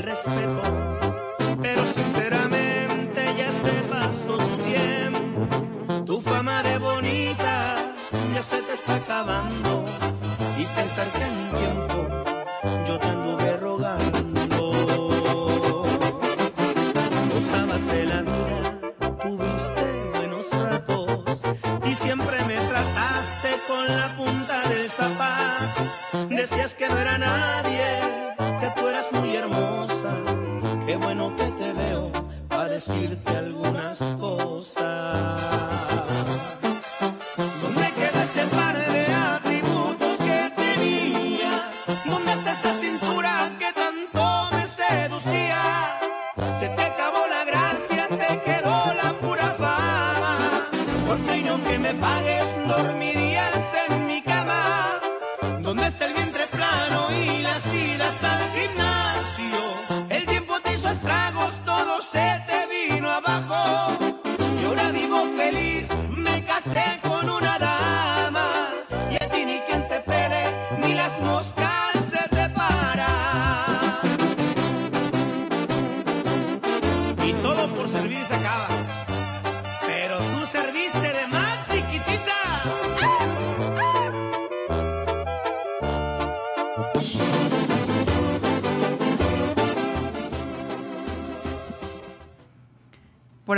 Respeto, 0.09 0.68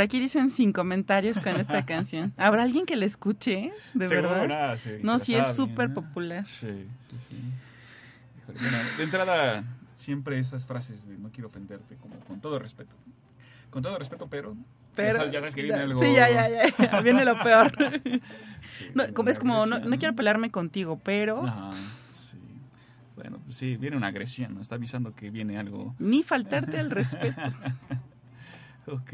aquí 0.04 0.20
dicen 0.20 0.50
sin 0.50 0.72
comentarios 0.74 1.40
con 1.40 1.56
esta 1.58 1.86
canción. 1.86 2.34
¿Habrá 2.38 2.64
alguien 2.64 2.86
que 2.86 2.96
la 2.96 3.06
escuche? 3.06 3.72
¿De 3.94 4.08
Seguro, 4.08 4.30
verdad? 4.30 4.78
sí, 4.78 4.92
no, 5.02 5.20
sí 5.20 5.36
es 5.36 5.56
súper 5.56 5.94
popular. 5.94 6.46
Sí, 6.48 6.68
sí, 7.10 7.18
sí. 7.30 7.36
Híjole, 8.44 8.60
bueno, 8.60 8.78
de 8.98 9.04
entrada, 9.04 9.64
siempre 9.96 10.40
esas 10.40 10.66
frases 10.66 11.08
de 11.08 11.18
no 11.18 11.30
quiero 11.32 11.48
ofenderte, 11.48 11.96
como 11.96 12.16
con 12.22 12.40
todo 12.42 12.60
respeto. 12.60 12.96
Con 13.70 13.82
todo 13.84 13.98
respeto, 13.98 14.28
pero. 14.28 14.56
Pero, 14.96 15.26
Ya 15.30 15.40
sabes- 15.40 15.56
que 15.56 15.62
viene 15.64 15.80
algo. 15.80 16.00
Sí, 16.02 16.14
ya, 16.14 16.30
ya, 16.30 16.50
ya. 16.50 17.02
Viene 17.02 17.24
lo 17.26 17.40
peor. 17.40 17.72
Sí, 18.78 18.92
No, 18.94 19.04
es 19.04 19.40
como, 19.40 19.66
no, 19.66 19.98
quiero 19.98 20.16
pelearme 20.16 20.52
contigo, 20.52 21.00
pero 21.04 21.46
Ajá, 21.48 21.72
sí. 22.32 22.38
Bueno, 23.16 23.40
pues 23.44 23.58
sí, 23.58 23.76
viene 23.76 23.98
una 23.98 24.08
agresión, 24.08 24.54
¿no? 24.54 24.62
Está 24.62 24.76
avisando 24.76 25.14
que 25.16 25.30
viene 25.32 25.58
algo. 25.58 25.96
ni 25.98 26.22
faltarte 26.24 26.80
al 26.80 26.92
respeto. 26.92 27.42
Ok. 28.88 29.14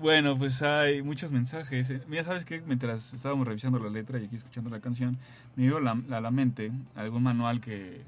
Bueno, 0.00 0.38
pues 0.38 0.62
hay 0.62 1.02
muchos 1.02 1.30
mensajes. 1.32 1.90
Eh, 1.90 2.00
Mira, 2.08 2.24
¿sabes 2.24 2.44
qué? 2.44 2.62
Mientras 2.62 3.12
estábamos 3.12 3.46
revisando 3.46 3.78
la 3.78 3.90
letra 3.90 4.18
y 4.18 4.24
aquí 4.24 4.36
escuchando 4.36 4.70
la 4.70 4.80
canción, 4.80 5.18
me 5.56 5.64
dio 5.64 5.78
la- 5.80 6.00
a 6.10 6.20
la 6.20 6.30
mente 6.30 6.72
algún 6.94 7.22
manual 7.22 7.60
que, 7.60 8.02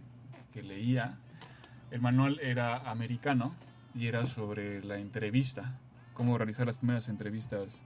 que 0.52 0.62
leía. 0.62 1.16
El 1.90 2.00
manual 2.00 2.40
era 2.40 2.76
americano 2.90 3.54
y 3.94 4.06
era 4.06 4.26
sobre 4.26 4.82
la 4.82 4.96
entrevista, 4.96 5.78
cómo 6.14 6.38
realizar 6.38 6.66
las 6.66 6.78
primeras 6.78 7.08
entrevistas 7.10 7.82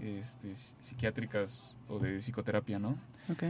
este, 0.00 0.54
psiquiátricas 0.80 1.76
o 1.88 1.98
de 1.98 2.18
psicoterapia, 2.20 2.78
¿no? 2.78 2.96
Ok. 3.30 3.42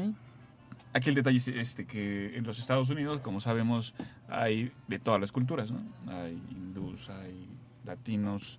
Aquí 0.95 1.09
el 1.11 1.15
detalle 1.15 1.37
es 1.37 1.47
este, 1.49 1.87
que 1.87 2.37
en 2.37 2.45
los 2.45 2.59
Estados 2.59 2.91
Unidos, 2.91 3.21
como 3.21 3.41
sabemos, 3.41 3.95
hay 4.29 4.73
de 4.89 4.99
todas 4.99 5.21
las 5.21 5.31
culturas, 5.31 5.71
¿no? 5.71 5.81
Hay 6.13 6.33
hindús, 6.51 7.09
hay 7.09 7.47
latinos, 7.87 8.59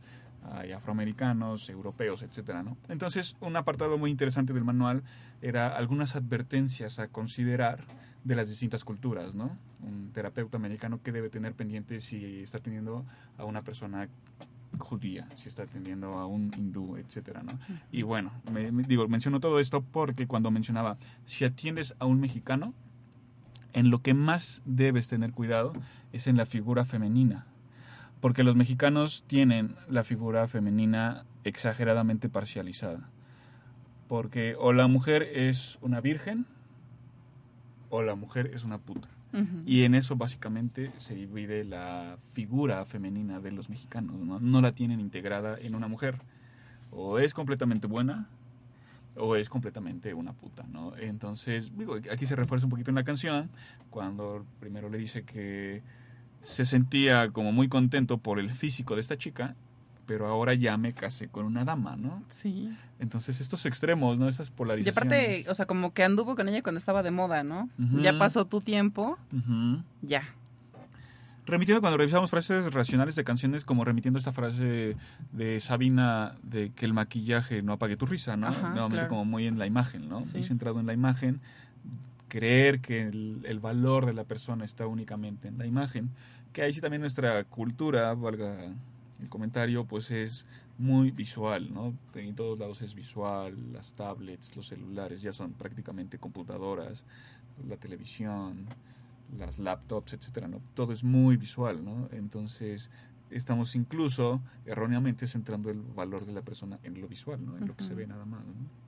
hay 0.52 0.72
afroamericanos, 0.72 1.70
europeos, 1.70 2.22
etcétera, 2.24 2.64
¿no? 2.64 2.78
Entonces, 2.90 3.36
un 3.40 3.56
apartado 3.56 3.98
muy 3.98 4.12
interesante 4.12 4.54
del 4.54 4.64
manual 4.64 5.04
era 5.42 5.76
algunas 5.76 6.16
advertencias 6.16 7.00
a 7.00 7.08
considerar 7.08 7.86
de 8.24 8.36
las 8.36 8.48
distintas 8.50 8.84
culturas, 8.84 9.34
¿no? 9.34 9.58
Un 9.82 10.12
terapeuta 10.14 10.58
americano 10.58 11.00
que 11.04 11.12
debe 11.12 11.30
tener 11.30 11.54
pendiente 11.54 12.00
si 12.02 12.42
está 12.42 12.58
atendiendo 12.60 13.06
a 13.38 13.46
una 13.46 13.62
persona 13.64 14.08
judía, 14.80 15.28
si 15.36 15.50
está 15.50 15.64
atendiendo 15.64 16.14
a 16.18 16.26
un 16.26 16.52
hindú, 16.58 16.98
etcétera, 16.98 17.44
¿no? 17.44 17.60
Y 17.92 18.02
bueno, 18.02 18.32
me, 18.52 18.72
me- 18.72 18.84
digo, 18.84 19.08
menciono 19.08 19.40
todo 19.40 19.60
esto 19.60 19.82
porque 19.82 20.26
cuando 20.26 20.52
mencionaba, 20.52 20.98
si 21.26 21.46
atiendes 21.46 21.96
a 22.00 22.06
un 22.06 22.20
mexicano, 22.20 22.74
en 23.74 23.90
lo 23.90 24.02
que 24.02 24.14
más 24.14 24.62
debes 24.66 25.08
tener 25.08 25.32
cuidado 25.32 25.74
es 26.12 26.28
en 26.28 26.38
la 26.38 26.46
figura 26.46 26.86
femenina, 26.86 27.46
porque 28.24 28.44
los 28.44 28.56
mexicanos 28.56 29.26
tienen 29.28 29.76
la 29.90 30.06
figura 30.06 30.48
femenina 30.48 31.26
exageradamente 31.44 32.30
parcializada, 32.30 33.10
porque 34.08 34.56
o 34.58 34.72
la 34.72 34.88
mujer 34.88 35.24
es 35.24 35.78
una 35.82 36.00
virgen 36.00 36.46
o 37.90 38.02
la 38.02 38.16
mujer 38.16 38.52
es 38.54 38.64
una 38.64 38.78
puta. 38.78 39.10
Ujú. 39.34 39.64
Y 39.66 39.84
en 39.84 39.94
eso 39.94 40.16
básicamente 40.16 40.94
se 40.96 41.16
divide 41.16 41.66
la 41.66 42.16
figura 42.32 42.86
femenina 42.86 43.42
de 43.42 43.52
los 43.52 43.70
mexicanos. 43.70 44.16
¿no? 44.16 44.40
No 44.40 44.62
la 44.62 44.72
tienen 44.72 45.02
integrada 45.02 45.58
en 45.60 45.76
una 45.76 45.90
mujer. 45.90 46.16
O 46.92 47.20
es 47.20 47.34
completamente 47.34 47.88
buena 47.88 48.30
o 49.18 49.36
es 49.36 49.50
completamente 49.50 50.14
una 50.14 50.32
puta, 50.32 50.64
¿no? 50.72 50.96
Entonces, 50.96 51.78
digo, 51.78 51.96
aquí 52.10 52.26
se 52.26 52.38
refuerza 52.38 52.68
un 52.68 52.70
poquito 52.70 52.90
en 52.90 52.96
la 52.96 53.04
canción 53.04 53.50
cuando 53.90 54.46
primero 54.62 54.90
le 54.90 54.98
dice 54.98 55.24
que 55.24 55.84
se 56.44 56.66
sentía 56.66 57.32
como 57.32 57.52
muy 57.52 57.68
contento 57.70 58.20
por 58.20 58.40
el 58.40 58.52
físico 58.52 58.94
de 58.94 59.02
esta 59.02 59.18
chica, 59.18 59.56
pero 60.06 60.28
ahora 60.28 60.54
ya 60.54 60.78
me 60.78 60.94
casé 60.94 61.30
con 61.30 61.46
una 61.46 61.64
dama, 61.66 61.96
¿no? 61.96 62.22
Sí. 62.30 62.70
Entonces, 63.00 63.40
estos 63.42 63.66
extremos, 63.66 64.20
¿no? 64.20 64.28
Estas 64.30 64.50
Y 64.50 64.52
polarizaciones. 64.52 64.98
aparte, 64.98 65.46
o 65.50 65.56
sea, 65.56 65.66
como 65.66 65.94
que 65.94 66.04
anduvo 66.04 66.36
con 66.36 66.48
ella 66.50 66.62
cuando 66.62 66.78
estaba 66.80 67.02
de 67.04 67.12
moda, 67.12 67.44
¿no? 67.44 67.70
Ya 68.02 68.18
pasó 68.18 68.46
tu 68.46 68.62
tiempo, 68.62 69.18
ya. 70.02 70.24
Remitiendo 71.46 71.82
cuando 71.82 71.98
revisamos 71.98 72.30
frases 72.30 72.72
racionales 72.74 73.16
de 73.16 73.26
canciones, 73.26 73.66
como 73.66 73.84
remitiendo 73.84 74.18
esta 74.18 74.32
frase 74.32 74.96
de 75.34 75.60
Sabina 75.60 76.36
de 76.42 76.72
que 76.72 76.86
el 76.86 76.94
maquillaje 76.94 77.62
no 77.62 77.74
apague 77.74 77.98
tu 77.98 78.06
risa, 78.06 78.38
¿no? 78.38 78.48
Ajá, 78.48 78.70
Nuevamente 78.70 78.96
claro. 78.96 79.10
como 79.10 79.26
muy 79.26 79.48
en 79.48 79.60
la 79.60 79.66
imagen, 79.68 80.08
¿no? 80.08 80.22
Sí. 80.24 80.36
Muy 80.38 80.44
centrado 80.44 80.80
en 80.80 80.86
la 80.86 80.94
imagen, 80.94 81.42
creer 82.34 82.82
que 82.82 83.04
el, 83.04 83.42
el 83.46 83.60
valor 83.60 84.08
de 84.08 84.14
la 84.14 84.24
persona 84.24 84.66
está 84.66 84.88
únicamente 84.88 85.48
en 85.48 85.60
la 85.60 85.68
imagen, 85.68 86.10
que 86.52 86.64
ahí 86.64 86.74
sí 86.74 86.82
también 86.82 87.02
nuestra 87.02 87.44
cultura, 87.44 88.12
valga 88.16 88.74
el 89.22 89.30
comentario, 89.30 89.86
pues 89.86 90.10
es 90.10 90.48
muy 90.80 91.12
visual, 91.12 91.72
¿no? 91.72 91.94
En 92.16 92.34
todos 92.34 92.58
lados 92.58 92.82
es 92.82 92.96
visual, 92.96 93.56
las 93.72 93.94
tablets, 93.94 94.56
los 94.56 94.66
celulares 94.66 95.22
ya 95.22 95.32
son 95.32 95.54
prácticamente 95.54 96.18
computadoras, 96.18 97.04
la 97.70 97.78
televisión, 97.78 98.66
las 99.38 99.60
laptops, 99.60 100.14
etcétera, 100.14 100.48
¿no? 100.48 100.60
Todo 100.74 100.92
es 100.92 101.04
muy 101.04 101.38
visual, 101.38 101.86
¿no? 101.86 102.10
Entonces, 102.14 102.90
estamos 103.30 103.76
incluso 103.76 104.42
erróneamente 104.66 105.28
centrando 105.28 105.70
el 105.70 105.82
valor 105.82 106.26
de 106.26 106.34
la 106.34 106.42
persona 106.42 106.80
en 106.82 107.00
lo 107.00 107.08
visual, 107.08 107.46
¿no? 107.46 107.60
En 107.60 107.68
lo 107.68 107.76
que 107.76 107.84
se 107.84 107.94
ve 107.94 108.08
nada 108.08 108.26
más, 108.26 108.44
¿no? 108.44 108.83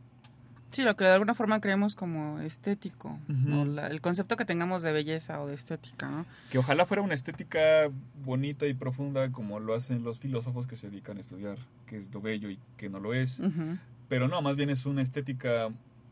Sí, 0.72 0.82
lo 0.84 0.96
que 0.98 1.06
de 1.06 1.12
alguna 1.12 1.34
forma 1.36 1.62
creemos 1.62 1.96
como 1.96 2.40
estético, 2.42 3.18
Ujú. 3.30 3.62
o 3.62 3.66
la- 3.66 3.88
el 3.88 4.02
concepto 4.02 4.36
que 4.36 4.44
tengamos 4.44 4.82
de 4.82 4.92
belleza 4.92 5.40
o 5.42 5.48
de 5.48 5.54
estética, 5.54 6.10
¿no? 6.10 6.26
Que 6.50 6.58
ojalá 6.58 6.86
fuera 6.86 7.02
una 7.02 7.14
estética 7.14 7.90
bonita 8.26 8.66
y 8.66 8.74
profunda 8.74 9.32
como 9.32 9.60
lo 9.62 9.74
hacen 9.74 10.04
los 10.04 10.20
filósofos 10.20 10.68
que 10.68 10.76
se 10.76 10.90
dedican 10.90 11.18
a 11.18 11.22
estudiar 11.22 11.58
qué 11.86 11.98
es 11.98 12.12
lo 12.14 12.20
bello 12.22 12.50
y 12.50 12.60
qué 12.76 12.90
no 12.90 13.00
lo 13.00 13.14
es. 13.14 13.40
Ujú. 13.40 13.78
Pero 14.10 14.28
no, 14.28 14.42
más 14.42 14.58
bien 14.58 14.70
es 14.70 14.86
una 14.86 15.02
estética 15.02 15.70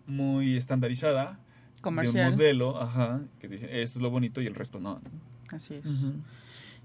muy 0.07 0.55
estandarizada. 0.55 1.39
De 1.75 1.81
Comercial. 1.81 2.27
un 2.31 2.37
modelo, 2.37 2.81
ajá, 2.81 3.19
que 3.39 3.49
dice 3.49 3.81
esto 3.81 3.99
es 3.99 4.03
lo 4.03 4.09
bonito 4.09 4.41
y 4.41 4.47
el 4.47 4.55
resto 4.55 4.79
no. 4.79 5.01
Así 5.51 5.73
es. 5.75 5.83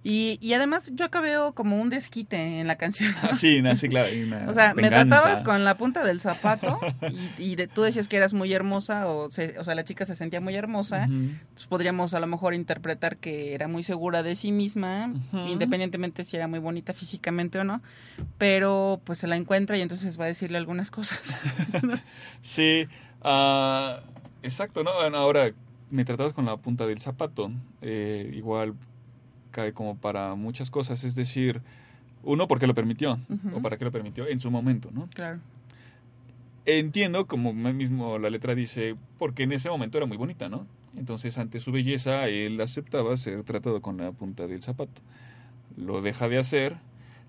Y, 0.04 0.38
y 0.40 0.52
además 0.54 0.90
yo 0.94 1.04
acá 1.04 1.20
veo 1.20 1.52
como 1.52 1.80
un 1.80 1.90
desquite 1.90 2.60
en 2.60 2.66
la 2.66 2.76
canción. 2.76 3.12
¿no? 3.22 3.30
Ah, 3.30 3.34
sí, 3.34 3.60
no, 3.62 3.74
sí, 3.76 3.88
claro. 3.88 4.08
O 4.48 4.52
sea, 4.54 4.72
me 4.74 4.88
tratabas 4.90 5.40
con 5.42 5.64
la 5.64 5.76
punta 5.76 6.02
del 6.04 6.20
zapato 6.20 6.78
y, 7.10 7.42
y 7.42 7.56
de- 7.56 7.66
tú 7.66 7.82
decías 7.82 8.08
que 8.08 8.16
eras 8.16 8.32
muy 8.32 8.52
hermosa 8.52 9.08
o, 9.08 9.30
se- 9.30 9.58
o 9.58 9.64
sea, 9.64 9.74
la 9.74 9.84
chica 9.84 10.04
se 10.04 10.14
sentía 10.16 10.40
muy 10.40 10.54
hermosa. 10.54 11.04
Ujú. 11.04 11.12
Entonces 11.14 11.66
podríamos 11.68 12.14
a 12.14 12.20
lo 12.20 12.26
mejor 12.26 12.54
interpretar 12.54 13.16
que 13.16 13.54
era 13.54 13.66
muy 13.68 13.82
segura 13.82 14.22
de 14.22 14.36
sí 14.36 14.52
misma, 14.52 15.12
independientemente 15.48 16.24
si 16.24 16.36
era 16.36 16.46
muy 16.48 16.58
bonita 16.60 16.94
físicamente 16.94 17.58
o 17.58 17.64
no, 17.64 17.82
pero 18.38 19.00
pues 19.04 19.18
se 19.18 19.26
la 19.26 19.36
encuentra 19.36 19.76
y 19.76 19.80
entonces 19.82 20.18
va 20.18 20.24
a 20.24 20.28
decirle 20.28 20.58
algunas 20.58 20.90
cosas. 20.90 21.38
Sí, 22.40 22.86
ah, 23.22 24.00
exacto, 24.42 24.84
¿no? 24.84 24.94
Bueno, 24.94 25.16
ahora 25.18 25.50
me 25.90 26.04
tratabas 26.04 26.32
con 26.32 26.44
la 26.44 26.56
punta 26.56 26.86
del 26.86 27.00
zapato. 27.00 27.50
eh, 27.82 28.30
igual 28.34 28.74
cae 29.50 29.72
como 29.72 29.96
para 29.96 30.34
muchas 30.34 30.70
cosas. 30.70 31.04
Es 31.04 31.14
decir, 31.14 31.62
uno, 32.22 32.48
¿por 32.48 32.58
qué 32.58 32.66
lo 32.66 32.74
permitió? 32.74 33.18
O 33.52 33.62
para 33.62 33.76
qué 33.76 33.84
lo 33.84 33.92
permitió 33.92 34.26
en 34.26 34.40
su 34.40 34.50
momento, 34.50 34.90
¿no? 34.92 35.08
claro. 35.14 35.40
Entiendo, 36.70 37.26
como 37.26 37.54
mismo 37.54 38.18
la 38.18 38.28
letra 38.28 38.54
dice, 38.54 38.94
porque 39.18 39.44
en 39.44 39.52
ese 39.52 39.70
momento 39.70 39.96
era 39.96 40.06
muy 40.06 40.18
bonita, 40.18 40.50
¿no? 40.50 40.66
Entonces, 40.98 41.38
ante 41.38 41.60
su 41.60 41.72
belleza, 41.72 42.28
él 42.28 42.60
aceptaba 42.60 43.16
ser 43.16 43.42
tratado 43.42 43.80
con 43.80 43.96
la 43.96 44.12
punta 44.12 44.46
del 44.46 44.62
zapato. 44.62 45.00
Lo 45.78 46.02
deja 46.02 46.28
de 46.28 46.36
hacer, 46.36 46.76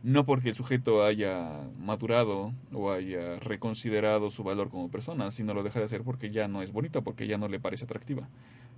no 0.04 0.26
porque 0.26 0.50
el 0.50 0.56
sujeto 0.56 1.06
haya 1.06 1.70
madurado 1.80 2.52
o 2.74 2.92
haya 2.92 3.40
reconsiderado 3.40 4.30
su 4.30 4.44
valor 4.44 4.70
como 4.70 4.90
persona, 4.90 5.32
sino 5.32 5.54
lo 5.54 5.64
deja 5.64 5.80
de 5.80 5.86
hacer 5.86 6.04
porque 6.04 6.32
ya 6.32 6.50
no 6.50 6.62
es 6.62 6.74
bonita, 6.74 7.00
porque 7.00 7.26
ya 7.28 7.38
no 7.38 7.48
le 7.48 7.62
parece 7.62 7.86
atractiva. 7.86 8.28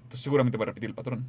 Entonces 0.04 0.24
seguramente 0.24 0.58
va 0.58 0.64
a 0.64 0.68
repetir 0.68 0.90
el 0.90 0.96
patrón. 0.96 1.26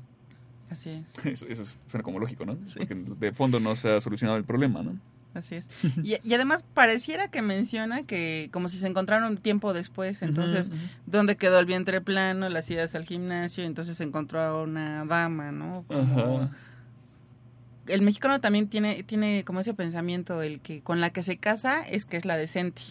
Así 0.73 0.91
es. 0.91 1.15
Eso, 1.27 1.47
eso 1.47 1.65
suena 1.89 2.03
como 2.03 2.19
lógico, 2.19 2.45
¿no? 2.47 2.57
Porque 2.77 2.95
de 2.95 3.33
fondo 3.33 3.61
no 3.61 3.77
se 3.77 3.91
ha 3.91 4.01
solucionado 4.01 4.39
el 4.39 4.45
problema, 4.45 4.83
¿no? 4.83 4.99
Así 5.35 5.55
es. 5.55 5.69
Y, 6.03 6.17
y 6.23 6.35
además 6.35 6.65
pareciera 6.75 7.29
que 7.29 7.41
menciona 7.43 8.03
que 8.03 8.49
como 8.53 8.69
si 8.69 8.77
se 8.79 8.87
encontraron 8.87 9.39
tiempo 9.39 9.73
después, 9.73 10.21
entonces, 10.23 10.69
ujú. 10.69 10.77
¿dónde 11.07 11.37
quedó 11.37 11.59
el 11.59 11.65
vientre 11.67 12.01
plano? 12.03 12.49
Las 12.51 12.71
idas 12.71 12.95
al 12.95 13.05
gimnasio, 13.07 13.65
entonces 13.65 13.97
se 13.97 14.05
encontró 14.05 14.41
a 14.41 14.63
una 14.63 15.05
dama, 15.07 15.51
¿no? 15.53 15.85
Como- 15.89 16.41
Ajá. 16.41 16.51
El 17.89 18.03
mexicano 18.03 18.41
también 18.41 18.69
tiene, 18.69 19.03
tiene 19.03 19.43
como 19.45 19.61
ese 19.61 19.75
pensamiento, 19.75 20.43
el 20.43 20.61
que 20.61 20.83
con 20.83 21.01
la 21.01 21.11
que 21.11 21.23
se 21.23 21.37
casa 21.39 21.81
es 21.83 22.05
que 22.05 22.17
es 22.17 22.25
la 22.25 22.37
decente. 22.37 22.83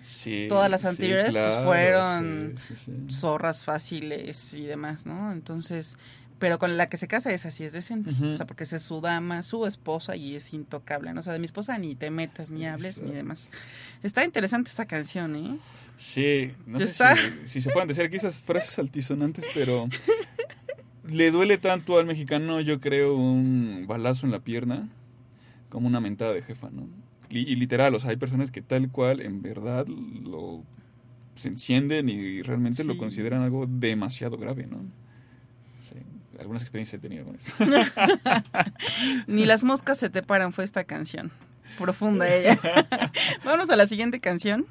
Sí, 0.00 0.46
Todas 0.48 0.70
las 0.70 0.80
sí, 0.80 0.86
anteriores, 0.88 1.30
pues, 1.32 1.64
fueron 1.64 2.54
sí, 2.56 2.74
sí, 2.74 2.90
sí. 3.08 3.14
Zorras 3.14 3.64
fáciles 3.64 4.54
y 4.54 4.62
demás, 4.64 5.04
¿no? 5.06 5.30
Entonces, 5.32 5.98
pero 6.40 6.58
con 6.58 6.76
la 6.78 6.88
que 6.88 6.96
se 6.96 7.06
casa 7.06 7.30
es 7.32 7.44
así, 7.44 7.64
es 7.64 7.72
decente. 7.72 8.10
O 8.22 8.34
sea, 8.34 8.46
porque 8.46 8.64
es 8.64 8.82
su 8.82 9.00
dama, 9.00 9.42
su 9.42 9.66
esposa 9.66 10.16
y 10.16 10.34
es 10.34 10.52
intocable, 10.54 11.12
¿no? 11.12 11.20
O 11.20 11.22
sea, 11.22 11.34
de 11.34 11.38
mi 11.38 11.44
esposa 11.44 11.78
ni 11.78 11.94
te 11.94 12.10
metas, 12.10 12.50
ni 12.50 12.66
hables, 12.66 13.00
ni 13.02 13.12
demás. 13.12 13.50
Está 14.02 14.24
interesante 14.24 14.70
esta 14.70 14.86
canción, 14.86 15.36
¿eh? 15.36 15.58
Sí, 15.98 16.52
no 16.66 16.78
sé 16.78 16.86
está. 16.86 17.14
si, 17.14 17.20
si 17.44 17.60
se 17.60 17.70
pueden 17.70 17.88
decir 17.88 18.04
aquí 18.04 18.16
esas 18.16 18.42
frases 18.42 18.78
altisonantes, 18.78 19.44
pero 19.52 19.86
le 21.04 21.30
duele 21.30 21.58
tanto 21.58 21.98
al 21.98 22.06
mexicano, 22.06 22.62
yo 22.62 22.80
creo, 22.80 23.14
un 23.14 23.84
balazo 23.86 24.24
en 24.24 24.32
la 24.32 24.40
pierna 24.40 24.88
como 25.68 25.86
una 25.86 26.00
mentada 26.00 26.32
de 26.32 26.40
jefa, 26.40 26.70
¿no? 26.70 26.88
Y, 27.28 27.40
y 27.40 27.54
literal, 27.56 27.94
o 27.94 28.00
sea, 28.00 28.10
hay 28.10 28.16
personas 28.16 28.50
que 28.50 28.62
tal 28.62 28.90
cual, 28.90 29.20
en 29.20 29.42
verdad, 29.42 29.86
lo 29.86 30.64
se 31.34 31.48
encienden 31.48 32.08
y 32.08 32.40
realmente 32.42 32.82
lo 32.82 32.96
consideran 32.96 33.42
algo 33.42 33.66
demasiado 33.66 34.36
grave, 34.38 34.66
¿no? 34.66 34.78
Sí, 35.80 35.96
algunas 36.40 36.62
experiencias 36.62 36.98
he 36.98 37.02
tenido 37.02 37.26
con 37.26 37.36
eso. 37.36 37.54
Ni 39.26 39.44
las 39.44 39.62
moscas 39.62 39.98
se 39.98 40.08
te 40.10 40.22
paran, 40.22 40.52
fue 40.52 40.64
esta 40.64 40.84
canción. 40.84 41.30
Profunda 41.78 42.28
ella. 42.28 42.58
Vámonos 43.44 43.70
a 43.70 43.76
la 43.76 43.86
siguiente 43.86 44.20
canción. 44.20 44.66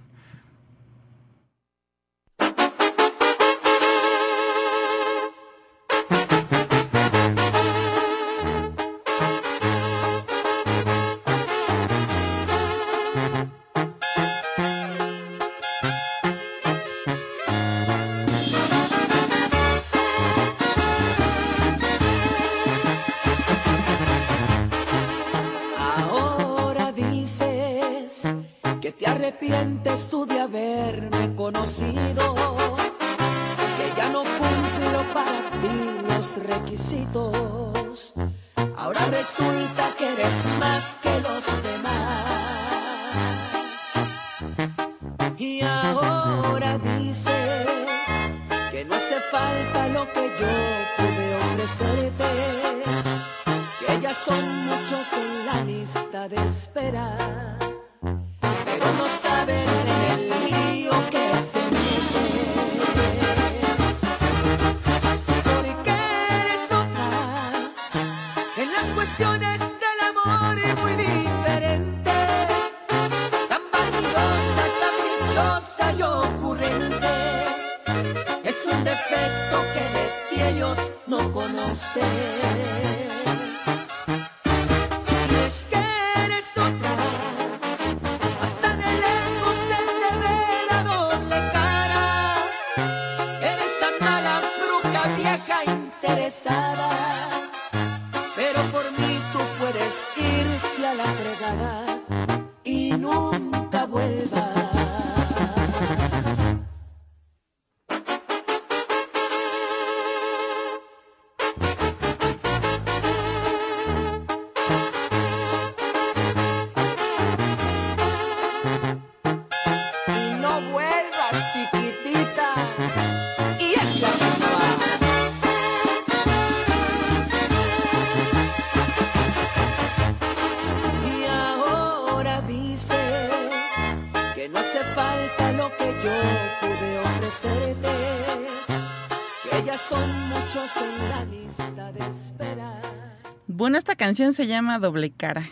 Canción 144.10 144.34
se 144.34 144.48
llama 144.48 144.80
Doble 144.80 145.12
Cara. 145.12 145.48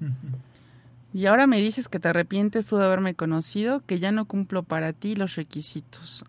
Y 1.12 1.26
ahora 1.26 1.48
me 1.48 1.60
dices 1.60 1.88
que 1.88 1.98
te 1.98 2.06
arrepientes 2.06 2.66
tú 2.66 2.76
de 2.76 2.84
haberme 2.84 3.16
conocido, 3.16 3.84
que 3.84 3.98
ya 3.98 4.12
no 4.12 4.26
cumplo 4.26 4.62
para 4.62 4.92
ti 4.92 5.16
los 5.16 5.34
requisitos. 5.34 6.24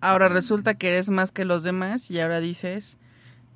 Ahora 0.00 0.28
resulta 0.28 0.74
que 0.74 0.86
eres 0.86 1.10
más 1.10 1.32
que 1.32 1.44
los 1.44 1.64
demás 1.64 2.08
y 2.08 2.20
ahora 2.20 2.38
dices 2.38 2.98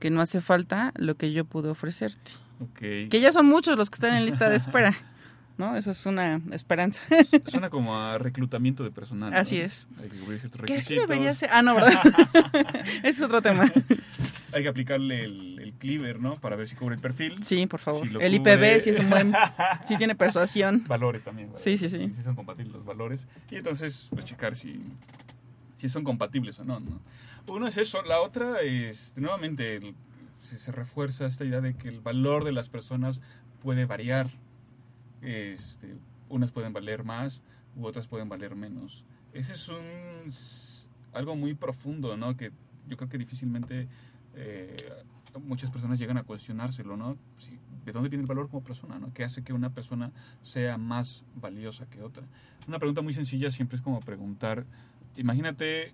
que 0.00 0.10
no 0.10 0.20
hace 0.20 0.40
falta 0.40 0.92
lo 0.96 1.14
que 1.14 1.32
yo 1.32 1.44
pude 1.44 1.68
ofrecerte. 1.68 2.32
Que 2.74 3.20
ya 3.20 3.30
son 3.30 3.46
muchos 3.46 3.78
los 3.78 3.90
que 3.90 3.94
están 3.94 4.16
en 4.16 4.26
lista 4.26 4.50
de 4.50 4.56
espera. 4.56 4.92
¿No? 5.60 5.76
Esa 5.76 5.90
es 5.92 6.06
una 6.06 6.40
esperanza. 6.52 7.02
Suena 7.46 7.68
como 7.70 7.96
a 7.98 8.16
reclutamiento 8.18 8.82
de 8.82 8.90
personal. 8.90 9.30
¿no? 9.30 9.36
Así 9.36 9.58
es. 9.58 9.86
Hay 10.02 10.08
que 10.08 10.16
cubrir 10.16 10.40
ciertos 10.40 10.62
Que 10.62 10.72
así 10.72 10.94
requisitos. 10.94 11.06
debería 11.08 11.34
ser. 11.34 11.50
Ah, 11.52 11.62
no, 11.62 11.74
¿verdad? 11.76 12.00
Ese 13.02 13.08
es 13.08 13.20
otro 13.22 13.42
tema. 13.42 13.70
Hay 14.52 14.62
que 14.64 14.68
aplicarle 14.68 15.24
el, 15.24 15.58
el 15.60 15.72
cleaver, 15.74 16.18
¿no? 16.18 16.34
Para 16.34 16.56
ver 16.56 16.66
si 16.66 16.74
cubre 16.74 16.96
el 16.96 17.00
perfil. 17.00 17.40
Sí, 17.44 17.66
por 17.66 17.78
favor. 17.78 18.00
Si 18.02 18.08
el 18.08 18.16
cubre- 18.16 18.34
IPB 18.76 18.80
sí 18.80 18.90
es 18.90 18.98
un 18.98 19.08
buen. 19.10 19.32
Sí 19.84 19.96
tiene 19.96 20.14
persuasión. 20.16 20.82
Valores 20.88 21.22
también. 21.22 21.50
Sí, 21.54 21.78
sí, 21.78 21.88
sí. 21.88 22.10
Si 22.16 22.22
son 22.22 22.34
compatibles 22.34 22.72
los 22.74 22.84
valores. 22.84 23.28
Y 23.50 23.56
entonces, 23.56 24.08
pues 24.10 24.24
checar 24.24 24.56
si, 24.56 24.80
si 25.76 25.88
son 25.88 26.02
compatibles 26.02 26.58
o 26.58 26.64
no, 26.64 26.80
no. 26.80 27.00
Uno 27.46 27.68
es 27.68 27.76
eso. 27.76 28.02
La 28.02 28.20
otra 28.20 28.60
es, 28.62 29.14
nuevamente, 29.18 29.76
el- 29.76 29.94
si 30.42 30.56
se 30.58 30.72
refuerza 30.72 31.26
esta 31.26 31.44
idea 31.44 31.60
de 31.60 31.74
que 31.74 31.88
el 31.88 32.00
valor 32.00 32.42
de 32.44 32.50
las 32.52 32.70
personas 32.70 33.20
puede 33.62 33.84
variar. 33.84 34.30
Este, 35.22 35.96
unas 36.28 36.50
pueden 36.50 36.72
valer 36.72 37.04
más 37.04 37.42
u 37.76 37.84
otras 37.86 38.06
pueden 38.06 38.28
valer 38.28 38.54
menos. 38.56 39.04
Ese 39.32 39.52
es 39.52 39.68
un 39.68 39.80
algo 41.12 41.36
muy 41.36 41.54
profundo, 41.54 42.16
¿no? 42.16 42.36
Que 42.36 42.52
yo 42.88 42.96
creo 42.96 43.08
que 43.08 43.18
difícilmente 43.18 43.88
eh, 44.34 44.74
muchas 45.44 45.70
personas 45.70 45.98
llegan 45.98 46.16
a 46.18 46.22
cuestionárselo, 46.22 46.96
¿no? 46.96 47.16
Si- 47.36 47.58
¿De 47.84 47.92
dónde 47.92 48.08
viene 48.10 48.22
el 48.22 48.28
valor 48.28 48.48
como 48.48 48.62
persona, 48.62 48.98
¿no? 48.98 49.12
¿Qué 49.14 49.24
hace 49.24 49.42
que 49.42 49.52
una 49.52 49.70
persona 49.72 50.12
sea 50.42 50.76
más 50.76 51.24
valiosa 51.34 51.86
que 51.86 52.02
otra? 52.02 52.24
Una 52.68 52.78
pregunta 52.78 53.00
muy 53.00 53.14
sencilla 53.14 53.50
siempre 53.50 53.76
es 53.76 53.82
como 53.82 54.00
preguntar, 54.00 54.66
imagínate 55.16 55.92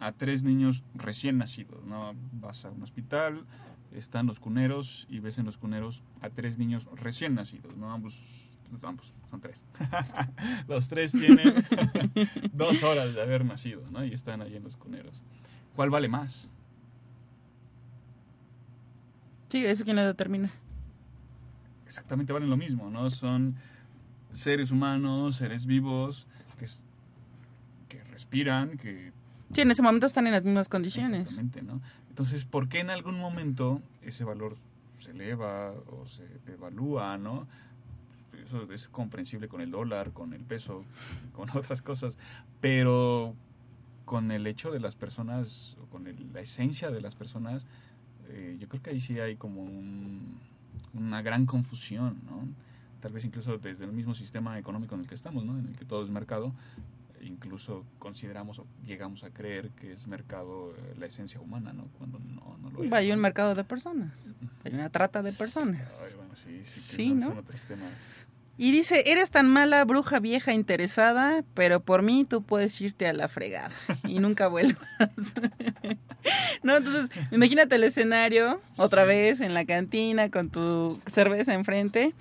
a 0.00 0.12
tres 0.12 0.42
niños 0.42 0.82
recién 0.94 1.38
nacidos, 1.38 1.84
¿no? 1.84 2.14
Vas 2.32 2.64
a 2.64 2.70
un 2.70 2.82
hospital, 2.82 3.44
están 3.92 4.26
los 4.26 4.40
cuneros 4.40 5.06
y 5.10 5.20
ves 5.20 5.38
en 5.38 5.44
los 5.46 5.58
cuneros 5.58 6.02
a 6.20 6.30
tres 6.30 6.58
niños 6.58 6.88
recién 6.94 7.34
nacidos, 7.34 7.76
¿no? 7.76 7.92
Ambos 7.92 8.55
Vamos, 8.70 9.12
son 9.30 9.40
tres. 9.40 9.64
los 10.68 10.88
tres 10.88 11.12
tienen 11.12 11.64
dos 12.52 12.82
horas 12.82 13.14
de 13.14 13.22
haber 13.22 13.44
nacido, 13.44 13.82
¿no? 13.90 14.04
Y 14.04 14.12
están 14.12 14.42
ahí 14.42 14.56
en 14.56 14.64
los 14.64 14.76
cuneros. 14.76 15.22
¿Cuál 15.74 15.90
vale 15.90 16.08
más? 16.08 16.48
Sí, 19.48 19.64
eso 19.64 19.84
quién 19.84 19.96
lo 19.96 20.04
determina. 20.04 20.50
Exactamente 21.84 22.32
valen 22.32 22.50
lo 22.50 22.56
mismo, 22.56 22.90
¿no? 22.90 23.10
Son 23.10 23.56
seres 24.32 24.70
humanos, 24.70 25.36
seres 25.36 25.66
vivos, 25.66 26.26
que, 26.58 26.66
que 27.88 28.02
respiran, 28.04 28.76
que 28.76 29.12
Sí, 29.52 29.60
en 29.60 29.70
ese 29.70 29.82
momento 29.82 30.06
están 30.06 30.26
en 30.26 30.32
las 30.32 30.44
mismas 30.44 30.68
condiciones. 30.68 31.22
Exactamente, 31.22 31.62
¿no? 31.62 31.80
Entonces, 32.08 32.44
¿por 32.44 32.68
qué 32.68 32.80
en 32.80 32.90
algún 32.90 33.18
momento 33.18 33.80
ese 34.02 34.24
valor 34.24 34.56
se 34.98 35.12
eleva 35.12 35.72
o 35.72 36.06
se 36.06 36.26
devalúa, 36.46 37.16
¿no? 37.18 37.46
Eso 38.44 38.70
es 38.72 38.88
comprensible 38.88 39.48
con 39.48 39.60
el 39.60 39.70
dólar, 39.70 40.12
con 40.12 40.32
el 40.32 40.42
peso, 40.44 40.84
con 41.32 41.48
otras 41.56 41.82
cosas, 41.82 42.16
pero 42.60 43.34
con 44.04 44.30
el 44.30 44.46
hecho 44.46 44.70
de 44.70 44.78
las 44.80 44.94
personas, 44.96 45.76
con 45.90 46.04
la 46.32 46.40
esencia 46.40 46.90
de 46.90 47.00
las 47.00 47.16
personas, 47.16 47.66
eh, 48.28 48.56
yo 48.60 48.68
creo 48.68 48.82
que 48.82 48.90
ahí 48.90 49.00
sí 49.00 49.18
hay 49.18 49.36
como 49.36 49.62
un- 49.62 50.38
una 50.94 51.22
gran 51.22 51.44
confusión, 51.46 52.20
¿no? 52.26 52.46
Tal 53.00 53.12
vez 53.12 53.24
incluso 53.24 53.58
desde 53.58 53.84
el 53.84 53.92
mismo 53.92 54.14
sistema 54.14 54.58
económico 54.58 54.94
en 54.94 55.02
el 55.02 55.06
que 55.08 55.14
estamos, 55.14 55.44
¿no? 55.44 55.58
En 55.58 55.66
el 55.68 55.76
que 55.76 55.84
todo 55.84 56.04
es 56.04 56.10
mercado, 56.10 56.52
incluso 57.26 57.84
consideramos 57.98 58.58
o 58.58 58.66
llegamos 58.84 59.24
a 59.24 59.30
creer 59.30 59.70
que 59.70 59.92
es 59.92 60.06
mercado 60.06 60.74
eh, 60.76 60.94
la 60.98 61.06
esencia 61.06 61.40
humana, 61.40 61.72
¿no? 61.72 61.88
Cuando 61.98 62.18
no, 62.18 62.56
no 62.60 62.70
lo 62.70 62.84
es. 62.84 62.92
Hay 62.92 63.12
un 63.12 63.20
mercado 63.20 63.54
de 63.54 63.64
personas. 63.64 64.26
Hay 64.64 64.74
una 64.74 64.90
trata 64.90 65.22
de 65.22 65.32
personas. 65.32 66.08
Ay, 66.08 66.16
bueno, 66.16 66.36
sí, 66.36 66.60
sí, 66.64 66.74
que 66.74 66.96
Sí, 66.96 67.10
¿no? 67.12 67.30
otros 67.30 67.62
temas. 67.64 67.92
Y 68.58 68.72
dice, 68.72 69.04
eres 69.06 69.30
tan 69.30 69.48
mala 69.48 69.84
bruja 69.84 70.18
vieja 70.18 70.54
interesada, 70.54 71.44
pero 71.52 71.80
por 71.80 72.00
mí 72.02 72.24
tú 72.24 72.42
puedes 72.42 72.80
irte 72.80 73.06
a 73.06 73.12
la 73.12 73.28
fregada 73.28 73.74
y 74.04 74.18
nunca 74.18 74.48
vuelvas. 74.48 74.88
no, 76.62 76.76
entonces, 76.76 77.10
imagínate 77.30 77.74
el 77.74 77.84
escenario, 77.84 78.62
otra 78.76 79.04
vez 79.04 79.40
en 79.40 79.52
la 79.52 79.66
cantina 79.66 80.30
con 80.30 80.48
tu 80.48 81.00
cerveza 81.06 81.52
enfrente 81.52 82.14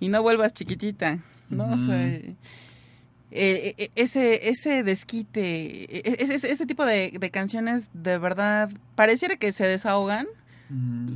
y 0.00 0.08
no 0.08 0.22
vuelvas 0.22 0.54
chiquitita, 0.54 1.20
¿no? 1.50 1.72
O 1.72 1.78
sea. 1.78 2.20
Eh, 3.36 3.74
eh, 3.78 3.90
ese, 3.96 4.48
ese 4.48 4.82
desquite, 4.82 5.96
eh, 5.98 6.16
ese, 6.18 6.34
ese- 6.34 6.50
este 6.52 6.66
tipo 6.66 6.84
de, 6.84 7.12
de 7.18 7.30
canciones 7.30 7.88
de 7.92 8.18
verdad 8.18 8.70
pareciera 8.94 9.36
que 9.36 9.52
se 9.52 9.66
desahogan 9.66 10.26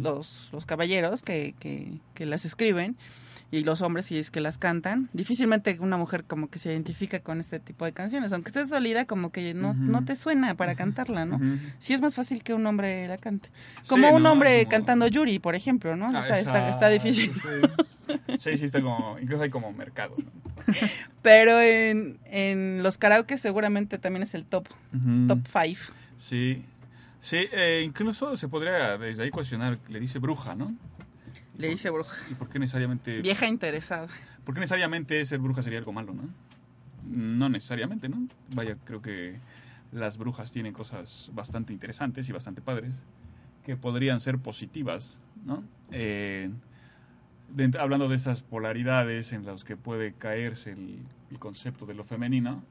los, 0.02 0.48
los 0.52 0.64
caballeros 0.66 1.22
que, 1.22 1.54
que, 1.58 1.94
que 2.14 2.26
las 2.26 2.44
escriben 2.44 2.96
y 3.52 3.64
los 3.64 3.82
hombres 3.82 4.06
si 4.06 4.16
es 4.18 4.30
que 4.30 4.40
las 4.40 4.58
cantan. 4.58 5.08
Difícilmente 5.12 5.76
una 5.80 5.96
mujer 5.96 6.24
como 6.24 6.48
que 6.48 6.58
se 6.58 6.70
identifica 6.72 7.20
con 7.20 7.40
este 7.40 7.58
tipo 7.60 7.84
de 7.84 7.92
canciones, 7.92 8.32
aunque 8.32 8.48
estés 8.50 8.68
dolida 8.68 9.06
como 9.06 9.30
que 9.32 9.54
no, 9.54 9.74
no 9.74 10.04
te 10.04 10.14
suena 10.16 10.54
para 10.54 10.74
cantarla, 10.76 11.24
¿no? 11.26 11.36
Ujú. 11.36 11.58
Sí 11.78 11.92
es 11.94 12.00
más 12.00 12.14
fácil 12.14 12.42
que 12.42 12.54
un 12.54 12.64
hombre 12.66 13.08
la 13.08 13.18
cante. 13.18 13.48
Como 13.88 14.08
Sí, 14.08 14.14
un 14.14 14.22
¿no? 14.22 14.32
hombre 14.32 14.60
Como- 14.64 14.70
cantando 14.70 15.06
Yuri, 15.08 15.38
por 15.38 15.54
ejemplo, 15.54 15.96
¿no? 15.96 16.06
Ah, 16.14 16.18
está, 16.20 16.38
está, 16.38 16.70
está 16.70 16.88
difícil. 16.88 17.32
Sí. 17.32 18.38
sí, 18.38 18.58
sí, 18.58 18.64
está 18.66 18.80
como, 18.82 19.18
incluso 19.20 19.42
hay 19.42 19.50
como 19.50 19.72
mercado. 19.72 20.14
¿no? 20.18 20.74
Pero 21.22 21.60
en, 21.60 22.18
en 22.26 22.82
los 22.82 22.98
karaoke 22.98 23.36
seguramente 23.38 23.98
también 23.98 24.22
es 24.22 24.34
el 24.34 24.44
top, 24.46 24.68
top 25.28 25.40
five. 25.46 25.78
Sí, 26.18 26.64
sí, 27.20 27.46
eh, 27.52 27.82
incluso 27.84 28.36
se 28.36 28.48
podría 28.48 28.96
desde 28.98 29.24
ahí 29.24 29.30
cuestionar, 29.30 29.78
le 29.88 29.98
dice 30.00 30.18
bruja, 30.18 30.54
¿no? 30.54 30.74
Le 31.56 31.68
dice 31.68 31.90
bruja. 31.90 32.16
¿Y 32.30 32.34
por 32.34 32.48
qué 32.48 32.58
necesariamente, 32.58 33.20
Vieja 33.22 33.46
interesada. 33.46 34.08
por 34.44 34.54
qué 34.54 34.60
necesariamente 34.60 35.24
ser 35.26 35.38
bruja 35.40 35.62
sería 35.62 35.78
algo 35.78 35.92
malo, 35.92 36.14
no? 36.14 36.22
No 37.04 37.48
necesariamente, 37.48 38.08
¿no? 38.08 38.26
Vaya, 38.54 38.76
creo 38.84 39.02
que 39.02 39.38
las 39.92 40.16
brujas 40.18 40.52
tienen 40.52 40.72
cosas 40.72 41.30
bastante 41.34 41.72
interesantes 41.72 42.28
y 42.28 42.32
bastante 42.32 42.62
padres 42.62 42.94
que 43.64 43.76
podrían 43.76 44.20
ser 44.20 44.38
positivas, 44.38 45.20
¿no? 45.44 45.62
Eh, 45.90 46.50
de- 47.54 47.78
hablando 47.78 48.08
de 48.08 48.14
esas 48.16 48.42
polaridades 48.42 49.32
en 49.32 49.44
las 49.44 49.64
que 49.64 49.76
puede 49.76 50.12
caerse 50.14 50.72
el, 50.72 50.98
el 51.30 51.38
concepto 51.38 51.84
de 51.84 51.94
lo 51.94 52.04
femenino, 52.04 52.62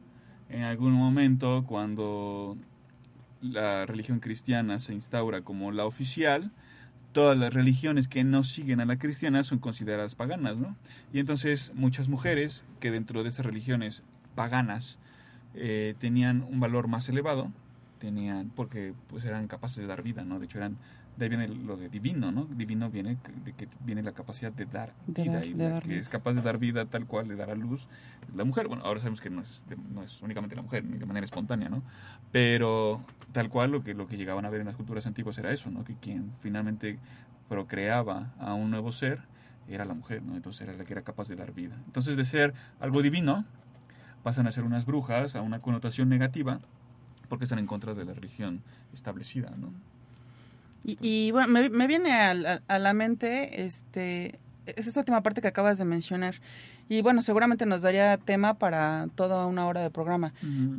en 0.50 0.64
algún 0.64 0.94
momento 0.94 1.64
cuando 1.68 2.58
la 3.42 3.86
religión 3.86 4.20
cristiana 4.20 4.80
se 4.80 4.94
instaura 4.94 5.42
como 5.42 5.72
la 5.72 5.86
oficial, 5.86 6.52
todas 7.12 7.38
las 7.38 7.54
religiones 7.54 8.08
que 8.08 8.24
no 8.24 8.44
siguen 8.44 8.80
a 8.82 8.86
la 8.86 8.98
cristiana 8.98 9.44
son 9.44 9.60
consideradas 9.60 10.16
paganas, 10.16 10.60
¿no? 10.60 10.76
Y 11.12 11.20
entonces 11.20 11.72
muchas 11.76 12.08
mujeres 12.08 12.66
que 12.80 12.92
dentro 12.92 13.24
de 13.24 13.30
estas 13.30 13.46
religiones 13.46 14.04
paganas 14.36 15.00
eh, 15.56 15.96
tenían 16.00 16.44
un 16.44 16.60
valor 16.60 16.88
más 16.88 17.10
elevado, 17.10 17.52
tenían, 18.00 18.52
porque 18.56 18.94
pues 19.08 19.26
eran 19.26 19.48
capaces 19.48 19.78
de 19.78 19.88
dar 19.88 20.04
vida, 20.04 20.24
¿no? 20.24 20.40
De 20.40 20.46
hecho 20.46 20.60
eran, 20.60 20.78
de 21.18 21.26
ahí 21.26 21.30
viene 21.30 21.48
lo 21.50 21.76
de 21.76 21.90
divino, 21.90 22.32
¿no? 22.32 22.46
Divino 22.46 22.90
viene 22.90 23.18
de 23.44 23.54
que 23.54 23.68
viene 23.86 24.02
la 24.02 24.14
capacidad 24.14 24.52
de 24.54 24.66
dar 24.66 24.94
De 25.06 25.24
vida 25.24 25.34
dar- 25.34 25.46
y 25.46 25.54
de 25.54 25.70
la 25.70 25.82
que 25.82 25.88
vida. 25.90 26.00
es 26.00 26.08
capaz 26.10 26.34
de 26.34 26.42
dar 26.42 26.58
vida 26.58 26.86
tal 26.86 27.06
cual, 27.06 27.28
de 27.28 27.36
dar 27.36 27.50
a 27.50 27.56
luz 27.56 27.88
la 28.34 28.46
mujer. 28.46 28.68
Bueno, 28.70 28.84
ahora 28.86 29.00
sabemos 29.00 29.20
que 29.20 29.30
no 29.30 29.42
es, 29.42 29.62
no 29.94 30.02
es 30.04 30.22
únicamente 30.22 30.56
la 30.56 30.62
mujer, 30.62 30.86
ni 30.86 30.98
de 30.98 31.06
manera 31.06 31.26
espontánea, 31.26 31.68
¿no? 31.70 31.84
Pero 32.32 33.04
tal 33.34 33.50
cual 33.50 33.72
lo 33.72 33.84
que, 33.84 33.94
lo 33.94 34.08
que 34.08 34.16
llegaban 34.18 34.46
a 34.46 34.50
ver 34.50 34.62
en 34.62 34.68
las 34.68 34.76
culturas 34.78 35.06
antiguas 35.06 35.38
era 35.38 35.52
eso, 35.52 35.70
¿no? 35.72 35.84
Que 35.84 35.96
quien 35.96 36.32
finalmente 36.40 37.00
procreaba 37.50 38.32
a 38.40 38.54
un 38.54 38.72
nuevo 38.72 38.92
ser 38.92 39.20
era 39.68 39.86
la 39.86 39.94
mujer, 39.94 40.24
¿no? 40.24 40.36
Entonces 40.36 40.62
era 40.62 40.74
la 40.78 40.84
que 40.86 40.94
era 40.94 41.02
capaz 41.02 41.28
de 41.28 41.36
dar 41.36 41.54
vida. 41.54 41.76
Entonces 41.86 42.16
de 42.16 42.26
ser 42.26 42.54
algo 42.80 43.02
divino, 43.02 43.46
pasan 44.24 44.48
a 44.48 44.52
ser 44.52 44.64
unas 44.64 44.86
brujas, 44.86 45.36
a 45.36 45.42
una 45.42 45.60
connotación 45.60 46.08
negativa, 46.10 46.60
porque 47.28 47.44
están 47.46 47.60
en 47.60 47.68
contra 47.68 47.94
de 47.94 48.06
la 48.06 48.14
religión 48.14 48.62
establecida, 48.94 49.52
¿no? 49.58 49.72
Y, 50.84 50.98
y, 51.02 51.32
bueno, 51.32 51.48
me, 51.50 51.70
me 51.70 51.88
viene 51.88 52.12
a, 52.14 52.34
la- 52.34 52.62
a 52.68 52.80
la 52.80 52.94
mente 52.94 53.64
este, 53.66 54.40
es 54.66 54.88
esta 54.88 55.00
última 55.02 55.22
parte 55.22 55.42
que 55.42 55.48
acabas 55.48 55.78
de 55.78 55.86
mencionar. 55.86 56.36
Y 56.88 57.02
bueno, 57.02 57.22
seguramente 57.22 57.66
nos 57.66 57.82
daría 57.84 58.18
tema 58.18 58.56
para 58.56 59.08
toda 59.16 59.46
una 59.46 59.68
hora 59.68 59.82
de 59.82 59.90
programa. 59.92 60.34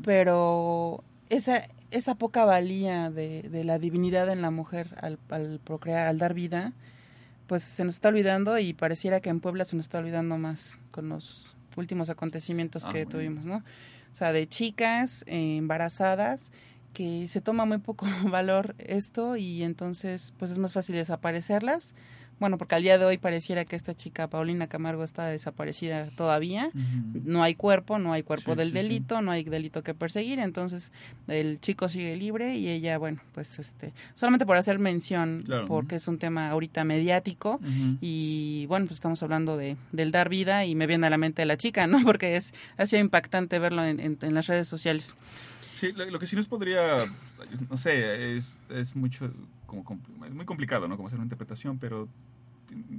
Pero 0.04 1.04
esa, 1.28 1.68
esa 1.90 2.14
poca 2.16 2.44
valía 2.44 3.10
de, 3.10 3.42
de 3.42 3.64
la 3.64 3.78
divinidad 3.78 4.28
en 4.30 4.42
la 4.42 4.50
mujer 4.50 4.88
al, 5.00 5.18
al 5.28 5.60
procrear, 5.62 6.08
al 6.08 6.18
dar 6.18 6.34
vida, 6.34 6.72
pues 7.46 7.62
se 7.62 7.84
nos 7.84 7.94
está 7.94 8.08
olvidando 8.08 8.58
y 8.58 8.72
pareciera 8.72 9.20
que 9.20 9.28
en 9.30 9.40
Puebla 9.40 9.64
se 9.64 9.76
nos 9.76 9.86
está 9.86 9.98
olvidando 9.98 10.36
más 10.38 10.78
con 10.90 11.08
los 11.08 11.54
últimos 11.76 12.10
acontecimientos 12.10 12.84
Ah, 12.84 12.88
que 12.88 13.04
bueno. 13.04 13.10
tuvimos, 13.10 13.46
¿no? 13.46 13.56
O 14.12 14.14
sea, 14.16 14.32
de 14.32 14.48
chicas 14.48 15.22
eh, 15.28 15.56
embarazadas 15.58 16.50
que 16.92 17.28
se 17.28 17.40
toma 17.40 17.64
muy 17.64 17.78
poco 17.78 18.06
valor 18.30 18.74
esto 18.78 19.36
y 19.36 19.62
entonces 19.62 20.34
pues 20.38 20.50
es 20.50 20.58
más 20.58 20.72
fácil 20.72 20.96
desaparecerlas. 20.96 21.94
Bueno, 22.40 22.56
porque 22.56 22.74
al 22.74 22.82
día 22.82 22.96
de 22.96 23.04
hoy 23.04 23.18
pareciera 23.18 23.66
que 23.66 23.76
esta 23.76 23.92
chica 23.94 24.26
Paulina 24.26 24.66
Camargo 24.66 25.04
está 25.04 25.26
desaparecida 25.26 26.08
todavía. 26.16 26.70
No 27.12 27.42
hay 27.42 27.54
cuerpo, 27.54 27.98
no 27.98 28.14
hay 28.14 28.22
cuerpo 28.22 28.52
Sí, 28.52 28.56
del 28.56 28.68
sí, 28.68 28.72
sí. 28.72 28.82
delito, 28.82 29.20
no 29.20 29.30
hay 29.30 29.44
delito 29.44 29.82
que 29.82 29.92
perseguir, 29.92 30.38
entonces 30.38 30.90
el 31.28 31.60
chico 31.60 31.90
sigue 31.90 32.16
libre 32.16 32.56
y 32.56 32.68
ella, 32.68 32.96
bueno, 32.96 33.20
pues 33.34 33.58
este, 33.58 33.92
solamente 34.14 34.46
por 34.46 34.56
hacer 34.56 34.78
mención, 34.78 35.42
Claro. 35.44 35.66
porque 35.66 35.96
es 35.96 36.08
un 36.08 36.16
tema 36.18 36.48
ahorita 36.48 36.82
mediático, 36.82 37.60
y 38.00 38.64
bueno, 38.68 38.86
pues 38.86 38.94
estamos 38.94 39.22
hablando 39.22 39.58
de 39.58 39.76
del 39.92 40.10
dar 40.10 40.30
vida 40.30 40.64
y 40.64 40.74
me 40.74 40.86
viene 40.86 41.08
a 41.08 41.10
la 41.10 41.18
mente 41.18 41.44
la 41.44 41.58
chica, 41.58 41.86
¿no? 41.86 41.98
Porque 42.10 42.36
es 42.36 42.54
ha 42.78 42.86
sido 42.86 43.00
impactante 43.02 43.58
verlo 43.58 43.84
en, 43.84 44.00
en- 44.00 44.18
en 44.22 44.32
las 44.34 44.46
redes 44.46 44.66
sociales. 44.66 45.14
Sí, 45.80 45.92
lo, 45.92 46.04
lo 46.04 46.18
que 46.18 46.26
sí 46.26 46.36
nos 46.36 46.46
podría, 46.46 47.06
no 47.70 47.76
sé, 47.78 48.36
es, 48.36 48.60
es 48.68 48.94
mucho, 48.94 49.32
como, 49.64 49.98
es 50.26 50.34
muy 50.34 50.44
complicado, 50.44 50.86
¿no? 50.86 50.96
Como 50.96 51.08
hacer 51.08 51.18
una 51.18 51.24
interpretación, 51.24 51.78
pero 51.78 52.06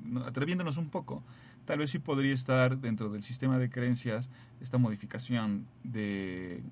no, 0.04 0.26
atreviéndonos 0.26 0.78
un 0.78 0.90
poco, 0.90 1.22
tal 1.66 1.78
vez 1.78 1.92
sí 1.92 2.00
podría 2.00 2.34
estar 2.34 2.80
dentro 2.80 3.10
del 3.10 3.22
sistema 3.22 3.60
de 3.60 3.70
creencias 3.70 4.30
esta 4.62 4.80
modificación 4.80 5.68
de, 5.84 6.64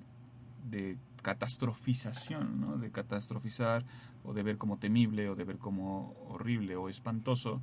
de 0.72 0.98
catastrofización, 1.22 2.60
¿no? 2.60 2.78
De 2.78 2.90
catastrofizar 2.90 3.86
o 4.24 4.34
de 4.34 4.42
ver 4.42 4.58
como 4.58 4.78
temible 4.78 5.30
o 5.30 5.36
de 5.36 5.44
ver 5.44 5.60
como 5.60 6.16
horrible 6.28 6.76
o 6.76 6.90
espantoso 6.90 7.62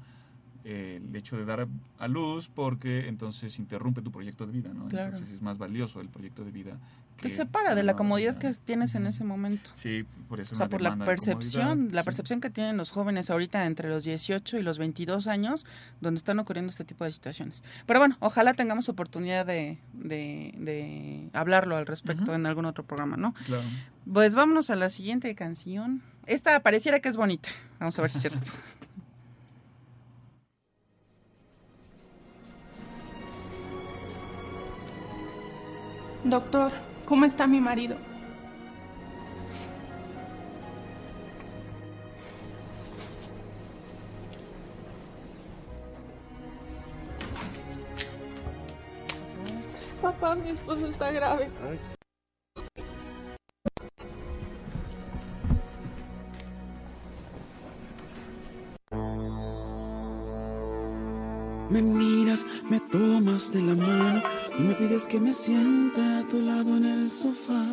eh, 0.62 1.00
el 1.04 1.16
hecho 1.16 1.36
de 1.36 1.44
dar 1.44 1.66
a 1.98 2.08
luz 2.08 2.48
porque 2.48 3.08
entonces 3.08 3.58
interrumpe 3.58 4.02
tu 4.02 4.12
proyecto 4.12 4.46
de 4.46 4.52
vida, 4.52 4.72
¿no? 4.72 4.86
Claro. 4.86 5.14
Entonces 5.14 5.34
es 5.34 5.42
más 5.42 5.58
valioso 5.58 6.00
el 6.00 6.10
proyecto 6.10 6.44
de 6.44 6.52
vida. 6.52 6.78
Te 7.16 7.22
que 7.22 7.30
separa 7.30 7.74
de 7.74 7.82
la 7.82 7.96
comodidad 7.96 8.36
que 8.36 8.52
tienes 8.52 8.94
en 8.94 9.06
ese 9.06 9.24
momento. 9.24 9.70
Sí, 9.74 10.04
por 10.28 10.40
eso. 10.40 10.54
O 10.54 10.56
sea, 10.56 10.68
por 10.68 10.82
la 10.82 10.96
percepción, 10.96 11.88
la 11.92 12.02
sí. 12.02 12.04
percepción 12.04 12.40
que 12.40 12.50
tienen 12.50 12.76
los 12.76 12.90
jóvenes 12.90 13.30
ahorita 13.30 13.64
entre 13.64 13.88
los 13.88 14.04
18 14.04 14.58
y 14.58 14.62
los 14.62 14.78
22 14.78 15.26
años, 15.26 15.64
donde 16.00 16.18
están 16.18 16.38
ocurriendo 16.38 16.70
este 16.70 16.84
tipo 16.84 17.04
de 17.04 17.12
situaciones. 17.12 17.64
Pero 17.86 18.00
bueno, 18.00 18.16
ojalá 18.20 18.52
tengamos 18.52 18.88
oportunidad 18.90 19.46
de, 19.46 19.78
de, 19.94 20.52
de 20.58 21.30
hablarlo 21.32 21.76
al 21.76 21.86
respecto 21.86 22.34
en 22.34 22.44
algún 22.44 22.66
otro 22.66 22.84
programa, 22.84 23.16
¿no? 23.16 23.32
Claro. 23.46 23.64
Pues 24.12 24.34
vámonos 24.34 24.68
a 24.70 24.76
la 24.76 24.90
siguiente 24.90 25.34
canción. 25.34 26.02
Esta 26.26 26.60
pareciera 26.60 27.00
que 27.00 27.08
es 27.08 27.16
bonita. 27.16 27.48
Vamos 27.80 27.98
a 27.98 28.02
ver 28.02 28.10
si 28.10 28.18
es 28.18 28.22
cierto. 28.22 28.50
Doctor, 36.28 36.72
¿cómo 37.06 37.24
está 37.24 37.46
mi 37.46 37.60
marido? 37.60 37.96
Papá, 50.02 50.34
mi 50.34 50.50
esposo 50.50 50.86
está 50.88 51.10
grave. 51.10 51.48
Tomas 62.90 63.52
de 63.52 63.60
la 63.60 63.74
mano 63.74 64.22
y 64.58 64.62
me 64.62 64.74
pides 64.74 65.06
que 65.06 65.18
me 65.18 65.32
siente 65.32 66.00
a 66.00 66.22
tu 66.28 66.40
lado 66.40 66.76
en 66.76 66.84
el 66.84 67.10
sofá. 67.10 67.64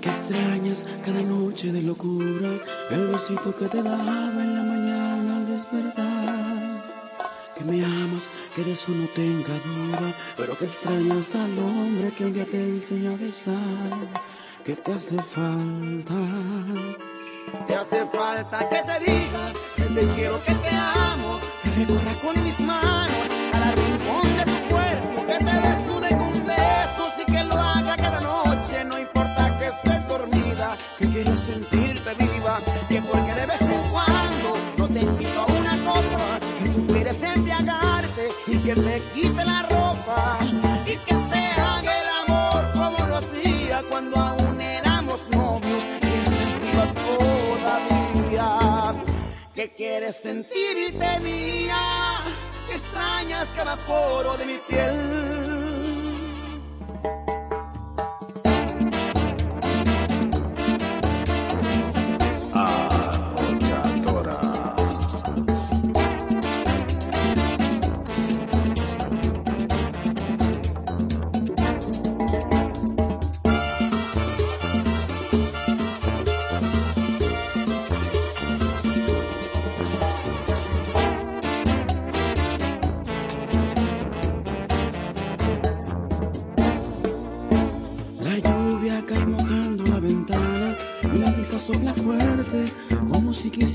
Que 0.00 0.08
extrañas 0.08 0.84
cada 1.04 1.22
noche 1.22 1.72
de 1.72 1.82
locura 1.82 2.50
el 2.90 3.06
besito 3.08 3.54
que 3.56 3.66
te 3.66 3.82
daba 3.82 4.30
en 4.42 4.54
la 4.56 4.62
mañana 4.62 5.36
al 5.36 5.46
despertar. 5.46 6.78
Que 7.56 7.64
me 7.64 7.84
amas, 7.84 8.28
que 8.54 8.62
de 8.62 8.72
eso 8.72 8.92
no 8.92 9.06
tenga 9.08 9.54
duda, 9.68 10.12
pero 10.36 10.56
que 10.56 10.66
extrañas 10.66 11.34
al 11.34 11.58
hombre 11.58 12.12
que 12.16 12.24
un 12.24 12.32
día 12.32 12.46
te 12.46 12.60
enseñó 12.60 13.14
a 13.14 13.16
besar. 13.16 13.98
Que 14.64 14.76
te 14.76 14.92
hace 14.92 15.16
falta. 15.22 16.14
Te 17.66 17.74
hace 17.74 18.06
falta 18.06 18.68
que 18.68 18.76
te 18.76 19.10
diga 19.10 19.52
que 19.76 19.82
te 19.82 20.06
quiero, 20.14 20.44
que 20.44 20.54
te 20.54 20.68
amo, 20.70 21.38
que 21.62 21.70
recorra 21.80 22.12
con 22.22 22.37
que 38.68 38.74
te 38.74 39.02
quite 39.14 39.44
la 39.46 39.62
ropa 39.62 40.38
y 40.84 40.96
que 41.06 41.14
te 41.14 41.42
haga 41.58 42.00
el 42.02 42.08
amor 42.26 42.70
como 42.72 42.98
lo 43.06 43.16
hacía 43.16 43.82
cuando 43.88 44.18
aún 44.18 44.60
éramos 44.60 45.20
novios. 45.30 45.84
Y 46.02 46.06
estás 46.06 46.60
viva 46.60 46.86
todavía. 48.36 49.02
Que 49.54 49.72
quieres 49.72 50.16
sentirte 50.16 51.18
mía, 51.20 51.80
que 52.68 52.74
extrañas 52.74 53.48
cada 53.56 53.76
poro 53.86 54.36
de 54.36 54.44
mi 54.44 54.58
piel. 54.68 55.37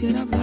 Quisiera 0.03 0.23
hablar. 0.23 0.42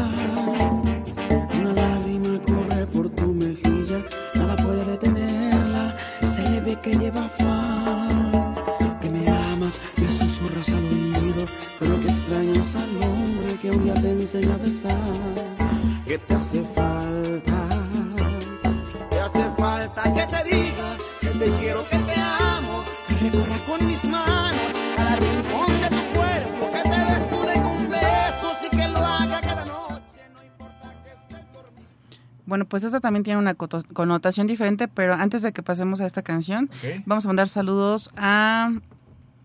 Pues 32.70 32.84
esta 32.84 33.00
también 33.00 33.24
tiene 33.24 33.38
una 33.38 33.54
connotación 33.54 34.46
diferente, 34.46 34.88
pero 34.88 35.12
antes 35.14 35.42
de 35.42 35.52
que 35.52 35.62
pasemos 35.62 36.00
a 36.00 36.06
esta 36.06 36.22
canción, 36.22 36.70
vamos 37.04 37.26
a 37.26 37.28
mandar 37.28 37.48
saludos 37.48 38.10
a... 38.16 38.72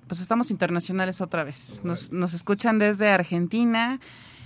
Pues 0.08 0.22
estamos 0.22 0.52
internacionales 0.52 1.20
otra 1.20 1.44
vez. 1.44 1.82
Nos, 1.84 2.12
nos 2.12 2.36
escuchan 2.36 2.78
desde 2.78 3.10
Argentina, 3.10 4.00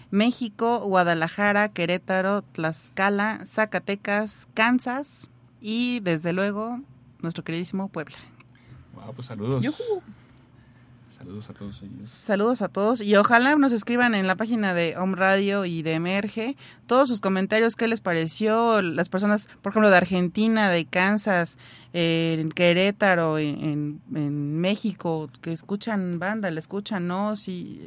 México, 0.09 0.79
Guadalajara, 0.79 1.67
Querétaro, 1.67 2.43
Tlaxcala, 2.43 3.41
Zacatecas, 3.45 4.47
Kansas 4.53 5.29
y 5.59 5.99
desde 5.99 6.31
luego 6.31 6.79
nuestro 7.21 7.43
queridísimo 7.43 7.89
Puebla. 7.89 8.15
Wow, 8.95 9.13
pues 9.13 9.27
saludos. 9.27 9.61
Yujú. 9.61 10.01
Saludos 11.19 11.49
a 11.49 11.53
todos 11.53 11.83
ellos. 11.83 12.05
Saludos 12.07 12.61
a 12.61 12.67
todos 12.69 13.01
y 13.01 13.15
ojalá 13.17 13.55
nos 13.57 13.73
escriban 13.73 14.15
en 14.15 14.25
la 14.25 14.35
página 14.35 14.73
de 14.73 14.95
Home 14.97 15.17
Radio 15.17 15.65
y 15.65 15.81
de 15.81 15.91
Emerge 15.93 16.55
todos 16.87 17.09
sus 17.09 17.19
comentarios, 17.19 17.75
qué 17.75 17.87
les 17.89 17.99
pareció, 18.01 18.81
las 18.81 19.09
personas, 19.09 19.47
por 19.61 19.71
ejemplo, 19.73 19.89
de 19.91 19.97
Argentina, 19.97 20.69
de 20.69 20.85
Kansas, 20.85 21.57
eh, 21.93 22.37
en 22.39 22.49
Querétaro, 22.51 23.37
en, 23.37 23.99
en- 24.15 24.59
México, 24.59 25.29
que 25.41 25.51
escuchan 25.51 26.19
banda, 26.19 26.49
le 26.51 26.59
escuchan, 26.59 27.07
¿no? 27.07 27.35
Si 27.35 27.79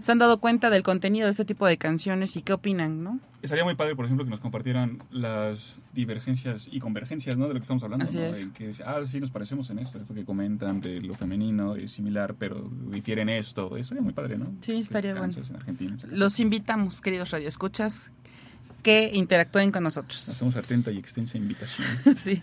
se 0.00 0.12
han 0.12 0.18
dado 0.18 0.38
cuenta 0.38 0.70
del 0.70 0.82
contenido 0.82 1.26
de 1.26 1.30
este 1.32 1.44
tipo 1.44 1.66
de 1.66 1.76
canciones 1.76 2.36
y 2.36 2.42
qué 2.42 2.52
opinan, 2.52 3.02
¿no? 3.02 3.20
Estaría 3.42 3.64
muy 3.64 3.74
padre, 3.74 3.96
por 3.96 4.04
ejemplo, 4.04 4.24
que 4.24 4.30
nos 4.30 4.38
compartieran 4.40 4.98
las 5.10 5.76
divergencias 5.92 6.68
y 6.70 6.78
convergencias, 6.80 7.36
¿no? 7.36 7.48
De 7.48 7.54
lo 7.54 7.60
que 7.60 7.64
estamos 7.64 7.82
hablando, 7.82 8.04
Así 8.04 8.16
¿no? 8.16 8.22
es. 8.24 8.42
En 8.44 8.52
que, 8.52 8.70
ah, 8.86 9.00
sí, 9.06 9.20
nos 9.20 9.30
parecemos 9.30 9.68
en 9.70 9.80
esto, 9.80 9.98
esto 9.98 10.14
que 10.14 10.24
comentan 10.24 10.80
de 10.80 11.00
lo 11.00 11.12
femenino 11.14 11.74
es 11.76 11.98
similar, 12.02 12.34
pero 12.38 12.68
difiere 12.90 13.22
en 13.22 13.28
esto. 13.28 13.76
Estaría 13.76 14.02
muy 14.02 14.12
padre, 14.12 14.36
¿no? 14.36 14.52
Sí, 14.60 14.72
estaría 14.72 15.12
En 15.12 15.18
bueno. 15.18 15.32
Kansas, 15.32 15.50
En 15.50 15.56
Argentina. 15.56 15.90
en 15.92 15.98
Zacatecas. 15.98 16.18
Los 16.18 16.40
invitamos, 16.40 17.00
queridos 17.00 17.30
radioescuchas, 17.30 18.10
que 18.82 19.12
interactúen 19.14 19.70
con 19.70 19.84
nosotros. 19.84 20.28
Hacemos 20.28 20.56
atenta 20.56 20.90
y 20.90 20.98
extensa 20.98 21.38
invitación. 21.38 21.86
sí. 22.16 22.42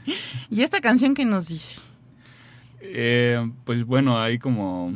Y 0.49 0.62
esta 0.62 0.80
canción 0.80 1.14
que 1.14 1.26
nos 1.26 1.49
dice. 1.49 1.82
Eh, 2.82 3.51
pues 3.66 3.84
bueno, 3.84 4.20
hay 4.22 4.39
como 4.39 4.93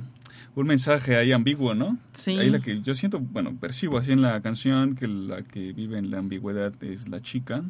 un 0.56 0.68
mensaje 0.68 1.18
ahí 1.18 1.34
ambiguo, 1.34 1.74
¿no? 1.76 1.98
Sí. 2.14 2.40
Ahí 2.40 2.50
la 2.50 2.62
que 2.62 2.82
yo 2.82 2.96
siento, 2.96 3.20
bueno, 3.20 3.54
percibo 3.60 3.98
así 3.98 4.14
en 4.14 4.22
la 4.22 4.40
canción 4.42 4.96
que 4.96 5.08
la 5.10 5.42
que 5.42 5.74
vive 5.74 5.98
en 5.98 6.10
la 6.10 6.20
ambigüedad 6.20 6.72
es 6.82 7.10
la 7.10 7.22
chica, 7.22 7.64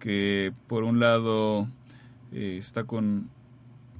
que 0.00 0.52
por 0.66 0.82
un 0.82 0.98
lado 0.98 1.68
eh, 2.32 2.56
está 2.58 2.82
con, 2.82 3.28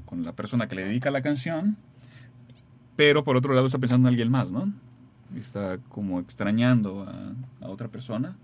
con 0.06 0.24
la 0.24 0.32
persona 0.32 0.66
que 0.66 0.74
le 0.74 0.84
dedica 0.86 1.12
la 1.12 1.22
canción, 1.22 1.76
pero 2.98 3.22
por 3.22 3.36
otro 3.36 3.54
lado 3.54 3.66
está 3.66 3.78
pensando 3.78 4.08
en 4.08 4.12
alguien 4.12 4.28
más, 4.28 4.50
¿no? 4.50 4.72
Está 5.36 5.78
como 5.88 6.18
extrañando 6.18 7.02
a, 7.04 7.64
a 7.64 7.68
otra 7.68 7.86
persona. 7.86 8.36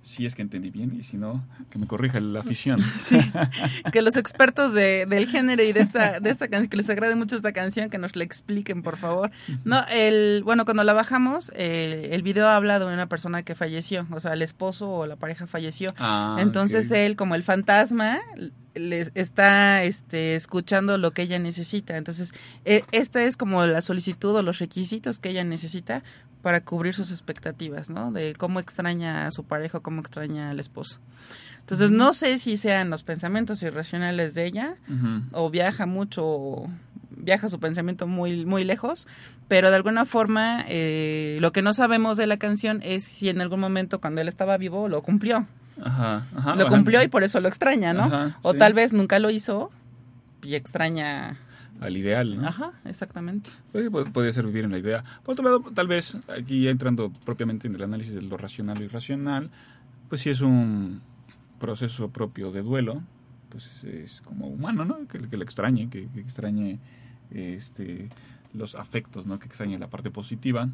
Si 0.00 0.24
es 0.24 0.34
que 0.34 0.40
entendí 0.40 0.70
bien 0.70 0.94
y 0.98 1.02
si 1.02 1.18
no, 1.18 1.44
que 1.68 1.78
me 1.78 1.86
corrija 1.86 2.18
la 2.20 2.40
afición. 2.40 2.80
Sí, 2.96 3.18
que 3.92 4.00
los 4.00 4.16
expertos 4.16 4.72
de, 4.72 5.04
del 5.04 5.26
género 5.26 5.62
y 5.62 5.74
de 5.74 5.80
esta, 5.80 6.20
de 6.20 6.30
esta 6.30 6.48
canción, 6.48 6.70
que 6.70 6.78
les 6.78 6.88
agrade 6.88 7.16
mucho 7.16 7.36
esta 7.36 7.52
canción, 7.52 7.90
que 7.90 7.98
nos 7.98 8.16
la 8.16 8.24
expliquen, 8.24 8.82
por 8.82 8.96
favor. 8.96 9.30
No, 9.66 9.84
el, 9.90 10.42
bueno, 10.42 10.64
cuando 10.64 10.84
la 10.84 10.94
bajamos, 10.94 11.52
eh, 11.54 12.08
el 12.12 12.22
video 12.22 12.48
habla 12.48 12.78
de 12.78 12.86
una 12.86 13.08
persona 13.10 13.42
que 13.42 13.54
falleció, 13.54 14.06
o 14.10 14.20
sea, 14.20 14.32
el 14.32 14.40
esposo 14.40 14.88
o 14.90 15.06
la 15.06 15.16
pareja 15.16 15.46
falleció. 15.46 15.92
Ah, 15.98 16.38
Entonces 16.40 16.90
él, 16.92 17.14
como 17.14 17.34
el 17.34 17.42
fantasma, 17.42 18.20
les 18.78 19.10
está 19.14 19.82
este, 19.84 20.34
escuchando 20.34 20.98
lo 20.98 21.12
que 21.12 21.22
ella 21.22 21.38
necesita. 21.38 21.96
Entonces, 21.96 22.32
eh, 22.64 22.82
esta 22.92 23.22
es 23.22 23.36
como 23.36 23.64
la 23.64 23.82
solicitud 23.82 24.34
o 24.34 24.42
los 24.42 24.58
requisitos 24.58 25.18
que 25.18 25.30
ella 25.30 25.44
necesita 25.44 26.02
para 26.42 26.62
cubrir 26.62 26.94
sus 26.94 27.10
expectativas, 27.10 27.90
¿no? 27.90 28.12
De 28.12 28.34
cómo 28.36 28.60
extraña 28.60 29.26
a 29.26 29.30
su 29.30 29.44
pareja, 29.44 29.80
cómo 29.80 30.00
extraña 30.00 30.50
al 30.50 30.60
esposo. 30.60 31.00
Entonces, 31.60 31.90
no 31.90 32.14
sé 32.14 32.38
si 32.38 32.56
sean 32.56 32.88
los 32.88 33.02
pensamientos 33.02 33.62
irracionales 33.62 34.34
de 34.34 34.46
ella 34.46 34.76
Ujú. 34.88 35.22
o 35.32 35.50
viaja 35.50 35.84
mucho, 35.84 36.24
o 36.24 36.70
viaja 37.10 37.50
su 37.50 37.60
pensamiento 37.60 38.06
muy, 38.06 38.46
muy 38.46 38.64
lejos, 38.64 39.06
pero 39.48 39.68
de 39.68 39.76
alguna 39.76 40.06
forma 40.06 40.64
eh, 40.68 41.36
lo 41.40 41.52
que 41.52 41.60
no 41.60 41.74
sabemos 41.74 42.16
de 42.16 42.26
la 42.26 42.38
canción 42.38 42.80
es 42.82 43.04
si 43.04 43.28
en 43.28 43.40
algún 43.40 43.60
momento 43.60 44.00
cuando 44.00 44.20
él 44.20 44.28
estaba 44.28 44.56
vivo 44.56 44.88
lo 44.88 45.02
cumplió. 45.02 45.46
Ajá, 45.82 46.26
ajá, 46.34 46.54
lo 46.56 46.62
ajá. 46.66 46.68
cumplió 46.76 47.02
y 47.02 47.08
por 47.08 47.22
eso 47.22 47.40
lo 47.40 47.48
extraña, 47.48 47.92
¿no? 47.92 48.04
Ajá, 48.04 48.38
o 48.42 48.52
sí. 48.52 48.58
tal 48.58 48.74
vez 48.74 48.92
nunca 48.92 49.18
lo 49.18 49.30
hizo 49.30 49.70
y 50.42 50.54
extraña... 50.54 51.38
Al 51.80 51.96
ideal, 51.96 52.40
¿no? 52.40 52.48
Ajá, 52.48 52.72
exactamente. 52.84 53.50
Pues, 53.70 53.88
pu- 53.90 54.10
podría 54.10 54.32
ser 54.32 54.44
vivir 54.46 54.64
en 54.64 54.72
la 54.72 54.78
idea. 54.78 55.04
Por 55.22 55.34
otro 55.34 55.44
lado, 55.44 55.60
tal 55.72 55.86
vez, 55.86 56.16
aquí 56.36 56.62
ya 56.64 56.70
entrando 56.70 57.12
propiamente 57.24 57.68
en 57.68 57.76
el 57.76 57.82
análisis 57.84 58.14
de 58.14 58.22
lo 58.22 58.36
racional 58.36 58.80
y 58.80 58.84
irracional, 58.84 59.50
pues 60.08 60.22
sí 60.22 60.30
es 60.30 60.40
un 60.40 61.00
proceso 61.60 62.08
propio 62.10 62.50
de 62.50 62.62
duelo, 62.62 63.00
pues 63.50 63.84
es 63.84 64.20
como 64.22 64.48
humano, 64.48 64.84
¿no? 64.84 65.06
Que, 65.06 65.20
que 65.28 65.36
le 65.36 65.44
extrañe, 65.44 65.88
que, 65.88 66.08
que 66.08 66.18
extrañe 66.20 66.80
este, 67.30 68.08
los 68.54 68.74
afectos, 68.74 69.26
¿no? 69.26 69.38
Que 69.38 69.46
extrañe 69.46 69.78
la 69.78 69.88
parte 69.88 70.10
positiva. 70.10 70.68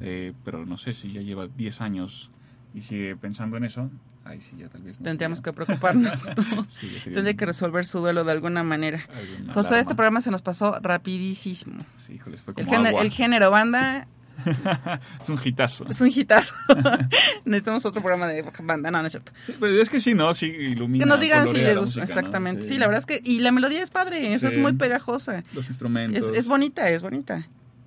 Eh, 0.00 0.32
pero 0.44 0.66
no 0.66 0.76
sé 0.78 0.94
si 0.94 1.12
ya 1.12 1.20
lleva 1.20 1.46
10 1.46 1.80
años 1.80 2.30
y 2.74 2.80
sigue 2.80 3.14
pensando 3.16 3.56
en 3.56 3.64
eso, 3.64 3.88
ahí 4.24 4.40
sí 4.40 4.56
ya 4.58 4.68
tal 4.68 4.82
vez 4.82 4.98
no 5.00 5.04
Tendríamos 5.04 5.38
sería- 5.40 5.52
que 5.52 5.56
preocuparnos. 5.64 6.24
¿no? 6.54 6.66
Sí, 6.70 6.88
Tendría 7.04 7.34
que 7.34 7.46
resolver 7.46 7.86
su 7.86 8.00
duelo 8.00 8.24
de 8.24 8.32
alguna 8.32 8.62
manera. 8.62 9.04
alguna 9.14 9.52
José, 9.52 9.78
este 9.80 9.94
programa 9.94 10.20
se 10.20 10.30
nos 10.30 10.42
pasó 10.42 10.78
rapidísimo. 10.80 11.84
Sí, 11.98 12.14
híjoles, 12.14 12.42
fue 12.42 12.54
El, 12.56 12.64
como 12.66 12.76
género- 12.78 12.88
agua. 12.88 13.02
el 13.02 13.10
género 13.10 13.50
banda 13.50 14.06
es 15.22 15.28
un 15.28 15.38
hitazo. 15.44 15.86
es 15.88 16.00
un 16.00 16.08
hitazo. 16.14 16.54
Necesitamos 17.44 17.84
otro 17.86 18.00
programa 18.02 18.26
de 18.26 18.42
banda, 18.62 18.90
no, 18.90 19.00
no 19.00 19.06
es 19.06 19.12
cierto. 19.12 19.32
Sí, 19.46 19.54
pues 19.58 19.72
es 19.80 19.88
que 19.90 20.00
sí, 20.00 20.14
¿no? 20.14 20.34
Sí, 20.34 20.46
ilumina. 20.46 21.04
Que 21.04 21.08
nos 21.08 21.20
digan 21.20 21.46
si 21.46 21.58
les 21.58 21.78
gusta. 21.78 22.02
Exactamente. 22.02 22.62
Sí. 22.62 22.76
la 22.78 22.86
verdad 22.88 22.98
es 23.00 23.06
que. 23.06 23.20
Y 23.24 23.38
la 23.40 23.52
melodía 23.52 23.82
es 23.82 23.90
padre, 23.90 24.34
eso 24.34 24.48
es 24.48 24.56
muy 24.56 24.72
pegajosa. 24.72 25.42
Los 25.52 25.68
instrumentos. 25.68 26.30
Es, 26.30 26.36
es 26.36 26.48
bonita, 26.48 26.88
es 26.90 27.02
bonita. 27.02 27.46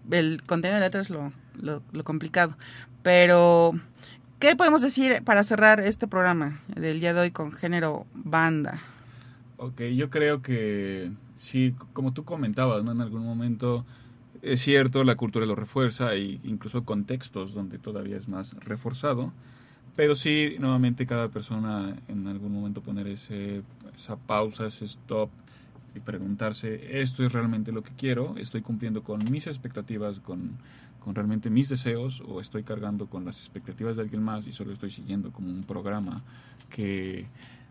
El 0.09 0.41
contenido 0.43 0.75
de 0.79 0.85
letra 0.85 1.01
es 1.01 1.09
lo, 1.09 1.33
lo, 1.59 1.83
lo 1.91 2.03
complicado. 2.05 2.55
Pero, 3.03 3.73
¿qué 4.39 4.55
podemos 4.55 4.81
decir 4.81 5.23
para 5.23 5.43
cerrar 5.43 5.79
este 5.79 6.07
programa 6.07 6.59
del 6.75 6.99
día 6.99 7.13
de 7.13 7.21
hoy 7.21 7.31
con 7.31 7.51
género 7.51 8.05
banda? 8.13 8.79
Ok, 9.57 9.81
yo 9.95 10.09
creo 10.09 10.41
que 10.41 11.11
sí, 11.35 11.73
como 11.93 12.13
tú 12.13 12.23
comentabas, 12.23 12.83
¿no? 12.83 12.91
En 12.91 13.01
algún 13.01 13.25
momento 13.25 13.85
es 14.41 14.61
cierto, 14.61 15.03
la 15.03 15.15
cultura 15.15 15.45
lo 15.45 15.55
refuerza, 15.55 16.13
e 16.13 16.39
incluso 16.43 16.85
contextos 16.85 17.53
donde 17.53 17.79
todavía 17.79 18.17
es 18.17 18.29
más 18.29 18.53
reforzado, 18.63 19.33
pero 19.95 20.15
sí, 20.15 20.57
nuevamente 20.59 21.07
cada 21.07 21.29
persona 21.29 21.95
en 22.07 22.27
algún 22.27 22.53
momento 22.53 22.81
poner 22.81 23.07
ese, 23.07 23.63
esa 23.95 24.15
pausa, 24.15 24.67
ese 24.67 24.85
stop 24.85 25.29
y 25.95 25.99
preguntarse, 25.99 27.01
¿esto 27.01 27.25
es 27.25 27.33
realmente 27.33 27.71
lo 27.71 27.81
que 27.81 27.91
quiero? 27.97 28.35
¿Estoy 28.37 28.61
cumpliendo 28.61 29.01
con 29.01 29.19
mis 29.31 29.47
expectativas, 29.47 30.19
con, 30.19 30.51
con 31.07 31.15
realmente 31.15 31.49
mis 31.49 31.69
deseos 31.69 32.21
o 32.27 32.41
estoy 32.41 32.63
cargando 32.63 33.07
con 33.07 33.23
las 33.23 33.39
expectativas 33.39 33.95
de 33.95 34.01
alguien 34.01 34.21
más 34.21 34.45
y 34.45 34.51
solo 34.51 34.73
estoy 34.73 34.91
siguiendo 34.91 35.31
como 35.31 35.47
un 35.47 35.63
programa 35.63 36.21
que 36.69 37.27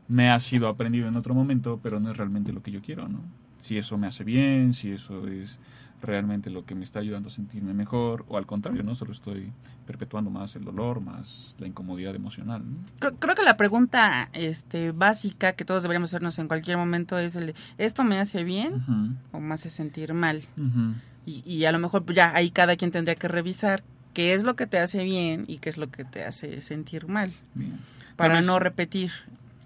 me 0.08 0.30
ha 0.30 0.40
sido 0.40 0.68
aprendido 0.68 1.06
en 1.06 1.16
otro 1.16 1.34
momento, 1.34 1.78
pero 1.82 2.00
no 2.00 2.10
es 2.10 2.16
realmente 2.16 2.50
lo 2.50 2.62
que 2.62 2.70
yo 2.70 2.80
quiero, 2.80 3.10
¿no? 3.10 3.20
Si 3.58 3.76
eso 3.76 3.98
me 3.98 4.06
hace 4.06 4.24
bien, 4.24 4.72
si 4.72 4.90
eso 4.90 5.28
es 5.28 5.58
realmente 6.00 6.48
lo 6.48 6.64
que 6.64 6.74
me 6.74 6.82
está 6.82 7.00
ayudando 7.00 7.28
a 7.28 7.30
sentirme 7.30 7.74
mejor, 7.74 8.24
o 8.28 8.38
al 8.38 8.46
contrario, 8.46 8.82
¿no? 8.82 8.94
Solo 8.94 9.12
estoy 9.12 9.52
perpetuando 9.86 10.30
más 10.30 10.56
el 10.56 10.64
dolor, 10.64 11.02
más 11.02 11.56
la 11.58 11.66
incomodidad 11.66 12.14
emocional, 12.14 12.62
¿no? 12.64 12.78
Creo, 13.00 13.16
creo 13.16 13.34
que 13.34 13.42
la 13.42 13.58
pregunta 13.58 14.30
este, 14.32 14.92
básica 14.92 15.52
que 15.52 15.66
todos 15.66 15.82
deberíamos 15.82 16.08
hacernos 16.08 16.38
en 16.38 16.48
cualquier 16.48 16.78
momento 16.78 17.18
es 17.18 17.36
el 17.36 17.48
de, 17.48 17.54
¿esto 17.76 18.02
me 18.02 18.18
hace 18.18 18.44
bien 18.44 19.18
o 19.32 19.40
me 19.40 19.52
hace 19.52 19.68
sentir 19.68 20.14
mal? 20.14 20.42
ujú. 20.56 20.94
Y, 21.26 21.42
y 21.44 21.64
a 21.66 21.72
lo 21.72 21.78
mejor 21.78 22.04
pues, 22.04 22.16
ya 22.16 22.32
ahí 22.34 22.50
cada 22.50 22.76
quien 22.76 22.90
tendría 22.92 23.16
que 23.16 23.28
revisar 23.28 23.82
qué 24.14 24.32
es 24.32 24.44
lo 24.44 24.56
que 24.56 24.66
te 24.66 24.78
hace 24.78 25.02
bien 25.04 25.44
y 25.48 25.58
qué 25.58 25.68
es 25.68 25.76
lo 25.76 25.88
que 25.90 26.04
te 26.04 26.24
hace 26.24 26.60
sentir 26.62 27.08
mal, 27.08 27.30
Bien. 27.54 27.78
para 28.16 28.36
vez- 28.36 28.46
no 28.46 28.58
repetir. 28.58 29.10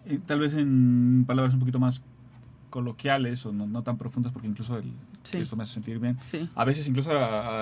eh, 0.06 0.18
tal 0.26 0.40
vez 0.40 0.54
en 0.54 1.24
palabras 1.26 1.52
un 1.54 1.60
poquito 1.60 1.78
más 1.78 2.02
coloquiales 2.70 3.44
o 3.46 3.52
no, 3.52 3.66
no 3.66 3.82
tan 3.82 3.96
profundas, 3.98 4.32
porque 4.32 4.48
incluso 4.48 4.78
el, 4.78 4.92
Sí. 5.22 5.38
eso 5.38 5.54
me 5.56 5.64
hace 5.64 5.74
sentir 5.74 5.98
bien. 5.98 6.16
Sí. 6.22 6.48
A 6.54 6.64
veces 6.64 6.88
incluso 6.88 7.10
a, 7.10 7.16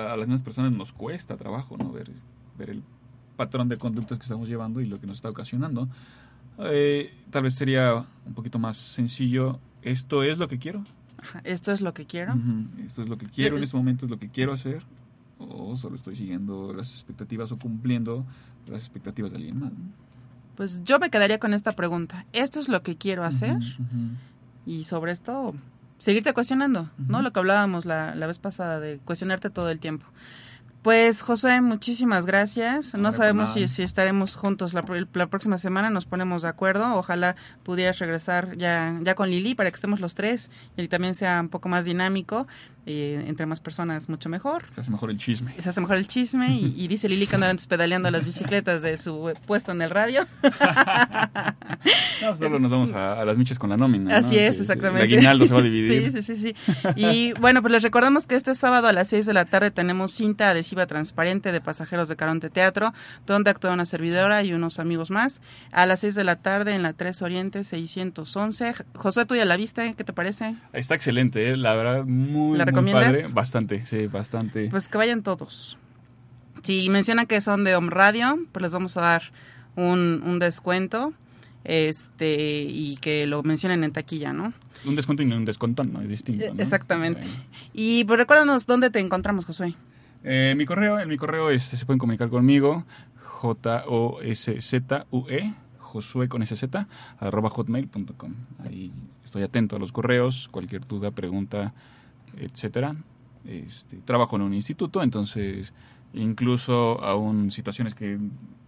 a- 0.08 0.12
a 0.12 0.16
las 0.16 0.28
mismas 0.28 0.42
personas 0.42 0.70
nos 0.72 0.92
cuesta 0.92 1.36
trabajo, 1.36 1.76
¿no? 1.76 1.90
Ver, 1.90 2.10
ver 2.56 2.70
el 2.70 2.82
patrón 3.36 3.68
de 3.68 3.76
conductas 3.76 4.18
que 4.18 4.22
estamos 4.22 4.48
llevando 4.48 4.80
y 4.80 4.86
lo 4.86 5.00
que 5.00 5.06
nos 5.06 5.16
está 5.18 5.28
ocasionando. 5.30 5.88
Eh, 6.58 7.12
tal 7.30 7.44
vez 7.44 7.54
sería 7.56 8.04
un 8.26 8.34
poquito 8.34 8.58
más 8.58 8.76
sencillo. 8.76 9.58
¿Esto 9.82 10.22
es 10.22 10.38
lo 10.38 10.46
que 10.48 10.58
quiero? 10.58 10.82
Esto 11.44 11.72
es 11.72 11.80
lo 11.80 11.94
que 11.94 12.04
quiero. 12.06 12.34
¿Esto 12.84 13.02
es 13.02 13.08
lo 13.08 13.18
que 13.18 13.26
quiero 13.26 13.56
en 13.56 13.62
Eh, 13.62 13.64
este 13.64 13.76
momento? 13.76 14.04
¿Es 14.06 14.10
lo 14.10 14.18
que 14.18 14.28
quiero 14.28 14.52
hacer? 14.52 14.82
¿O 15.38 15.76
solo 15.76 15.96
estoy 15.96 16.16
siguiendo 16.16 16.72
las 16.72 16.92
expectativas 16.92 17.52
o 17.52 17.58
cumpliendo 17.58 18.24
las 18.70 18.82
expectativas 18.82 19.30
de 19.32 19.36
alguien 19.38 19.60
más? 19.60 19.72
Pues 20.56 20.82
yo 20.84 20.98
me 20.98 21.10
quedaría 21.10 21.38
con 21.38 21.54
esta 21.54 21.72
pregunta. 21.72 22.26
¿Esto 22.32 22.58
es 22.58 22.68
lo 22.68 22.82
que 22.82 22.96
quiero 22.96 23.24
hacer? 23.24 23.56
Y 24.66 24.84
sobre 24.84 25.12
esto, 25.12 25.54
seguirte 25.98 26.32
cuestionando, 26.34 26.90
¿no? 26.98 27.22
Lo 27.22 27.32
que 27.32 27.38
hablábamos 27.38 27.84
la, 27.86 28.14
la 28.16 28.26
vez 28.26 28.38
pasada 28.40 28.80
de 28.80 28.98
cuestionarte 28.98 29.50
todo 29.50 29.70
el 29.70 29.78
tiempo. 29.78 30.06
Pues 30.82 31.22
José, 31.22 31.60
muchísimas 31.60 32.24
gracias. 32.24 32.94
No 32.94 33.08
Hombre, 33.08 33.12
sabemos 33.12 33.52
si, 33.52 33.82
estaremos 33.82 34.36
juntos 34.36 34.74
la, 34.74 34.84
la 35.12 35.26
próxima 35.26 35.58
semana, 35.58 35.90
nos 35.90 36.06
ponemos 36.06 36.42
de 36.42 36.48
acuerdo. 36.48 36.94
Ojalá 36.94 37.34
pudieras 37.64 37.98
regresar 37.98 38.56
ya, 38.56 38.96
ya 39.02 39.14
con 39.16 39.28
Lili 39.28 39.54
para 39.54 39.70
que 39.70 39.74
estemos 39.74 40.00
los 40.00 40.14
tres 40.14 40.50
y 40.76 40.86
también 40.86 41.14
sea 41.14 41.40
un 41.40 41.48
poco 41.48 41.68
más 41.68 41.84
dinámico. 41.84 42.46
Eh, 42.90 43.22
entre 43.26 43.44
más 43.44 43.60
personas, 43.60 44.08
mucho 44.08 44.30
mejor. 44.30 44.64
Se 44.74 44.80
hace 44.80 44.90
mejor 44.90 45.10
el 45.10 45.18
chisme. 45.18 45.52
Se 45.58 45.68
hace 45.68 45.78
mejor 45.82 45.98
el 45.98 46.06
chisme 46.06 46.54
y, 46.54 46.74
y 46.74 46.88
dice 46.88 47.06
Lili 47.06 47.26
que 47.26 47.34
anda 47.34 47.50
antes 47.50 47.66
pedaleando 47.66 48.10
las 48.10 48.24
bicicletas 48.24 48.80
de 48.80 48.96
su 48.96 49.30
puesto 49.46 49.72
en 49.72 49.82
el 49.82 49.90
radio. 49.90 50.26
No, 52.20 52.34
solo 52.34 52.58
nos 52.58 52.70
vamos 52.70 52.92
a, 52.92 53.20
a 53.20 53.24
las 53.24 53.38
michas 53.38 53.58
con 53.58 53.70
la 53.70 53.76
nómina. 53.76 54.10
¿no? 54.10 54.16
Así 54.16 54.36
es, 54.36 54.58
exactamente. 54.58 55.04
El 55.04 55.12
aguinaldo 55.12 55.46
se 55.46 55.54
va 55.54 55.60
a 55.60 55.62
dividir. 55.62 56.12
Sí, 56.12 56.22
sí, 56.22 56.36
sí, 56.36 56.54
sí. 56.54 56.74
Y 56.96 57.32
bueno, 57.34 57.60
pues 57.62 57.72
les 57.72 57.82
recordamos 57.82 58.26
que 58.26 58.34
este 58.34 58.54
sábado 58.54 58.88
a 58.88 58.92
las 58.92 59.08
6 59.08 59.26
de 59.26 59.32
la 59.32 59.44
tarde 59.44 59.70
tenemos 59.70 60.12
cinta 60.12 60.50
adhesiva 60.50 60.86
transparente 60.86 61.52
de 61.52 61.60
pasajeros 61.60 62.08
de 62.08 62.16
Caronte 62.16 62.50
Teatro, 62.50 62.92
donde 63.26 63.50
actúa 63.50 63.72
una 63.72 63.86
servidora 63.86 64.42
y 64.42 64.52
unos 64.52 64.78
amigos 64.78 65.10
más. 65.10 65.40
A 65.70 65.86
las 65.86 66.00
6 66.00 66.14
de 66.14 66.24
la 66.24 66.36
tarde 66.36 66.74
en 66.74 66.82
la 66.82 66.92
3 66.92 67.22
Oriente 67.22 67.62
611. 67.62 68.74
José, 68.94 69.26
tú 69.26 69.36
ya 69.36 69.44
la 69.44 69.56
viste, 69.56 69.94
¿qué 69.96 70.04
te 70.04 70.12
parece? 70.12 70.56
Está 70.72 70.94
excelente, 70.94 71.50
¿eh? 71.50 71.56
la 71.56 71.74
verdad, 71.74 72.04
muy, 72.04 72.58
¿La 72.58 72.64
muy 72.64 72.72
recomiendas? 72.78 73.22
padre. 73.22 73.34
Bastante, 73.34 73.84
sí, 73.84 74.06
bastante. 74.06 74.68
Pues 74.70 74.88
que 74.88 74.98
vayan 74.98 75.22
todos. 75.22 75.78
Si 76.62 76.88
mencionan 76.88 77.26
que 77.26 77.40
son 77.40 77.64
de 77.64 77.74
Home 77.76 77.90
Radio, 77.90 78.38
pues 78.52 78.62
les 78.62 78.72
vamos 78.72 78.96
a 78.96 79.02
dar 79.02 79.22
un, 79.76 80.22
un 80.24 80.38
descuento 80.38 81.12
este 81.64 82.62
y 82.62 82.96
que 82.96 83.26
lo 83.26 83.42
mencionen 83.42 83.84
en 83.84 83.92
taquilla, 83.92 84.32
¿no? 84.32 84.52
Un 84.84 84.96
descuento 84.96 85.22
y 85.22 85.26
no 85.26 85.36
un 85.36 85.44
descontón, 85.44 85.92
¿no? 85.92 86.00
Es 86.00 86.08
distinto, 86.08 86.46
¿no? 86.54 86.62
Exactamente. 86.62 87.22
Sí. 87.24 87.40
Y 87.74 88.04
pues 88.04 88.18
recuérdanos 88.18 88.66
dónde 88.66 88.90
te 88.90 89.00
encontramos, 89.00 89.44
Josué. 89.44 89.74
Eh, 90.24 90.54
mi 90.56 90.64
correo, 90.66 90.98
en 90.98 91.08
mi 91.08 91.16
correo 91.16 91.50
este, 91.50 91.76
se 91.76 91.86
pueden 91.86 91.98
comunicar 91.98 92.28
conmigo, 92.28 92.84
J-O-S-Z-U-E, 93.22 94.24
Josué 95.78 96.28
con 96.28 96.44
SZ, 96.44 96.64
arroba 97.18 97.50
hotmail.com. 97.50 98.34
Ahí 98.64 98.92
estoy 99.24 99.42
atento 99.42 99.76
a 99.76 99.78
los 99.78 99.92
correos, 99.92 100.48
cualquier 100.50 100.86
duda, 100.86 101.10
pregunta, 101.12 101.72
etcétera. 102.40 102.96
Este, 103.44 103.96
trabajo 103.98 104.36
en 104.36 104.42
un 104.42 104.54
instituto, 104.54 105.02
entonces 105.02 105.72
incluso 106.12 107.02
aún 107.02 107.50
situaciones 107.50 107.94
que 107.94 108.18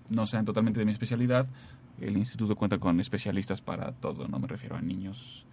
no 0.08 0.26
sean 0.26 0.44
totalmente 0.44 0.78
de 0.80 0.86
mi 0.86 0.92
especialidad, 0.92 1.46
el 2.00 2.16
instituto 2.16 2.56
cuenta 2.56 2.78
con 2.78 2.98
especialistas 3.00 3.60
para 3.60 3.92
todo, 3.92 4.26
no 4.28 4.38
me 4.38 4.46
refiero 4.46 4.76
a 4.76 4.80
niños, 4.80 5.44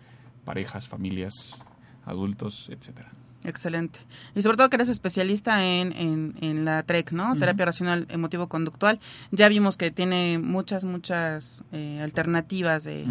parejas, 0.45 0.87
familias, 0.87 1.61
adultos, 2.05 2.69
etcétera. 2.69 3.11
Excelente. 3.43 3.99
Y 4.35 4.41
sobre 4.41 4.57
todo 4.57 4.69
que 4.69 4.77
eres 4.77 4.89
especialista 4.89 5.63
en, 5.63 5.93
en, 5.93 6.35
en 6.41 6.65
la 6.65 6.83
TREC, 6.83 7.11
¿no? 7.11 7.35
Terapia 7.37 7.65
Racional 7.65 8.07
Emotivo-Conductual. 8.09 8.99
Ya 9.31 9.47
vimos 9.47 9.77
que 9.77 9.91
tiene 9.91 10.37
muchas, 10.37 10.85
muchas 10.85 11.63
eh, 11.71 12.01
alternativas 12.01 12.83
de, 12.83 13.05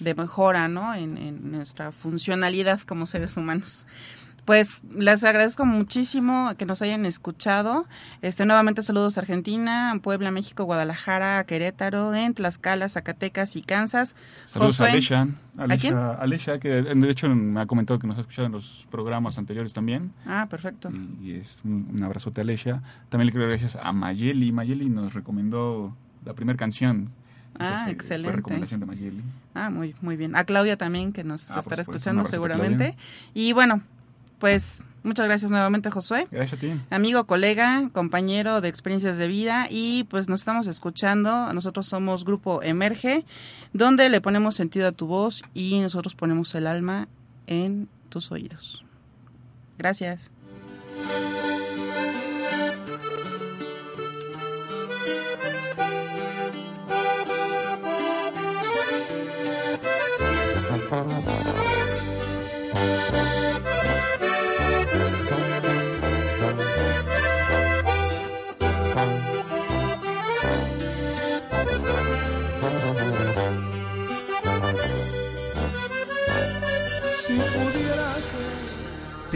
de 0.00 0.14
mejora, 0.14 0.68
¿no? 0.68 0.94
En, 0.94 1.18
en 1.18 1.50
nuestra 1.50 1.90
funcionalidad 1.90 2.80
como 2.80 3.06
seres 3.06 3.36
humanos. 3.36 3.86
Pues 4.44 4.84
les 4.94 5.24
agradezco 5.24 5.64
muchísimo 5.64 6.52
que 6.58 6.66
nos 6.66 6.82
hayan 6.82 7.06
escuchado. 7.06 7.86
Este 8.20 8.44
nuevamente 8.44 8.82
saludos 8.82 9.16
a 9.16 9.22
Argentina, 9.22 9.98
Puebla, 10.02 10.30
México, 10.30 10.64
Guadalajara, 10.64 11.44
Querétaro, 11.44 12.14
en 12.14 12.34
Tlaxcala, 12.34 12.88
Zacatecas 12.90 13.56
y 13.56 13.62
Kansas. 13.62 14.14
Saludos 14.44 14.80
a 14.82 14.84
Josué, 14.84 14.90
Alesha, 14.92 15.22
¿A 15.56 15.76
quién? 15.78 15.94
Alesha, 15.94 16.14
Alesha, 16.20 16.58
que 16.58 16.68
de 16.68 17.10
hecho 17.10 17.28
me 17.28 17.58
ha 17.60 17.66
comentado 17.66 17.98
que 17.98 18.06
nos 18.06 18.18
ha 18.18 18.20
escuchado 18.20 18.46
en 18.46 18.52
los 18.52 18.86
programas 18.90 19.38
anteriores 19.38 19.72
también. 19.72 20.12
Ah, 20.26 20.46
perfecto. 20.50 20.90
Y, 21.22 21.30
y 21.30 21.32
es 21.36 21.60
un, 21.64 21.88
un 21.94 22.02
abrazote 22.04 22.42
a. 22.42 22.82
También 23.08 23.26
le 23.26 23.32
quiero 23.32 23.48
dar 23.48 23.58
gracias 23.58 23.82
a 23.82 23.92
Mayeli. 23.92 24.52
Mayeli 24.52 24.90
nos 24.90 25.14
recomendó 25.14 25.96
la 26.24 26.34
primera 26.34 26.58
canción. 26.58 27.10
Ah, 27.58 27.68
Entonces, 27.68 27.92
excelente. 27.94 28.30
Fue 28.30 28.36
recomendación 28.36 28.80
de 28.80 28.86
Mayeli. 28.86 29.22
Ah, 29.54 29.70
muy, 29.70 29.94
muy 30.02 30.16
bien. 30.16 30.34
A 30.36 30.44
Claudia 30.44 30.76
también, 30.76 31.12
que 31.12 31.22
nos 31.24 31.50
Ah, 31.52 31.60
estará 31.60 31.80
escuchando 31.82 32.26
seguramente. 32.26 32.96
Y 33.32 33.52
bueno, 33.52 33.80
pues 34.44 34.82
muchas 35.02 35.24
gracias 35.24 35.50
nuevamente, 35.50 35.90
Josué. 35.90 36.26
Gracias 36.30 36.58
a 36.58 36.60
ti. 36.60 36.78
Amigo, 36.90 37.24
colega, 37.24 37.88
compañero 37.94 38.60
de 38.60 38.68
experiencias 38.68 39.16
de 39.16 39.26
vida 39.26 39.68
y 39.70 40.04
pues 40.10 40.28
nos 40.28 40.40
estamos 40.40 40.66
escuchando. 40.66 41.50
Nosotros 41.54 41.86
somos 41.86 42.26
Grupo 42.26 42.62
Emerge, 42.62 43.24
donde 43.72 44.10
le 44.10 44.20
ponemos 44.20 44.54
sentido 44.54 44.88
a 44.88 44.92
tu 44.92 45.06
voz 45.06 45.44
y 45.54 45.80
nosotros 45.80 46.14
ponemos 46.14 46.54
el 46.54 46.66
alma 46.66 47.08
en 47.46 47.88
tus 48.10 48.30
oídos. 48.32 48.84
Gracias. 49.78 50.30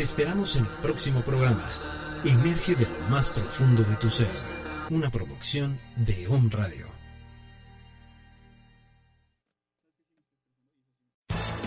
Esperamos 0.09 0.57
en 0.57 0.65
el 0.65 0.73
próximo 0.81 1.21
programa. 1.21 1.67
Emerge 2.25 2.75
de 2.75 2.87
lo 2.87 2.99
más 3.11 3.29
profundo 3.31 3.83
de 3.83 3.95
tu 3.97 4.09
ser. 4.09 4.33
Una 4.89 5.11
producción 5.11 5.79
de 5.97 6.27
On 6.29 6.51
Radio. 6.51 6.98